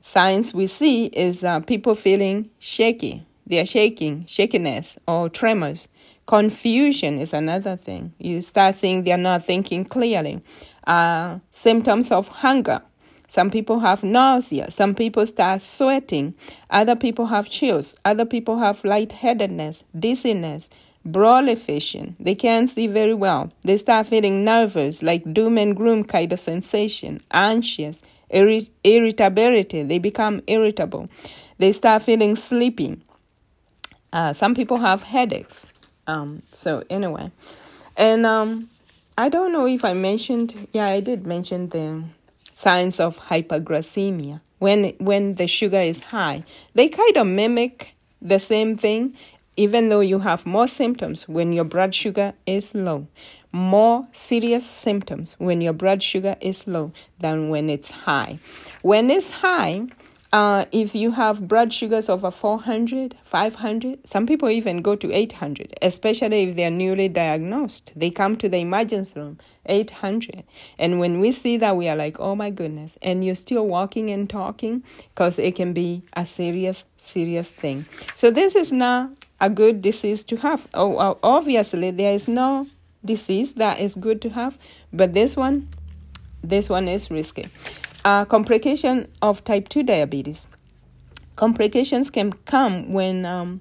signs 0.00 0.52
we 0.52 0.66
see 0.66 1.06
is 1.06 1.44
uh, 1.44 1.60
people 1.60 1.94
feeling 1.94 2.50
shaky. 2.58 3.24
They 3.46 3.60
are 3.60 3.66
shaking, 3.66 4.26
shakiness, 4.26 4.98
or 5.06 5.28
tremors. 5.28 5.88
Confusion 6.32 7.18
is 7.18 7.34
another 7.34 7.76
thing. 7.76 8.14
You 8.18 8.40
start 8.40 8.74
seeing 8.74 9.04
they're 9.04 9.18
not 9.18 9.44
thinking 9.44 9.84
clearly. 9.84 10.40
Uh, 10.86 11.40
symptoms 11.50 12.10
of 12.10 12.26
hunger. 12.26 12.80
Some 13.28 13.50
people 13.50 13.80
have 13.80 14.02
nausea. 14.02 14.70
Some 14.70 14.94
people 14.94 15.26
start 15.26 15.60
sweating. 15.60 16.34
Other 16.70 16.96
people 16.96 17.26
have 17.26 17.50
chills. 17.50 17.98
Other 18.06 18.24
people 18.24 18.56
have 18.56 18.82
lightheadedness, 18.82 19.84
dizziness, 19.98 20.70
vision. 21.04 22.16
They 22.18 22.34
can't 22.34 22.70
see 22.70 22.86
very 22.86 23.12
well. 23.12 23.52
They 23.64 23.76
start 23.76 24.06
feeling 24.06 24.42
nervous, 24.42 25.02
like 25.02 25.30
doom 25.34 25.58
and 25.58 25.76
gloom 25.76 26.02
kind 26.02 26.32
of 26.32 26.40
sensation, 26.40 27.20
anxious, 27.30 28.00
irri- 28.32 28.70
irritability. 28.84 29.82
They 29.82 29.98
become 29.98 30.40
irritable. 30.46 31.10
They 31.58 31.72
start 31.72 32.04
feeling 32.04 32.36
sleepy. 32.36 33.02
Uh, 34.14 34.32
some 34.32 34.54
people 34.54 34.78
have 34.78 35.02
headaches. 35.02 35.66
Um, 36.06 36.42
so 36.50 36.82
anyway, 36.90 37.30
and 37.96 38.26
um, 38.26 38.70
I 39.16 39.28
don't 39.28 39.52
know 39.52 39.66
if 39.66 39.84
I 39.84 39.94
mentioned. 39.94 40.68
Yeah, 40.72 40.86
I 40.86 41.00
did 41.00 41.26
mention 41.26 41.68
the 41.68 42.04
signs 42.54 43.00
of 43.00 43.18
hyperglycemia 43.18 44.40
when 44.58 44.94
when 44.98 45.34
the 45.34 45.46
sugar 45.46 45.80
is 45.80 46.02
high. 46.02 46.44
They 46.74 46.88
kind 46.88 47.16
of 47.16 47.26
mimic 47.26 47.94
the 48.20 48.38
same 48.38 48.76
thing, 48.76 49.16
even 49.56 49.88
though 49.88 50.00
you 50.00 50.20
have 50.20 50.46
more 50.46 50.68
symptoms 50.68 51.28
when 51.28 51.52
your 51.52 51.64
blood 51.64 51.94
sugar 51.94 52.34
is 52.46 52.74
low. 52.74 53.06
More 53.52 54.06
serious 54.12 54.64
symptoms 54.64 55.34
when 55.38 55.60
your 55.60 55.74
blood 55.74 56.02
sugar 56.02 56.36
is 56.40 56.66
low 56.66 56.92
than 57.18 57.50
when 57.50 57.68
it's 57.68 57.90
high. 57.90 58.38
When 58.80 59.10
it's 59.10 59.30
high, 59.30 59.88
uh, 60.32 60.64
if 60.72 60.94
you 60.94 61.10
have 61.10 61.46
blood 61.46 61.74
sugars 61.74 62.08
over 62.08 62.30
400, 62.30 63.16
500, 63.24 64.06
some 64.06 64.26
people 64.26 64.48
even 64.48 64.80
go 64.80 64.96
to 64.96 65.12
800, 65.12 65.74
especially 65.82 66.44
if 66.44 66.56
they're 66.56 66.70
newly 66.70 67.08
diagnosed. 67.08 67.92
They 67.94 68.10
come 68.10 68.36
to 68.38 68.48
the 68.48 68.56
emergency 68.56 69.20
room, 69.20 69.38
800. 69.66 70.44
And 70.78 70.98
when 70.98 71.20
we 71.20 71.32
see 71.32 71.58
that, 71.58 71.76
we 71.76 71.86
are 71.88 71.96
like, 71.96 72.18
oh 72.18 72.34
my 72.34 72.48
goodness. 72.48 72.96
And 73.02 73.22
you're 73.22 73.34
still 73.34 73.66
walking 73.66 74.10
and 74.10 74.28
talking 74.28 74.82
because 75.14 75.38
it 75.38 75.54
can 75.54 75.74
be 75.74 76.02
a 76.14 76.24
serious, 76.24 76.86
serious 76.96 77.50
thing. 77.50 77.84
So, 78.14 78.30
this 78.30 78.54
is 78.54 78.72
not 78.72 79.10
a 79.38 79.50
good 79.50 79.82
disease 79.82 80.24
to 80.24 80.36
have. 80.36 80.66
Oh, 80.72 81.18
obviously, 81.22 81.90
there 81.90 82.14
is 82.14 82.26
no 82.26 82.66
disease 83.04 83.54
that 83.54 83.80
is 83.80 83.96
good 83.96 84.22
to 84.22 84.30
have, 84.30 84.56
but 84.92 85.12
this 85.12 85.36
one, 85.36 85.68
this 86.42 86.70
one 86.70 86.88
is 86.88 87.10
risky. 87.10 87.46
Uh, 88.04 88.24
complication 88.24 89.06
of 89.22 89.44
type 89.44 89.68
2 89.68 89.84
diabetes. 89.84 90.48
Complications 91.36 92.10
can 92.10 92.32
come 92.32 92.92
when 92.92 93.24
um, 93.24 93.60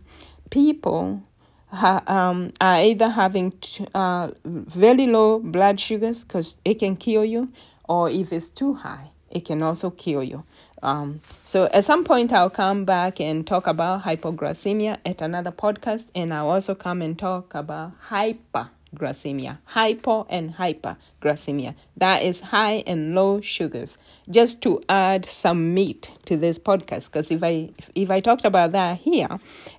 people 0.49 1.21
ha- 1.67 2.01
um, 2.07 2.51
are 2.59 2.81
either 2.81 3.07
having 3.07 3.51
t- 3.51 3.85
uh, 3.93 4.31
very 4.43 5.05
low 5.05 5.39
blood 5.39 5.79
sugars 5.79 6.23
because 6.23 6.57
it 6.65 6.79
can 6.79 6.95
kill 6.95 7.23
you, 7.23 7.51
or 7.87 8.09
if 8.09 8.33
it's 8.33 8.49
too 8.49 8.73
high, 8.73 9.11
it 9.29 9.45
can 9.45 9.61
also 9.61 9.91
kill 9.91 10.23
you. 10.23 10.43
Um, 10.81 11.21
so 11.45 11.69
at 11.71 11.85
some 11.85 12.03
point, 12.03 12.33
I'll 12.33 12.49
come 12.49 12.83
back 12.83 13.19
and 13.21 13.45
talk 13.45 13.67
about 13.67 14.03
hypoglycemia 14.03 14.97
at 15.05 15.21
another 15.21 15.51
podcast, 15.51 16.07
and 16.15 16.33
I'll 16.33 16.49
also 16.49 16.73
come 16.73 17.03
and 17.03 17.17
talk 17.17 17.53
about 17.53 17.93
hyper 17.99 18.69
glycemia, 18.95 19.57
hypo 19.65 20.25
and 20.29 20.53
hyperglycemia. 20.55 21.75
That 21.97 22.23
is 22.23 22.39
high 22.39 22.83
and 22.87 23.15
low 23.15 23.41
sugars. 23.41 23.97
Just 24.29 24.61
to 24.63 24.81
add 24.89 25.25
some 25.25 25.73
meat 25.73 26.11
to 26.25 26.37
this 26.37 26.59
podcast, 26.59 27.11
because 27.11 27.31
if 27.31 27.43
I 27.43 27.69
if 27.95 28.09
I 28.09 28.19
talked 28.19 28.45
about 28.45 28.71
that 28.73 28.97
here, 28.99 29.29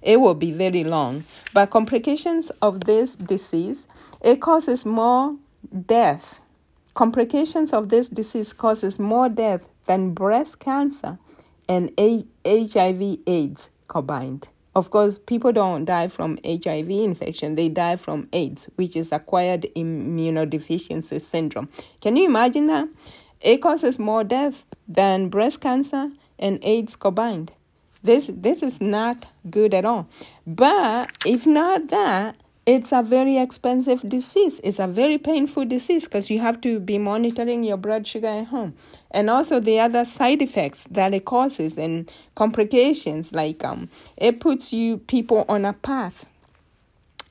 it 0.01 0.19
will 0.19 0.35
be 0.35 0.53
very 0.53 0.85
long. 0.85 1.25
But 1.53 1.71
complications 1.71 2.51
of 2.61 2.85
this 2.85 3.17
disease, 3.17 3.87
it 4.23 4.41
causes 4.41 4.87
more 4.87 5.37
death. 5.87 6.41
Complications 6.95 7.73
of 7.73 7.89
this 7.89 8.09
disease 8.09 8.53
causes 8.53 8.99
more 8.99 9.29
death 9.29 9.69
than 9.87 10.13
breast 10.13 10.59
cancer 10.59 11.19
and 11.69 11.91
HIV/AIDS 11.99 13.71
combined. 13.89 14.49
Of 14.75 14.91
course, 14.91 15.19
people 15.19 15.53
don't 15.53 15.85
die 15.85 16.09
from 16.09 16.39
HIV 16.45 16.91
infection, 16.91 17.57
they 17.57 17.69
die 17.69 17.97
from 17.97 18.29
AIDS, 18.33 18.71
which 18.77 18.97
is 18.97 19.13
acquired 19.13 19.67
immunodeficiency 19.77 21.21
syndrome. 21.21 21.69
Can 22.01 22.17
you 22.17 22.25
imagine 22.25 22.69
that? 22.69 22.89
It 23.43 23.59
causes 23.59 23.99
more 23.99 24.25
death 24.25 24.65
than 24.89 25.29
breast 25.29 25.61
cancer 25.61 26.11
and 26.39 26.59
AIDS 26.63 26.97
combined. 26.97 27.53
This 28.03 28.31
this 28.33 28.63
is 28.63 28.81
not 28.81 29.27
good 29.51 29.75
at 29.75 29.85
all. 29.85 30.09
But 30.47 31.13
if 31.27 31.47
not 31.47 31.89
that, 31.89 32.37
it's 32.65 32.93
a 32.93 33.03
very 33.03 33.39
expensive 33.39 34.09
disease. 34.09 34.61
It's 34.63 34.79
a 34.79 34.87
very 34.87 35.19
painful 35.19 35.65
disease 35.65 36.05
because 36.05 36.31
you 36.31 36.39
have 36.39 36.61
to 36.61 36.79
be 36.79 36.97
monitoring 36.97 37.65
your 37.65 37.77
blood 37.77 38.07
sugar 38.07 38.29
at 38.29 38.47
home. 38.47 38.75
And 39.11 39.29
also 39.29 39.59
the 39.59 39.81
other 39.81 40.05
side 40.05 40.43
effects 40.43 40.87
that 40.91 41.13
it 41.13 41.25
causes 41.25 41.77
and 41.77 42.11
complications 42.37 43.33
like 43.33 43.65
um, 43.65 43.89
it 44.17 44.39
puts 44.39 44.73
you 44.73 44.99
people 44.99 45.45
on 45.49 45.65
a 45.65 45.73
path 45.73 46.27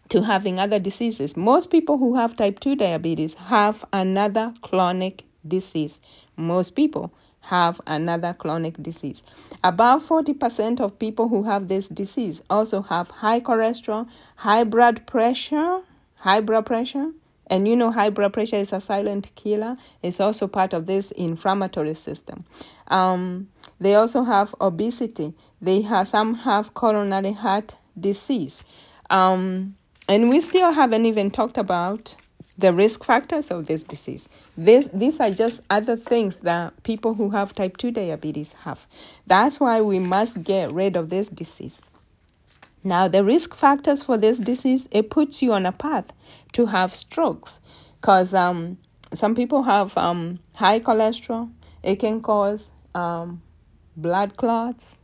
to 0.09 0.23
having 0.23 0.59
other 0.59 0.79
diseases. 0.79 1.37
Most 1.37 1.71
people 1.71 1.97
who 1.97 2.15
have 2.15 2.35
type 2.35 2.59
2 2.59 2.75
diabetes 2.75 3.35
have 3.35 3.85
another 3.93 4.53
chronic 4.61 5.23
disease. 5.47 6.01
Most 6.35 6.75
people 6.75 7.13
have 7.41 7.81
another 7.87 8.33
chronic 8.33 8.81
disease. 8.81 9.23
About 9.63 10.01
40% 10.07 10.79
of 10.79 10.97
people 10.99 11.27
who 11.27 11.43
have 11.43 11.67
this 11.67 11.87
disease 11.87 12.41
also 12.49 12.81
have 12.83 13.09
high 13.09 13.39
cholesterol, 13.39 14.07
high 14.37 14.63
blood 14.63 15.05
pressure, 15.07 15.81
high 16.15 16.39
blood 16.39 16.65
pressure, 16.65 17.11
and 17.47 17.67
you 17.67 17.75
know 17.75 17.91
high 17.91 18.09
blood 18.09 18.33
pressure 18.33 18.55
is 18.55 18.71
a 18.71 18.79
silent 18.79 19.27
killer. 19.35 19.75
It's 20.01 20.19
also 20.19 20.47
part 20.47 20.73
of 20.73 20.85
this 20.85 21.11
inflammatory 21.11 21.95
system. 21.95 22.45
Um, 22.87 23.49
they 23.79 23.95
also 23.95 24.23
have 24.23 24.55
obesity. 24.61 25.33
They 25.61 25.81
have 25.81 26.07
some 26.07 26.35
have 26.35 26.73
coronary 26.73 27.33
heart 27.33 27.75
disease. 27.99 28.63
Um, 29.09 29.75
and 30.07 30.29
we 30.29 30.39
still 30.41 30.71
haven't 30.71 31.05
even 31.05 31.29
talked 31.29 31.57
about 31.57 32.15
the 32.57 32.73
risk 32.73 33.03
factors 33.03 33.49
of 33.49 33.65
this 33.65 33.83
disease. 33.83 34.29
This, 34.57 34.89
these 34.93 35.19
are 35.19 35.31
just 35.31 35.61
other 35.69 35.95
things 35.95 36.37
that 36.37 36.83
people 36.83 37.15
who 37.15 37.31
have 37.31 37.55
type 37.55 37.77
2 37.77 37.91
diabetes 37.91 38.53
have. 38.53 38.85
That's 39.25 39.59
why 39.59 39.81
we 39.81 39.99
must 39.99 40.43
get 40.43 40.71
rid 40.71 40.95
of 40.95 41.09
this 41.09 41.27
disease. 41.27 41.81
Now, 42.83 43.07
the 43.07 43.23
risk 43.23 43.55
factors 43.55 44.03
for 44.03 44.17
this 44.17 44.39
disease, 44.39 44.87
it 44.91 45.09
puts 45.09 45.41
you 45.41 45.53
on 45.53 45.65
a 45.65 45.71
path 45.71 46.13
to 46.53 46.67
have 46.67 46.95
strokes 46.95 47.59
because 47.99 48.33
um, 48.33 48.77
some 49.13 49.35
people 49.35 49.63
have 49.63 49.95
um, 49.97 50.39
high 50.53 50.79
cholesterol. 50.79 51.51
It 51.83 51.97
can 51.97 52.21
cause 52.21 52.73
um, 52.95 53.41
blood 53.95 54.35
clots, 54.35 54.97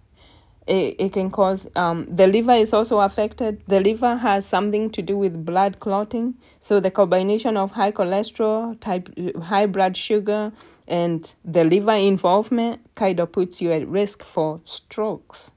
it, 0.68 0.96
it 1.00 1.14
can 1.14 1.32
cause 1.32 1.68
um, 1.76 2.08
the 2.14 2.28
liver 2.28 2.54
is 2.54 2.74
also 2.74 3.00
affected. 3.00 3.62
The 3.68 3.80
liver 3.80 4.18
has 4.18 4.46
something 4.46 4.90
to 4.92 5.02
do 5.02 5.18
with 5.18 5.46
blood 5.46 5.80
clotting. 5.80 6.36
So 6.60 6.80
the 6.80 6.92
combination 6.92 7.58
of 7.58 7.72
high 7.72 7.92
cholesterol 7.92 8.80
type 8.80 9.10
high 9.44 9.66
blood 9.66 9.96
sugar 9.96 10.52
and 10.88 11.34
the 11.46 11.64
liver 11.64 11.94
involvement 11.94 12.82
kind 12.96 13.20
of 13.20 13.32
puts 13.32 13.62
you 13.62 13.72
at 13.72 13.88
risk 13.88 14.24
for 14.24 14.62
strokes. 14.66 15.52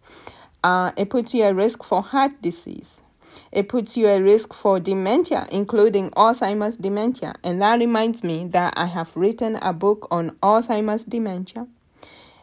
Uh, 0.62 0.92
it 0.96 1.10
puts 1.10 1.34
you 1.34 1.42
at 1.42 1.54
risk 1.56 1.82
for 1.82 2.02
heart 2.02 2.40
disease. 2.40 3.02
It 3.50 3.68
puts 3.68 3.96
you 3.96 4.06
at 4.06 4.22
risk 4.22 4.54
for 4.54 4.78
dementia, 4.78 5.48
including 5.50 6.10
Alzheimer's 6.10 6.76
dementia. 6.76 7.34
And 7.42 7.60
that 7.62 7.80
reminds 7.80 8.22
me 8.22 8.46
that 8.48 8.74
I 8.76 8.86
have 8.86 9.16
written 9.16 9.56
a 9.56 9.72
book 9.72 10.06
on 10.10 10.30
Alzheimer's 10.42 11.04
dementia 11.04 11.66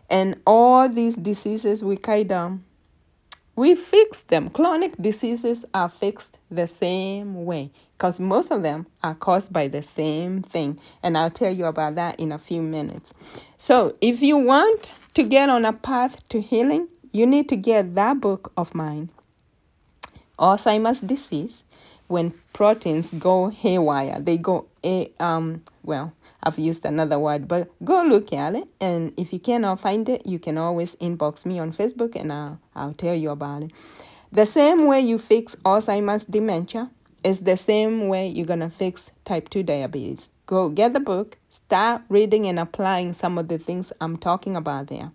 and 0.10 0.40
all 0.46 0.88
these 0.90 1.16
diseases 1.16 1.84
we 1.84 1.98
kind 1.98 2.32
of 2.32 2.60
we 3.58 3.74
fix 3.74 4.22
them. 4.22 4.52
Chronic 4.52 4.96
diseases 5.02 5.66
are 5.74 5.90
fixed 5.90 6.38
the 6.52 6.68
same 6.68 7.44
way 7.44 7.72
because 7.98 8.20
most 8.20 8.52
of 8.52 8.62
them 8.62 8.86
are 9.02 9.16
caused 9.16 9.52
by 9.52 9.68
the 9.68 9.82
same 9.82 10.44
thing 10.44 10.80
and 11.02 11.18
i'll 11.18 11.32
tell 11.32 11.52
you 11.52 11.66
about 11.66 11.96
that 11.96 12.20
in 12.20 12.32
a 12.32 12.38
few 12.38 12.62
minutes. 12.62 13.14
So 13.58 13.96
if 14.00 14.22
you 14.22 14.38
want 14.38 14.94
to 15.16 15.24
get 15.24 15.50
on 15.50 15.66
a 15.66 15.74
path 15.74 16.28
to 16.30 16.40
healing 16.40 16.88
you 17.12 17.26
need 17.26 17.50
to 17.50 17.56
get 17.56 17.96
that 17.96 18.22
book 18.22 18.52
of 18.56 18.76
mine 18.76 19.10
alzheimer's 20.38 21.02
disease 21.02 21.64
when 22.08 22.34
proteins 22.54 23.10
go 23.12 23.50
haywire. 23.50 24.20
They 24.20 24.38
go 24.38 24.68
um 25.20 25.64
well 25.84 26.14
I've 26.44 26.60
used 26.60 26.86
another 26.86 27.20
word, 27.20 27.48
but 27.48 27.70
go 27.84 28.04
look 28.04 28.32
at 28.32 28.56
it. 28.56 28.70
And 28.80 29.14
if 29.18 29.34
you 29.34 29.40
cannot 29.40 29.80
find 29.80 30.08
it, 30.08 30.26
you 30.26 30.40
can 30.40 30.58
always 30.58 30.96
inbox 30.96 31.46
me 31.46 31.60
on 31.60 31.74
Facebook 31.74 32.16
and 32.16 32.32
I'll, 32.32 32.60
I'll 32.76 32.94
tell 32.94 33.16
you 33.16 33.32
about 33.32 33.64
it. 33.64 33.72
The 34.32 34.46
same 34.46 34.88
way 34.88 35.02
you 35.02 35.18
fix 35.18 35.56
Alzheimer's 35.58 36.26
dementia 36.26 36.92
is 37.24 37.42
the 37.42 37.58
same 37.58 38.08
way 38.08 38.28
you're 38.28 38.46
going 38.46 38.60
to 38.60 38.70
fix 38.70 39.12
type 39.26 39.50
2 39.50 39.64
diabetes. 39.64 40.30
Go 40.46 40.70
get 40.70 40.94
the 40.94 41.00
book, 41.00 41.38
start 41.50 42.02
reading 42.10 42.46
and 42.46 42.60
applying 42.60 43.14
some 43.14 43.38
of 43.38 43.48
the 43.48 43.58
things 43.58 43.92
I'm 44.00 44.18
talking 44.18 44.56
about 44.56 44.88
there. 44.88 45.12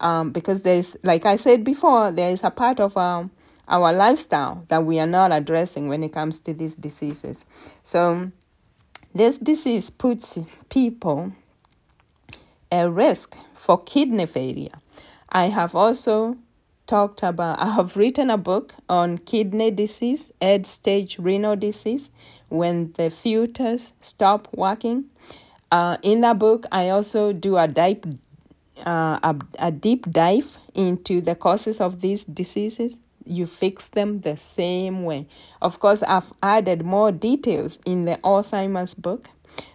Um, 0.00 0.30
because 0.30 0.62
there's, 0.62 0.96
like 1.02 1.26
I 1.26 1.36
said 1.36 1.64
before, 1.64 2.10
there 2.12 2.30
is 2.30 2.44
a 2.44 2.50
part 2.50 2.80
of 2.80 2.96
um, 2.96 3.30
our 3.68 3.92
lifestyle 3.92 4.64
that 4.68 4.84
we 4.84 4.98
are 4.98 5.06
not 5.06 5.32
addressing 5.32 5.88
when 5.88 6.02
it 6.02 6.12
comes 6.12 6.38
to 6.40 6.54
these 6.54 6.74
diseases. 6.74 7.44
So, 7.82 8.30
this 9.14 9.38
disease 9.38 9.90
puts 9.90 10.38
people 10.68 11.32
at 12.70 12.90
risk 12.90 13.36
for 13.54 13.82
kidney 13.82 14.26
failure. 14.26 14.74
I 15.28 15.46
have 15.46 15.74
also 15.74 16.36
talked 16.86 17.22
about, 17.22 17.58
I 17.58 17.70
have 17.70 17.96
written 17.96 18.30
a 18.30 18.36
book 18.36 18.74
on 18.88 19.18
kidney 19.18 19.70
disease, 19.70 20.32
end 20.40 20.66
stage 20.66 21.18
renal 21.18 21.56
disease, 21.56 22.10
when 22.48 22.92
the 22.92 23.10
filters 23.10 23.92
stop 24.00 24.48
working. 24.52 25.04
Uh, 25.70 25.96
in 26.02 26.20
that 26.22 26.38
book, 26.38 26.66
I 26.72 26.88
also 26.88 27.32
do 27.32 27.56
a 27.56 27.68
deep, 27.68 28.06
uh, 28.84 29.18
a, 29.22 29.36
a 29.58 29.70
deep 29.70 30.10
dive 30.10 30.56
into 30.74 31.20
the 31.20 31.34
causes 31.34 31.80
of 31.80 32.00
these 32.00 32.24
diseases 32.24 33.00
you 33.30 33.46
fix 33.46 33.88
them 33.88 34.20
the 34.20 34.36
same 34.36 35.04
way. 35.04 35.26
Of 35.62 35.80
course, 35.80 36.02
I've 36.02 36.32
added 36.42 36.84
more 36.84 37.12
details 37.12 37.78
in 37.84 38.04
the 38.04 38.16
Alzheimer's 38.24 38.94
book. 38.94 39.28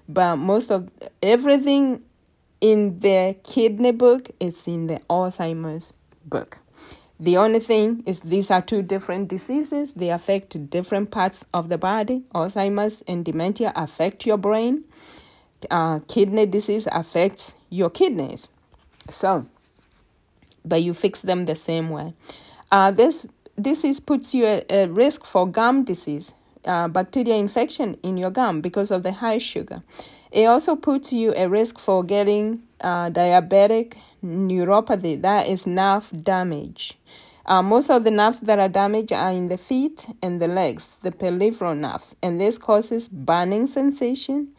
but 0.07 0.35
most 0.37 0.71
of 0.71 0.89
everything 1.21 2.01
in 2.61 2.99
the 2.99 3.35
kidney 3.43 3.91
book 3.91 4.29
is 4.39 4.67
in 4.67 4.87
the 4.87 4.99
Alzheimer's 5.09 5.93
book. 6.25 6.59
The 7.19 7.37
only 7.37 7.59
thing 7.59 8.03
is 8.05 8.19
these 8.21 8.51
are 8.51 8.61
two 8.61 8.81
different 8.81 9.29
diseases. 9.29 9.93
They 9.93 10.09
affect 10.09 10.69
different 10.69 11.11
parts 11.11 11.45
of 11.53 11.69
the 11.69 11.77
body. 11.77 12.23
Alzheimer's 12.33 13.03
and 13.07 13.23
dementia 13.23 13.71
affect 13.75 14.25
your 14.25 14.37
brain. 14.37 14.85
Uh, 15.71 15.99
kidney 16.07 16.45
disease 16.45 16.87
affects 16.91 17.55
your 17.69 17.89
kidneys. 17.89 18.49
So, 19.09 19.45
but 20.63 20.83
you 20.83 20.93
fix 20.93 21.21
them 21.21 21.45
the 21.45 21.55
same 21.55 21.89
way. 21.89 22.13
Uh, 22.71 22.91
this 22.91 23.25
disease 23.59 23.99
puts 23.99 24.33
you 24.33 24.45
at, 24.45 24.69
at 24.71 24.89
risk 24.91 25.25
for 25.25 25.47
gum 25.47 25.83
disease, 25.83 26.33
uh, 26.65 26.87
bacteria 26.87 27.35
infection 27.35 27.97
in 28.03 28.17
your 28.17 28.31
gum 28.31 28.61
because 28.61 28.91
of 28.91 29.03
the 29.03 29.13
high 29.13 29.37
sugar. 29.37 29.83
It 30.31 30.45
also 30.45 30.75
puts 30.75 31.13
you 31.13 31.33
at 31.33 31.49
risk 31.49 31.79
for 31.79 32.03
getting 32.03 32.61
uh, 32.81 33.09
diabetic 33.09 33.93
neuropathy, 34.23 35.21
that 35.21 35.47
is 35.47 35.65
nerve 35.65 36.09
damage. 36.23 36.97
Uh, 37.45 37.61
most 37.61 37.91
of 37.91 38.03
the 38.03 38.11
nerves 38.11 38.41
that 38.41 38.57
are 38.57 38.67
damaged 38.67 39.13
are 39.13 39.31
in 39.31 39.49
the 39.49 39.57
feet 39.57 40.07
and 40.21 40.41
the 40.41 40.47
legs, 40.47 40.91
the 41.03 41.11
peripheral 41.11 41.75
nerves, 41.75 42.15
and 42.23 42.41
this 42.41 42.57
causes 42.57 43.07
burning 43.07 43.67
sensation, 43.67 44.51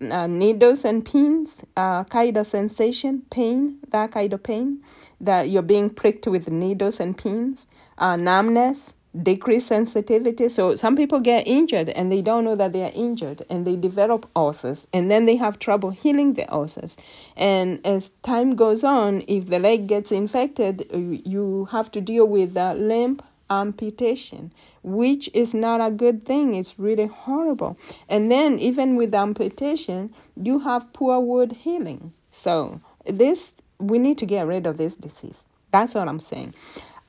uh, 0.00 0.26
needles 0.26 0.84
and 0.84 1.04
pins, 1.04 1.62
uh, 1.76 2.02
kind 2.04 2.36
of 2.36 2.46
sensation, 2.46 3.22
pain, 3.30 3.78
that 3.88 4.10
kind 4.10 4.32
of 4.32 4.42
pain, 4.42 4.82
that 5.20 5.48
you're 5.48 5.62
being 5.62 5.88
pricked 5.88 6.26
with 6.26 6.50
needles 6.50 6.98
and 6.98 7.16
pins, 7.16 7.66
uh, 7.98 8.16
numbness, 8.16 8.94
decreased 9.20 9.66
sensitivity. 9.66 10.48
So 10.48 10.74
some 10.74 10.96
people 10.96 11.20
get 11.20 11.46
injured 11.46 11.90
and 11.90 12.10
they 12.10 12.22
don't 12.22 12.44
know 12.44 12.56
that 12.56 12.72
they 12.72 12.82
are 12.82 12.92
injured 12.94 13.44
and 13.50 13.66
they 13.66 13.76
develop 13.76 14.28
ulcers 14.34 14.86
and 14.92 15.10
then 15.10 15.26
they 15.26 15.36
have 15.36 15.58
trouble 15.58 15.90
healing 15.90 16.34
the 16.34 16.50
ulcers. 16.52 16.96
And 17.36 17.84
as 17.86 18.10
time 18.22 18.56
goes 18.56 18.82
on, 18.82 19.22
if 19.28 19.48
the 19.48 19.58
leg 19.58 19.86
gets 19.86 20.12
infected, 20.12 20.86
you 20.92 21.68
have 21.72 21.90
to 21.92 22.00
deal 22.00 22.26
with 22.26 22.54
the 22.54 22.74
limb 22.74 23.20
amputation, 23.50 24.50
which 24.82 25.28
is 25.34 25.52
not 25.52 25.86
a 25.86 25.90
good 25.90 26.24
thing. 26.24 26.54
It's 26.54 26.78
really 26.78 27.06
horrible. 27.06 27.76
And 28.08 28.30
then 28.30 28.58
even 28.58 28.96
with 28.96 29.14
amputation, 29.14 30.10
you 30.36 30.60
have 30.60 30.90
poor 30.94 31.20
wound 31.20 31.52
healing. 31.52 32.14
So 32.30 32.80
this 33.04 33.54
we 33.78 33.98
need 33.98 34.16
to 34.18 34.26
get 34.26 34.46
rid 34.46 34.66
of 34.66 34.78
this 34.78 34.96
disease. 34.96 35.46
That's 35.72 35.94
what 35.94 36.08
I'm 36.08 36.20
saying. 36.20 36.54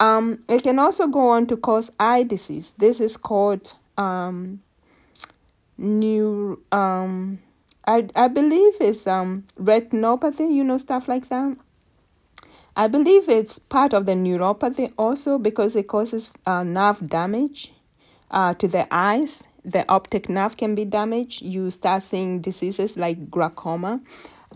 Um, 0.04 0.44
it 0.50 0.64
can 0.64 0.80
also 0.80 1.08
go 1.08 1.30
on 1.30 1.48
to 1.48 1.56
cause 1.56 1.90
eye 1.98 2.24
disease. 2.24 2.74
This 2.78 3.00
is 3.00 3.16
called 3.16 3.74
um, 3.98 4.62
new. 5.78 6.62
Um, 6.74 7.40
I 7.88 8.10
I 8.14 8.28
believe 8.28 8.74
it's 8.82 9.08
um 9.08 9.46
retinopathy. 9.58 10.54
You 10.54 10.66
know 10.66 10.78
stuff 10.78 11.08
like 11.08 11.30
that. 11.30 11.56
I 12.76 12.88
believe 12.88 13.30
it's 13.30 13.60
part 13.60 13.94
of 13.94 14.06
the 14.06 14.12
neuropathy 14.12 14.92
also 14.98 15.38
because 15.38 15.74
it 15.78 15.88
causes 15.88 16.34
uh, 16.46 16.64
nerve 16.64 17.08
damage 17.08 17.72
uh, 18.30 18.56
to 18.56 18.68
the 18.68 18.86
eyes. 18.92 19.48
The 19.64 19.86
optic 19.88 20.28
nerve 20.28 20.58
can 20.58 20.76
be 20.76 20.84
damaged. 20.84 21.44
You 21.44 21.70
start 21.70 22.04
seeing 22.04 22.42
diseases 22.42 22.98
like 22.98 23.32
glaucoma. 23.32 24.02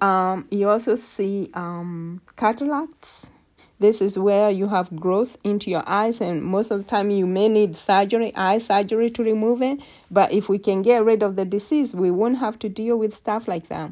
Um, 0.02 0.46
you 0.52 0.68
also 0.68 0.98
see 0.98 1.52
um, 1.54 2.22
cataracts 2.36 3.32
this 3.80 4.02
is 4.02 4.18
where 4.18 4.50
you 4.50 4.68
have 4.70 4.96
growth 4.96 5.38
into 5.44 5.70
your 5.70 5.84
eyes, 5.86 6.20
and 6.20 6.44
most 6.44 6.72
of 6.72 6.80
the 6.80 6.86
time 6.86 7.12
you 7.12 7.28
may 7.28 7.48
need 7.48 7.76
surgery, 7.76 8.32
eye 8.36 8.58
surgery 8.58 9.10
to 9.12 9.24
remove 9.24 9.62
it. 9.62 9.80
But 10.10 10.32
if 10.32 10.50
we 10.50 10.58
can 10.58 10.82
get 10.82 11.06
rid 11.06 11.22
of 11.22 11.36
the 11.36 11.46
disease, 11.46 11.94
we 11.94 12.10
won't 12.10 12.40
have 12.40 12.58
to 12.60 12.70
deal 12.70 12.98
with 12.98 13.14
stuff 13.14 13.48
like 13.48 13.68
that. 13.70 13.92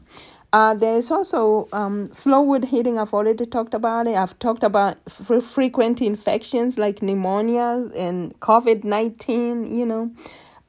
Uh, 0.51 0.73
there's 0.73 1.11
also 1.11 1.67
um, 1.73 2.11
slow 2.13 2.41
wound 2.41 2.65
healing. 2.65 2.97
I've 2.97 3.13
already 3.13 3.45
talked 3.45 3.73
about 3.73 4.07
it. 4.07 4.15
I've 4.15 4.39
talked 4.39 4.63
about 4.63 4.97
frequent 5.11 6.01
infections 6.01 6.77
like 6.77 7.01
pneumonia 7.01 7.89
and 7.93 8.39
COVID 8.39 8.85
19, 8.85 9.75
you 9.75 9.85
know. 9.85 10.11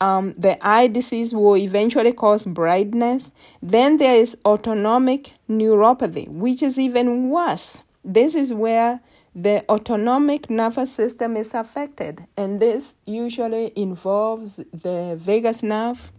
Um, 0.00 0.34
the 0.36 0.58
eye 0.66 0.88
disease 0.88 1.34
will 1.34 1.56
eventually 1.56 2.12
cause 2.12 2.44
blindness. 2.44 3.32
Then 3.62 3.96
there 3.96 4.16
is 4.16 4.36
autonomic 4.44 5.32
neuropathy, 5.48 6.28
which 6.28 6.62
is 6.62 6.78
even 6.78 7.30
worse. 7.30 7.78
This 8.06 8.36
is 8.36 8.54
where 8.54 9.00
the 9.34 9.64
autonomic 9.68 10.48
nervous 10.48 10.92
system 10.92 11.36
is 11.36 11.54
affected, 11.54 12.24
and 12.36 12.60
this 12.60 12.94
usually 13.04 13.72
involves 13.74 14.58
the 14.72 15.18
vagus 15.20 15.64
nerve. 15.64 16.12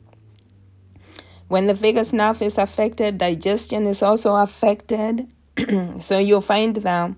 When 1.48 1.68
the 1.68 1.74
vagus 1.74 2.12
nerve 2.12 2.42
is 2.42 2.58
affected, 2.58 3.18
digestion 3.18 3.88
is 3.88 4.04
also 4.04 4.36
affected. 4.36 5.34
so 6.02 6.20
you'll 6.20 6.42
find 6.42 6.76
that 6.76 7.12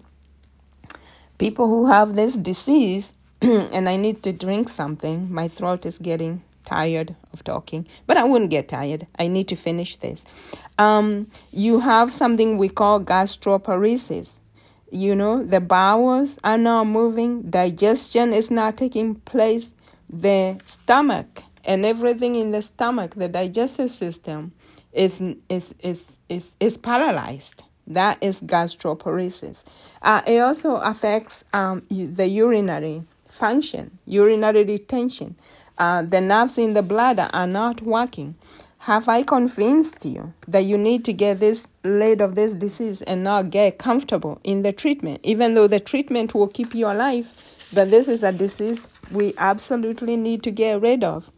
people 1.39 1.67
who 1.67 1.87
have 1.87 2.13
this 2.13 2.35
disease, 2.35 3.15
and 3.41 3.89
I 3.89 3.95
need 3.95 4.21
to 4.21 4.31
drink 4.31 4.69
something, 4.69 5.33
my 5.33 5.47
throat 5.47 5.83
is 5.83 5.97
getting 5.97 6.43
tired 6.63 7.15
of 7.33 7.43
talking, 7.43 7.87
but 8.05 8.17
I 8.17 8.23
wouldn't 8.23 8.51
get 8.51 8.69
tired. 8.69 9.07
I 9.17 9.27
need 9.27 9.47
to 9.47 9.55
finish 9.55 9.95
this. 9.95 10.25
Um, 10.77 11.31
you 11.51 11.79
have 11.79 12.13
something 12.13 12.59
we 12.59 12.69
call 12.69 12.99
gastroparesis 13.01 14.37
you 14.91 15.15
know 15.15 15.43
the 15.43 15.59
bowels 15.59 16.39
are 16.43 16.57
not 16.57 16.85
moving 16.85 17.43
digestion 17.49 18.33
is 18.33 18.49
not 18.49 18.77
taking 18.77 19.15
place 19.15 19.75
the 20.09 20.59
stomach 20.65 21.43
and 21.63 21.85
everything 21.85 22.35
in 22.35 22.51
the 22.51 22.61
stomach 22.61 23.15
the 23.15 23.27
digestive 23.27 23.91
system 23.91 24.51
is 24.93 25.21
is 25.49 25.73
is 25.79 26.17
is, 26.29 26.55
is 26.59 26.77
paralyzed. 26.77 27.63
That 27.87 28.21
is 28.21 28.41
gastroparesis. 28.41 29.65
Uh, 30.01 30.21
it 30.27 30.39
also 30.39 30.75
affects 30.75 31.43
um, 31.53 31.83
the 31.89 32.27
urinary 32.27 33.03
function 33.29 33.97
urinary 34.05 34.63
retention 34.63 35.35
uh, 35.77 36.01
the 36.01 36.19
nerves 36.19 36.57
in 36.57 36.73
the 36.73 36.81
bladder 36.81 37.29
are 37.31 37.47
not 37.47 37.81
working 37.81 38.35
have 38.79 39.09
I 39.09 39.23
convinced 39.23 40.05
you 40.05 40.33
that 40.47 40.61
you 40.61 40.77
need 40.77 41.03
to 41.05 41.13
get 41.13 41.39
this 41.39 41.67
rid 41.83 42.21
of 42.21 42.35
this 42.35 42.53
disease 42.53 43.01
and 43.01 43.23
not 43.25 43.49
get 43.49 43.77
comfortable 43.77 44.39
in 44.43 44.61
the 44.61 44.71
treatment, 44.71 45.19
even 45.23 45.53
though 45.53 45.67
the 45.67 45.81
treatment 45.81 46.33
will 46.33 46.47
keep 46.47 46.73
you 46.73 46.87
alive? 46.87 47.33
But 47.73 47.91
this 47.91 48.07
is 48.07 48.23
a 48.23 48.31
disease 48.31 48.87
we 49.11 49.33
absolutely 49.37 50.15
need 50.15 50.43
to 50.43 50.51
get 50.51 50.81
rid 50.81 51.03
of. 51.03 51.29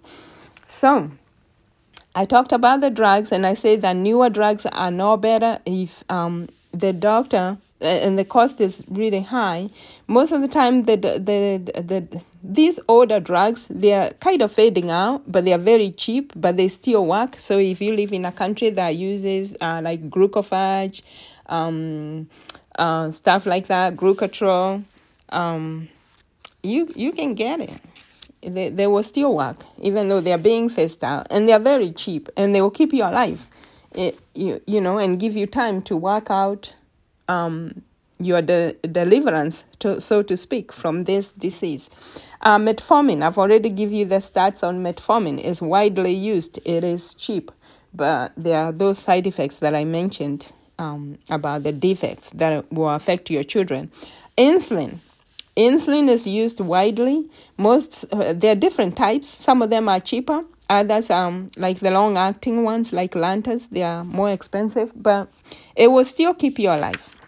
So, 0.68 1.10
I 2.14 2.26
talked 2.26 2.52
about 2.52 2.82
the 2.82 2.92
drugs, 2.92 3.32
and 3.32 3.46
I 3.46 3.56
say 3.56 3.76
that 3.76 3.96
newer 3.96 4.30
drugs 4.30 4.68
are 4.68 4.92
no 4.92 5.18
better 5.18 5.60
if 5.66 6.04
um, 6.10 6.48
the 6.72 6.94
doctor 6.94 7.58
uh, 7.82 7.86
and 7.86 8.20
the 8.20 8.26
cost 8.26 8.62
is 8.62 8.84
really 8.88 9.22
high. 9.22 9.70
Most 10.08 10.32
of 10.32 10.42
the 10.42 10.48
time, 10.48 10.84
the 10.84 10.96
the 10.96 11.20
the, 11.20 11.82
the 11.82 12.22
these 12.44 12.80
older 12.88 13.20
drugs 13.20 13.68
they 13.70 13.94
are 13.94 14.12
kind 14.14 14.42
of 14.42 14.52
fading 14.52 14.90
out 14.90 15.24
but 15.32 15.46
they 15.46 15.54
are 15.54 15.60
very 15.60 15.92
cheap 15.92 16.34
but 16.36 16.58
they 16.58 16.68
still 16.68 17.06
work. 17.06 17.40
So 17.40 17.60
if 17.60 17.82
you 17.82 17.96
live 17.96 18.12
in 18.12 18.26
a 18.26 18.32
country 18.32 18.70
that 18.72 18.96
uses 18.96 19.56
uh, 19.62 19.82
like 19.84 20.10
glucophage 20.10 21.02
um, 21.48 22.30
uh, 22.78 23.12
stuff 23.12 23.46
like 23.46 23.68
that 23.68 23.96
glucotrol 23.96 24.84
um, 25.30 25.88
you 26.64 26.90
you 26.96 27.12
can 27.12 27.36
get 27.36 27.62
it. 27.62 27.80
They, 28.42 28.70
they 28.70 28.88
will 28.88 29.04
still 29.04 29.36
work 29.36 29.64
even 29.80 30.10
though 30.10 30.22
they 30.22 30.34
are 30.34 30.40
being 30.40 30.70
phased 30.70 31.04
out 31.04 31.28
and 31.30 31.48
they 31.48 31.54
are 31.54 31.60
very 31.60 31.92
cheap 31.92 32.30
and 32.36 32.56
they 32.56 32.62
will 32.62 32.72
keep 32.72 32.94
you 32.94 33.04
alive. 33.04 33.46
It, 33.94 34.20
you, 34.34 34.62
you 34.66 34.82
know 34.82 34.98
and 34.98 35.20
give 35.20 35.36
you 35.36 35.46
time 35.46 35.82
to 35.84 35.98
work 35.98 36.32
out 36.32 36.74
um, 37.28 37.84
your 38.22 38.42
de- 38.42 38.74
deliverance, 38.92 39.66
to, 39.80 40.00
so 40.00 40.22
to 40.24 40.38
speak, 40.38 40.72
from 40.72 41.06
this 41.06 41.32
disease. 41.32 41.90
Uh, 42.44 42.58
metformin, 42.58 43.22
I've 43.22 43.38
already 43.38 43.70
given 43.70 43.96
you 43.96 44.06
the 44.06 44.16
stats 44.16 44.68
on 44.68 44.84
metformin, 44.84 45.40
is 45.40 45.62
widely 45.62 46.14
used. 46.14 46.60
It 46.66 46.84
is 46.84 47.14
cheap, 47.14 47.52
but 47.94 48.32
there 48.36 48.58
are 48.58 48.72
those 48.72 48.98
side 48.98 49.28
effects 49.28 49.60
that 49.60 49.76
I 49.76 49.86
mentioned 49.86 50.48
um, 50.80 51.20
about 51.30 51.62
the 51.62 51.72
defects 51.72 52.32
that 52.32 52.72
will 52.72 52.90
affect 52.90 53.30
your 53.30 53.44
children. 53.44 53.92
Insulin. 54.38 54.98
Insulin 55.56 56.10
is 56.10 56.26
used 56.26 56.60
widely. 56.60 57.30
Most 57.58 58.06
uh, 58.12 58.34
there 58.34 58.54
are 58.54 58.56
different 58.56 58.98
types. 58.98 59.28
Some 59.28 59.62
of 59.62 59.70
them 59.70 59.88
are 59.88 60.00
cheaper. 60.00 60.44
Others, 60.68 61.10
um, 61.12 61.52
like 61.58 61.82
the 61.82 61.92
long-acting 61.92 62.64
ones, 62.64 62.94
like 62.94 63.12
Lantus, 63.12 63.70
they 63.70 63.84
are 63.84 64.06
more 64.06 64.32
expensive, 64.32 64.94
but 64.96 65.28
it 65.76 65.92
will 65.92 66.06
still 66.06 66.34
keep 66.34 66.58
you 66.58 66.70
alive. 66.70 67.21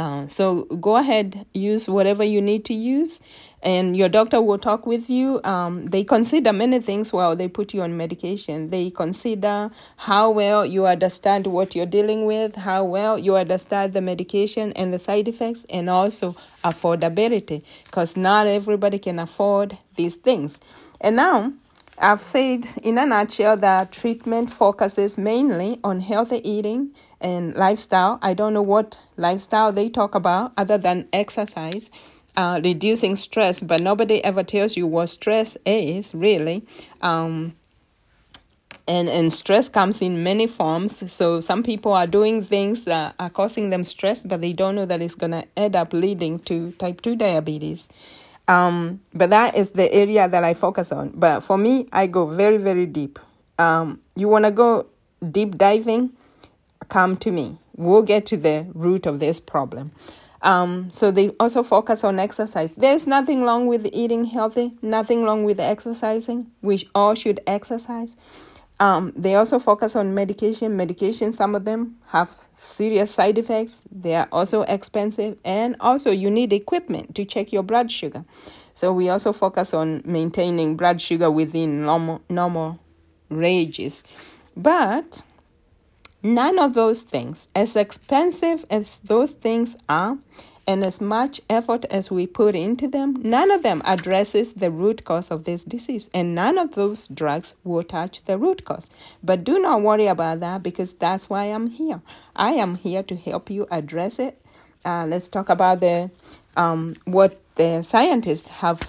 Uh, 0.00 0.26
so 0.26 0.62
go 0.80 0.96
ahead, 0.96 1.44
use 1.52 1.86
whatever 1.86 2.24
you 2.24 2.40
need 2.40 2.64
to 2.64 2.72
use, 2.72 3.20
and 3.62 3.94
your 3.94 4.08
doctor 4.08 4.40
will 4.40 4.56
talk 4.58 4.86
with 4.86 5.10
you. 5.10 5.42
Um, 5.44 5.84
they 5.84 6.04
consider 6.04 6.54
many 6.54 6.80
things 6.80 7.12
while 7.12 7.36
they 7.36 7.48
put 7.48 7.74
you 7.74 7.82
on 7.82 7.98
medication. 7.98 8.70
They 8.70 8.88
consider 8.88 9.70
how 9.98 10.30
well 10.30 10.64
you 10.64 10.86
understand 10.86 11.46
what 11.46 11.76
you're 11.76 11.84
dealing 11.84 12.24
with, 12.24 12.56
how 12.56 12.82
well 12.84 13.18
you 13.18 13.36
understand 13.36 13.92
the 13.92 14.00
medication 14.00 14.72
and 14.72 14.90
the 14.94 14.98
side 14.98 15.28
effects, 15.28 15.66
and 15.68 15.90
also 15.90 16.34
affordability, 16.64 17.62
because 17.84 18.16
not 18.16 18.46
everybody 18.46 18.98
can 18.98 19.18
afford 19.18 19.76
these 19.96 20.16
things. 20.16 20.60
And 20.98 21.16
now, 21.16 21.52
I've 22.02 22.22
said 22.22 22.66
in 22.82 22.96
a 22.96 23.04
nutshell 23.04 23.58
that 23.58 23.92
treatment 23.92 24.50
focuses 24.50 25.18
mainly 25.18 25.78
on 25.84 26.00
healthy 26.00 26.40
eating 26.48 26.94
and 27.20 27.54
lifestyle. 27.54 28.18
I 28.22 28.32
don't 28.32 28.54
know 28.54 28.62
what 28.62 28.98
lifestyle 29.18 29.70
they 29.70 29.90
talk 29.90 30.14
about 30.14 30.52
other 30.56 30.78
than 30.78 31.08
exercise, 31.12 31.90
uh, 32.38 32.58
reducing 32.64 33.16
stress, 33.16 33.60
but 33.60 33.82
nobody 33.82 34.24
ever 34.24 34.42
tells 34.42 34.78
you 34.78 34.86
what 34.86 35.10
stress 35.10 35.58
is 35.66 36.14
really. 36.14 36.64
Um, 37.02 37.52
and, 38.88 39.10
and 39.10 39.30
stress 39.30 39.68
comes 39.68 40.00
in 40.00 40.22
many 40.22 40.46
forms. 40.46 41.12
So 41.12 41.38
some 41.40 41.62
people 41.62 41.92
are 41.92 42.06
doing 42.06 42.42
things 42.42 42.84
that 42.84 43.14
are 43.18 43.30
causing 43.30 43.68
them 43.68 43.84
stress, 43.84 44.24
but 44.24 44.40
they 44.40 44.54
don't 44.54 44.74
know 44.74 44.86
that 44.86 45.02
it's 45.02 45.14
going 45.14 45.32
to 45.32 45.44
end 45.54 45.76
up 45.76 45.92
leading 45.92 46.38
to 46.40 46.72
type 46.72 47.02
2 47.02 47.16
diabetes. 47.16 47.88
Um, 48.50 49.00
but 49.14 49.30
that 49.30 49.56
is 49.56 49.70
the 49.70 49.90
area 49.92 50.28
that 50.28 50.42
I 50.42 50.54
focus 50.54 50.90
on. 50.90 51.12
But 51.14 51.40
for 51.40 51.56
me, 51.56 51.86
I 51.92 52.08
go 52.08 52.26
very, 52.26 52.56
very 52.56 52.84
deep. 52.84 53.20
Um, 53.60 54.00
you 54.16 54.26
want 54.26 54.44
to 54.44 54.50
go 54.50 54.86
deep 55.30 55.56
diving? 55.56 56.10
Come 56.88 57.16
to 57.18 57.30
me. 57.30 57.58
We'll 57.76 58.02
get 58.02 58.26
to 58.26 58.36
the 58.36 58.66
root 58.74 59.06
of 59.06 59.20
this 59.20 59.38
problem. 59.38 59.92
Um, 60.42 60.90
so 60.90 61.12
they 61.12 61.28
also 61.38 61.62
focus 61.62 62.02
on 62.02 62.18
exercise. 62.18 62.74
There's 62.74 63.06
nothing 63.06 63.42
wrong 63.44 63.68
with 63.68 63.88
eating 63.92 64.24
healthy, 64.24 64.72
nothing 64.82 65.22
wrong 65.22 65.44
with 65.44 65.60
exercising. 65.60 66.50
We 66.60 66.88
all 66.92 67.14
should 67.14 67.40
exercise. 67.46 68.16
Um, 68.80 69.12
they 69.14 69.34
also 69.34 69.58
focus 69.58 69.94
on 69.94 70.14
medication. 70.14 70.74
Medication, 70.74 71.32
some 71.32 71.54
of 71.54 71.66
them 71.66 71.96
have 72.08 72.30
serious 72.56 73.12
side 73.12 73.36
effects. 73.36 73.82
They 73.92 74.14
are 74.14 74.26
also 74.32 74.62
expensive, 74.62 75.36
and 75.44 75.76
also 75.80 76.10
you 76.10 76.30
need 76.30 76.52
equipment 76.52 77.14
to 77.14 77.26
check 77.26 77.52
your 77.52 77.62
blood 77.62 77.92
sugar. 77.92 78.24
So 78.72 78.92
we 78.94 79.10
also 79.10 79.34
focus 79.34 79.74
on 79.74 80.00
maintaining 80.06 80.76
blood 80.76 81.02
sugar 81.02 81.30
within 81.30 81.82
normal 81.82 82.22
normal 82.30 82.80
ranges. 83.28 84.02
But 84.56 85.22
none 86.22 86.58
of 86.58 86.72
those 86.72 87.02
things, 87.02 87.48
as 87.54 87.76
expensive 87.76 88.64
as 88.70 89.00
those 89.00 89.32
things 89.32 89.76
are, 89.90 90.16
and 90.66 90.84
as 90.84 91.00
much 91.00 91.40
effort 91.48 91.84
as 91.86 92.10
we 92.10 92.26
put 92.26 92.54
into 92.54 92.88
them, 92.88 93.20
none 93.22 93.50
of 93.50 93.62
them 93.62 93.82
addresses 93.84 94.52
the 94.54 94.70
root 94.70 95.04
cause 95.04 95.30
of 95.30 95.44
this 95.44 95.64
disease, 95.64 96.10
and 96.14 96.34
none 96.34 96.58
of 96.58 96.74
those 96.74 97.06
drugs 97.06 97.54
will 97.64 97.82
touch 97.82 98.24
the 98.26 98.38
root 98.38 98.64
cause. 98.64 98.88
But 99.22 99.44
do 99.44 99.58
not 99.58 99.82
worry 99.82 100.06
about 100.06 100.40
that 100.40 100.62
because 100.62 100.94
that's 100.94 101.28
why 101.28 101.44
I'm 101.44 101.68
here. 101.68 102.00
I 102.36 102.52
am 102.52 102.76
here 102.76 103.02
to 103.02 103.16
help 103.16 103.50
you 103.50 103.66
address 103.70 104.18
it. 104.18 104.40
Uh, 104.84 105.06
let's 105.06 105.28
talk 105.28 105.48
about 105.48 105.80
the 105.80 106.10
um, 106.56 106.94
what 107.04 107.38
the 107.56 107.82
scientists 107.82 108.48
have 108.48 108.82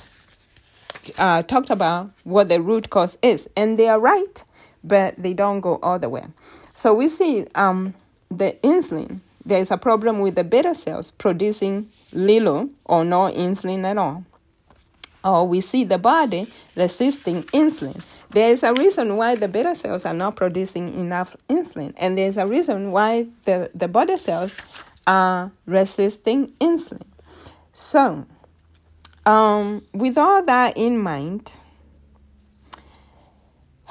uh, 1.18 1.44
talked 1.44 1.70
about 1.70 2.12
what 2.24 2.50
the 2.50 2.62
root 2.62 2.90
cause 2.90 3.18
is, 3.22 3.50
and 3.56 3.78
they 3.78 3.88
are 3.88 4.00
right, 4.00 4.44
but 4.84 5.16
they 5.18 5.34
don't 5.34 5.62
go 5.62 5.80
all 5.82 6.00
the 6.00 6.10
way. 6.10 6.26
So 6.74 6.94
we 6.94 7.08
see 7.08 7.46
um, 7.56 7.94
the 8.30 8.58
insulin 8.64 9.20
there 9.46 9.60
is 9.60 9.72
a 9.72 9.78
problem 9.78 10.20
with 10.20 10.36
the 10.36 10.44
beta 10.44 10.76
cells 10.76 11.12
producing 11.12 11.90
little 12.14 12.70
or 12.86 13.04
no 13.04 13.32
insulin 13.32 13.84
at 13.84 13.98
all. 13.98 14.26
Or 15.24 15.48
we 15.48 15.62
see 15.62 15.84
the 15.84 15.98
body 15.98 16.52
resisting 16.76 17.44
insulin. 17.44 18.04
There 18.32 18.52
is 18.52 18.64
a 18.64 18.74
reason 18.74 19.18
why 19.18 19.36
the 19.36 19.48
beta 19.48 19.76
cells 19.76 20.06
are 20.06 20.14
not 20.14 20.36
producing 20.36 20.94
enough 20.94 21.36
insulin, 21.50 21.94
and 21.98 22.18
there's 22.18 22.38
a 22.38 22.48
reason 22.48 22.92
why 22.92 23.28
the, 23.46 23.70
the 23.76 23.88
body 23.88 24.18
cells 24.18 24.58
are 25.06 25.52
resisting 25.66 26.48
insulin. 26.60 27.06
So, 27.74 28.26
um, 29.26 29.86
with 29.94 30.18
all 30.18 30.44
that 30.44 30.78
in 30.78 30.98
mind, 30.98 31.54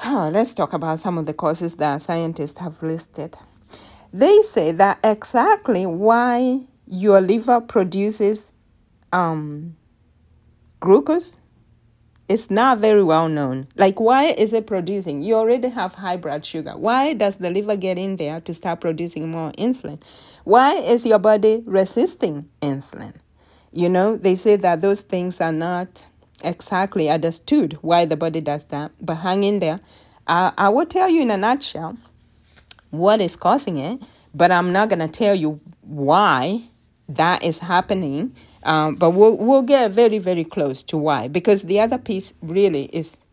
let's 0.05 0.53
talk 0.53 0.73
about 0.73 0.99
some 0.99 1.17
of 1.17 1.25
the 1.25 1.33
causes 1.33 1.75
that 1.75 2.01
scientists 2.01 2.59
have 2.59 2.81
listed. 2.83 3.37
They 4.13 4.41
say 4.41 4.71
that 4.73 4.99
exactly 5.03 5.85
why 5.85 6.61
your 6.87 7.21
liver 7.21 7.61
produces 7.61 8.51
um, 9.13 9.77
glucose 10.81 11.37
is 12.27 12.49
not 12.49 12.79
very 12.79 13.03
well 13.03 13.29
known. 13.29 13.67
Like, 13.75 13.99
why 13.99 14.25
is 14.25 14.53
it 14.53 14.67
producing? 14.67 15.21
You 15.21 15.35
already 15.35 15.69
have 15.69 15.93
high 15.93 16.17
blood 16.17 16.45
sugar. 16.45 16.71
Why 16.77 17.13
does 17.13 17.37
the 17.37 17.49
liver 17.49 17.75
get 17.75 17.97
in 17.97 18.17
there 18.17 18.41
to 18.41 18.53
start 18.53 18.81
producing 18.81 19.29
more 19.29 19.51
insulin? 19.53 20.01
Why 20.43 20.75
is 20.75 21.05
your 21.05 21.19
body 21.19 21.63
resisting 21.65 22.49
insulin? 22.61 23.15
You 23.71 23.89
know, 23.89 24.17
they 24.17 24.35
say 24.35 24.55
that 24.57 24.81
those 24.81 25.01
things 25.01 25.39
are 25.39 25.51
not 25.51 26.05
exactly 26.43 27.09
understood 27.09 27.77
why 27.81 28.05
the 28.05 28.17
body 28.17 28.41
does 28.41 28.65
that, 28.65 28.91
but 28.99 29.15
hang 29.15 29.43
in 29.43 29.59
there. 29.59 29.79
Uh, 30.27 30.51
I 30.57 30.69
will 30.69 30.85
tell 30.85 31.09
you 31.09 31.21
in 31.21 31.31
a 31.31 31.37
nutshell 31.37 31.95
what 32.91 33.21
is 33.21 33.35
causing 33.35 33.77
it, 33.77 34.01
but 34.33 34.51
I'm 34.51 34.71
not 34.71 34.89
going 34.89 34.99
to 34.99 35.07
tell 35.07 35.35
you 35.35 35.59
why 35.81 36.61
that 37.09 37.43
is 37.43 37.59
happening. 37.59 38.35
Um, 38.63 38.95
but 38.95 39.11
we'll 39.11 39.37
we'll 39.37 39.63
get 39.63 39.91
very 39.91 40.19
very 40.19 40.43
close 40.43 40.83
to 40.83 40.97
why 40.97 41.27
because 41.27 41.63
the 41.63 41.79
other 41.79 41.97
piece 41.97 42.35
really 42.43 42.85
is 42.93 43.23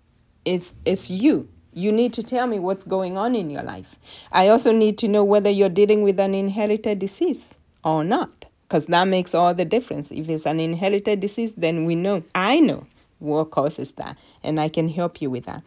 is 0.46 0.76
is 0.86 1.10
you. 1.10 1.48
You 1.74 1.92
need 1.92 2.14
to 2.14 2.22
tell 2.22 2.46
me 2.46 2.58
what's 2.58 2.82
going 2.82 3.18
on 3.18 3.34
in 3.34 3.50
your 3.50 3.62
life. 3.62 3.96
I 4.32 4.48
also 4.48 4.72
need 4.72 4.96
to 4.98 5.08
know 5.08 5.22
whether 5.22 5.50
you're 5.50 5.68
dealing 5.68 6.02
with 6.02 6.18
an 6.18 6.34
inherited 6.34 6.98
disease 6.98 7.54
or 7.84 8.04
not 8.04 8.48
because 8.68 8.86
that 8.86 9.08
makes 9.08 9.34
all 9.34 9.54
the 9.54 9.64
difference. 9.64 10.10
If 10.10 10.28
it's 10.28 10.46
an 10.46 10.60
inherited 10.60 11.20
disease, 11.20 11.54
then 11.54 11.86
we 11.86 11.94
know, 11.94 12.22
I 12.34 12.60
know 12.60 12.84
what 13.18 13.50
causes 13.50 13.92
that, 13.92 14.16
and 14.44 14.60
I 14.60 14.68
can 14.68 14.88
help 14.88 15.22
you 15.22 15.30
with 15.30 15.46
that. 15.46 15.62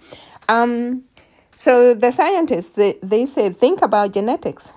Um, 0.48 1.04
so 1.56 1.94
the 1.94 2.12
scientists 2.12 2.76
they, 2.76 2.98
they 3.04 3.26
say 3.26 3.50
think 3.50 3.82
about 3.82 4.14
genetics, 4.14 4.72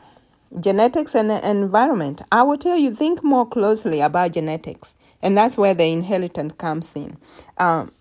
genetics 0.60 1.14
and 1.14 1.30
environment. 1.30 2.22
I 2.32 2.42
will 2.42 2.58
tell 2.58 2.76
you 2.76 2.94
think 2.94 3.22
more 3.22 3.46
closely 3.46 4.00
about 4.00 4.32
genetics, 4.32 4.96
and 5.22 5.36
that's 5.36 5.56
where 5.56 5.74
the 5.74 5.84
inheritance 5.84 6.54
comes 6.58 6.94
in. 6.96 7.16
Um, 7.58 7.92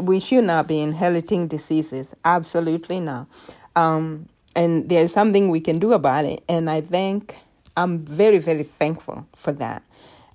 we 0.00 0.18
should 0.18 0.44
not 0.44 0.66
be 0.66 0.80
inheriting 0.80 1.46
diseases, 1.46 2.14
absolutely 2.24 3.00
not. 3.00 3.26
Um, 3.76 4.28
and 4.56 4.88
there's 4.88 5.12
something 5.12 5.50
we 5.50 5.60
can 5.60 5.78
do 5.78 5.92
about 5.92 6.24
it, 6.24 6.42
and 6.48 6.68
I 6.68 6.80
think 6.80 7.36
I'm 7.76 8.00
very 8.00 8.38
very 8.38 8.64
thankful 8.64 9.26
for 9.36 9.52
that. 9.52 9.82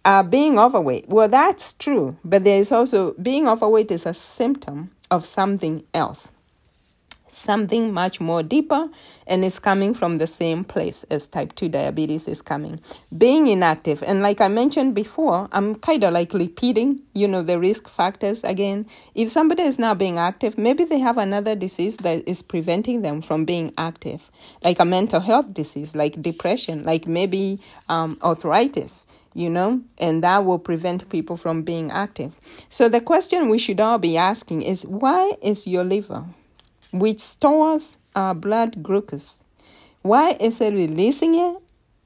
Uh, 0.05 0.21
being 0.21 0.59
overweight, 0.59 1.07
well, 1.07 1.29
that's 1.29 1.71
true, 1.73 2.17
but 2.25 2.43
there 2.43 2.59
is 2.59 2.71
also 2.73 3.13
being 3.21 3.47
overweight 3.47 3.89
is 3.89 4.05
a 4.05 4.13
symptom 4.13 4.91
of 5.09 5.25
something 5.25 5.83
else 5.93 6.29
something 7.33 7.93
much 7.93 8.19
more 8.19 8.43
deeper 8.43 8.89
and 9.27 9.43
it's 9.43 9.59
coming 9.59 9.93
from 9.93 10.17
the 10.17 10.27
same 10.27 10.63
place 10.63 11.03
as 11.09 11.27
type 11.27 11.53
2 11.55 11.69
diabetes 11.69 12.27
is 12.27 12.41
coming 12.41 12.79
being 13.17 13.47
inactive 13.47 14.03
and 14.03 14.21
like 14.21 14.41
i 14.41 14.47
mentioned 14.47 14.93
before 14.93 15.47
i'm 15.51 15.75
kind 15.75 16.03
of 16.03 16.13
like 16.13 16.33
repeating 16.33 16.99
you 17.13 17.27
know 17.27 17.41
the 17.41 17.59
risk 17.59 17.89
factors 17.89 18.43
again 18.43 18.85
if 19.15 19.31
somebody 19.31 19.63
is 19.63 19.79
not 19.79 19.97
being 19.97 20.17
active 20.17 20.57
maybe 20.57 20.83
they 20.83 20.99
have 20.99 21.17
another 21.17 21.55
disease 21.55 21.97
that 21.97 22.27
is 22.27 22.41
preventing 22.41 23.01
them 23.01 23.21
from 23.21 23.45
being 23.45 23.73
active 23.77 24.21
like 24.63 24.79
a 24.79 24.85
mental 24.85 25.19
health 25.19 25.53
disease 25.53 25.95
like 25.95 26.21
depression 26.21 26.83
like 26.83 27.07
maybe 27.07 27.59
um, 27.89 28.17
arthritis 28.21 29.05
you 29.33 29.49
know, 29.49 29.81
and 29.97 30.23
that 30.23 30.45
will 30.45 30.59
prevent 30.59 31.09
people 31.09 31.37
from 31.37 31.63
being 31.63 31.91
active. 31.91 32.33
So, 32.69 32.87
the 32.87 33.01
question 33.01 33.49
we 33.49 33.57
should 33.57 33.79
all 33.79 33.97
be 33.97 34.17
asking 34.17 34.61
is 34.61 34.85
why 34.85 35.33
is 35.41 35.65
your 35.65 35.83
liver 35.83 36.25
which 36.93 37.19
stores 37.19 37.97
our 38.15 38.35
blood 38.35 38.83
glucose. 38.83 39.35
Why 40.03 40.37
is 40.39 40.61
it 40.61 40.73
releasing 40.73 41.33
it 41.33 41.57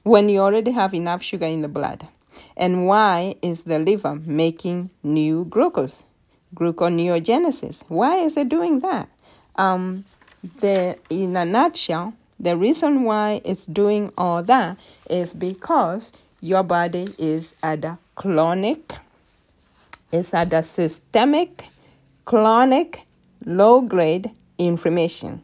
when 0.02 0.28
you 0.30 0.40
already 0.40 0.70
have 0.70 0.94
enough 0.94 1.22
sugar 1.22 1.46
in 1.46 1.60
the 1.60 1.68
blood? 1.68 2.08
And 2.56 2.86
why 2.86 3.36
is 3.42 3.64
the 3.64 3.78
liver 3.78 4.14
making 4.14 4.90
new 5.02 5.44
glucose? 5.44 6.04
Gluconeogenesis. 6.54 7.82
Why 7.88 8.16
is 8.16 8.36
it 8.38 8.48
doing 8.48 8.80
that? 8.80 9.10
Um, 9.56 10.06
the, 10.60 10.96
in 11.10 11.36
a 11.36 11.44
nutshell, 11.44 12.14
the 12.40 12.56
reason 12.56 13.02
why 13.02 13.42
it's 13.44 13.66
doing 13.66 14.10
all 14.16 14.42
that 14.44 14.78
is 15.10 15.34
because 15.34 16.12
your 16.40 16.62
body 16.62 17.14
is 17.18 17.54
at 17.62 17.84
a 17.84 17.98
chronic, 18.14 18.94
it's 20.10 20.32
at 20.32 20.52
a 20.54 20.62
systemic, 20.62 21.66
chronic, 22.24 23.02
low 23.44 23.82
grade 23.82 24.30
inflammation. 24.58 25.42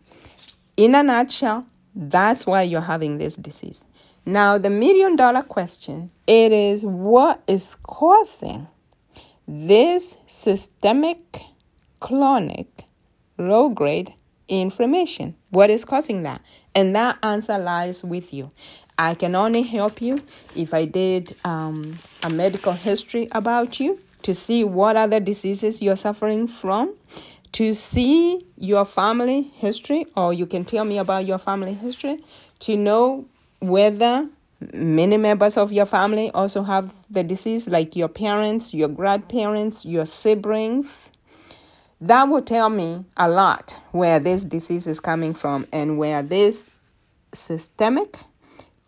In 0.77 0.95
a 0.95 1.03
nutshell, 1.03 1.67
that's 1.95 2.47
why 2.47 2.63
you're 2.63 2.81
having 2.81 3.19
this 3.19 3.37
disease. 3.37 3.85
Now, 4.27 4.59
the 4.59 4.71
million 4.71 5.17
dollar 5.17 5.43
question 5.43 6.11
it 6.27 6.53
is 6.53 6.85
what 6.85 7.43
is 7.47 7.77
causing 7.83 8.67
this 9.47 10.17
systemic 10.27 11.43
chronic 12.01 12.85
low 13.39 13.69
grade 13.69 14.13
inflammation? 14.49 15.37
What 15.51 15.71
is 15.71 15.85
causing 15.85 16.23
that? 16.23 16.41
And 16.75 16.97
that 16.97 17.19
answer 17.23 17.59
lies 17.59 18.03
with 18.03 18.33
you. 18.33 18.51
I 18.99 19.15
can 19.15 19.35
only 19.35 19.63
help 19.63 20.01
you 20.01 20.19
if 20.55 20.73
I 20.73 20.85
did 20.85 21.37
um, 21.45 21.97
a 22.23 22.31
medical 22.31 22.73
history 22.73 23.29
about 23.33 23.81
you 23.81 23.99
to 24.23 24.35
see 24.35 24.65
what 24.65 24.97
other 24.97 25.21
diseases 25.21 25.83
you're 25.83 25.97
suffering 25.97 26.49
from 26.49 26.95
to 27.55 27.73
see 27.73 28.45
your 28.57 28.85
family 28.85 29.43
history, 29.43 30.07
or 30.17 30.35
you 30.35 30.45
can 30.45 30.65
tell 30.65 30.85
me 30.85 30.99
about 30.99 31.25
your 31.25 31.39
family 31.39 31.73
history, 31.73 32.19
to 32.59 32.77
know 32.77 33.25
whether 33.61 34.29
many 34.73 35.17
members 35.17 35.57
of 35.57 35.73
your 35.73 35.87
family 35.87 36.33
also 36.33 36.65
have 36.65 36.93
the 37.11 37.23
disease, 37.23 37.69
like 37.69 37.95
your 37.95 38.09
parents, 38.09 38.75
your 38.75 38.89
grandparents, 38.89 39.85
your 39.85 40.05
siblings. 40.05 41.11
That 42.01 42.25
will 42.25 42.43
tell 42.43 42.71
me 42.71 43.05
a 43.17 43.29
lot 43.29 43.81
where 43.93 44.19
this 44.19 44.45
disease 44.45 44.89
is 44.89 44.99
coming 44.99 45.33
from 45.33 45.69
and 45.73 45.97
where 45.97 46.25
this 46.25 46.67
systemic, 47.33 48.19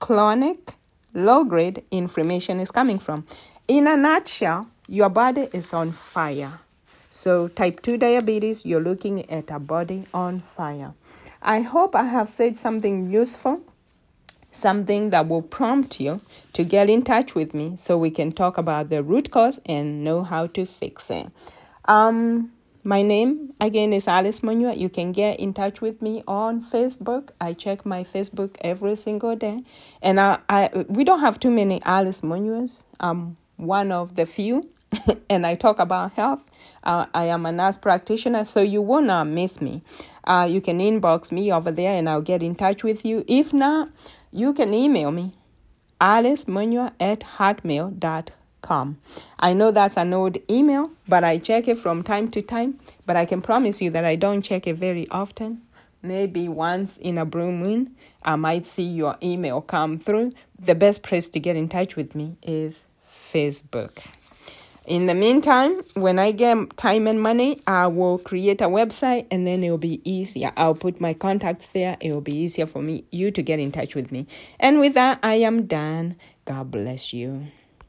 chronic, 0.00 0.74
low 1.14 1.44
grade 1.44 1.84
inflammation 1.92 2.58
is 2.58 2.72
coming 2.72 2.98
from. 2.98 3.26
In 3.68 3.86
a 3.86 3.96
nutshell, 3.96 4.68
your 4.88 5.08
body 5.08 5.48
is 5.52 5.72
on 5.72 5.92
fire. 5.92 6.58
So, 7.10 7.48
type 7.48 7.82
2 7.82 7.98
diabetes, 7.98 8.66
you're 8.66 8.80
looking 8.80 9.28
at 9.30 9.50
a 9.50 9.58
body 9.58 10.06
on 10.12 10.40
fire. 10.40 10.94
I 11.42 11.60
hope 11.60 11.94
I 11.94 12.04
have 12.04 12.28
said 12.28 12.58
something 12.58 13.10
useful, 13.10 13.62
something 14.50 15.10
that 15.10 15.28
will 15.28 15.42
prompt 15.42 16.00
you 16.00 16.20
to 16.54 16.64
get 16.64 16.90
in 16.90 17.02
touch 17.02 17.34
with 17.34 17.54
me 17.54 17.76
so 17.76 17.96
we 17.96 18.10
can 18.10 18.32
talk 18.32 18.58
about 18.58 18.88
the 18.88 19.02
root 19.02 19.30
cause 19.30 19.60
and 19.66 20.02
know 20.02 20.22
how 20.24 20.46
to 20.48 20.66
fix 20.66 21.10
it. 21.10 21.30
Um, 21.84 22.52
my 22.86 23.02
name 23.02 23.52
again 23.60 23.92
is 23.92 24.06
Alice 24.06 24.40
Monua. 24.40 24.76
You 24.78 24.88
can 24.88 25.10
get 25.10 25.40
in 25.40 25.52
touch 25.52 25.80
with 25.80 26.00
me 26.00 26.22
on 26.28 26.64
Facebook. 26.64 27.30
I 27.40 27.52
check 27.52 27.84
my 27.84 28.04
Facebook 28.04 28.56
every 28.60 28.94
single 28.94 29.34
day, 29.34 29.64
and 30.00 30.20
I, 30.20 30.38
I 30.48 30.84
we 30.88 31.02
don't 31.02 31.18
have 31.18 31.40
too 31.40 31.50
many 31.50 31.82
Alice 31.82 32.20
Monuas. 32.20 32.84
I'm 33.00 33.36
one 33.56 33.90
of 33.90 34.14
the 34.14 34.24
few 34.24 34.70
and 35.30 35.46
I 35.46 35.54
talk 35.54 35.78
about 35.78 36.12
health. 36.12 36.40
Uh, 36.82 37.06
I 37.12 37.24
am 37.24 37.46
a 37.46 37.52
nurse 37.52 37.76
practitioner, 37.76 38.44
so 38.44 38.60
you 38.60 38.82
not 39.02 39.26
miss 39.26 39.60
me. 39.60 39.82
Uh, 40.24 40.46
you 40.48 40.60
can 40.60 40.78
inbox 40.78 41.30
me 41.30 41.52
over 41.52 41.70
there 41.70 41.96
and 41.96 42.08
I'll 42.08 42.20
get 42.20 42.42
in 42.42 42.54
touch 42.54 42.82
with 42.82 43.04
you. 43.04 43.24
If 43.28 43.52
not, 43.52 43.90
you 44.32 44.52
can 44.52 44.74
email 44.74 45.10
me, 45.10 45.32
alicemunua 46.00 46.92
at 46.98 47.20
hotmail.com. 47.38 48.98
I 49.38 49.52
know 49.52 49.70
that's 49.70 49.96
an 49.96 50.12
old 50.12 50.38
email, 50.50 50.90
but 51.06 51.22
I 51.22 51.38
check 51.38 51.68
it 51.68 51.78
from 51.78 52.02
time 52.02 52.28
to 52.32 52.42
time. 52.42 52.80
But 53.04 53.16
I 53.16 53.24
can 53.24 53.40
promise 53.40 53.80
you 53.80 53.90
that 53.90 54.04
I 54.04 54.16
don't 54.16 54.42
check 54.42 54.66
it 54.66 54.76
very 54.76 55.08
often. 55.10 55.62
Maybe 56.02 56.48
once 56.48 56.98
in 56.98 57.18
a 57.18 57.24
blue 57.24 57.52
moon, 57.52 57.96
I 58.22 58.36
might 58.36 58.66
see 58.66 58.84
your 58.84 59.16
email 59.22 59.60
come 59.60 59.98
through. 59.98 60.32
The 60.58 60.74
best 60.74 61.02
place 61.02 61.28
to 61.30 61.40
get 61.40 61.56
in 61.56 61.68
touch 61.68 61.96
with 61.96 62.14
me 62.14 62.36
is 62.42 62.88
Facebook. 63.08 64.06
In 64.86 65.06
the 65.06 65.14
meantime, 65.14 65.82
when 65.94 66.20
I 66.20 66.30
get 66.30 66.76
time 66.76 67.08
and 67.08 67.20
money, 67.20 67.60
I 67.66 67.88
will 67.88 68.18
create 68.18 68.60
a 68.60 68.68
website 68.68 69.26
and 69.32 69.44
then 69.44 69.64
it 69.64 69.70
will 69.70 69.78
be 69.78 70.00
easier. 70.08 70.52
I'll 70.56 70.76
put 70.76 71.00
my 71.00 71.12
contacts 71.12 71.66
there. 71.74 71.96
It 72.00 72.12
will 72.12 72.20
be 72.20 72.36
easier 72.36 72.66
for 72.66 72.80
me 72.80 73.04
you 73.10 73.32
to 73.32 73.42
get 73.42 73.58
in 73.58 73.72
touch 73.72 73.96
with 73.96 74.12
me. 74.12 74.28
And 74.60 74.78
with 74.78 74.94
that, 74.94 75.18
I 75.24 75.34
am 75.34 75.66
done. 75.66 76.14
God 76.44 76.70
bless 76.70 77.12
you. 77.12 77.48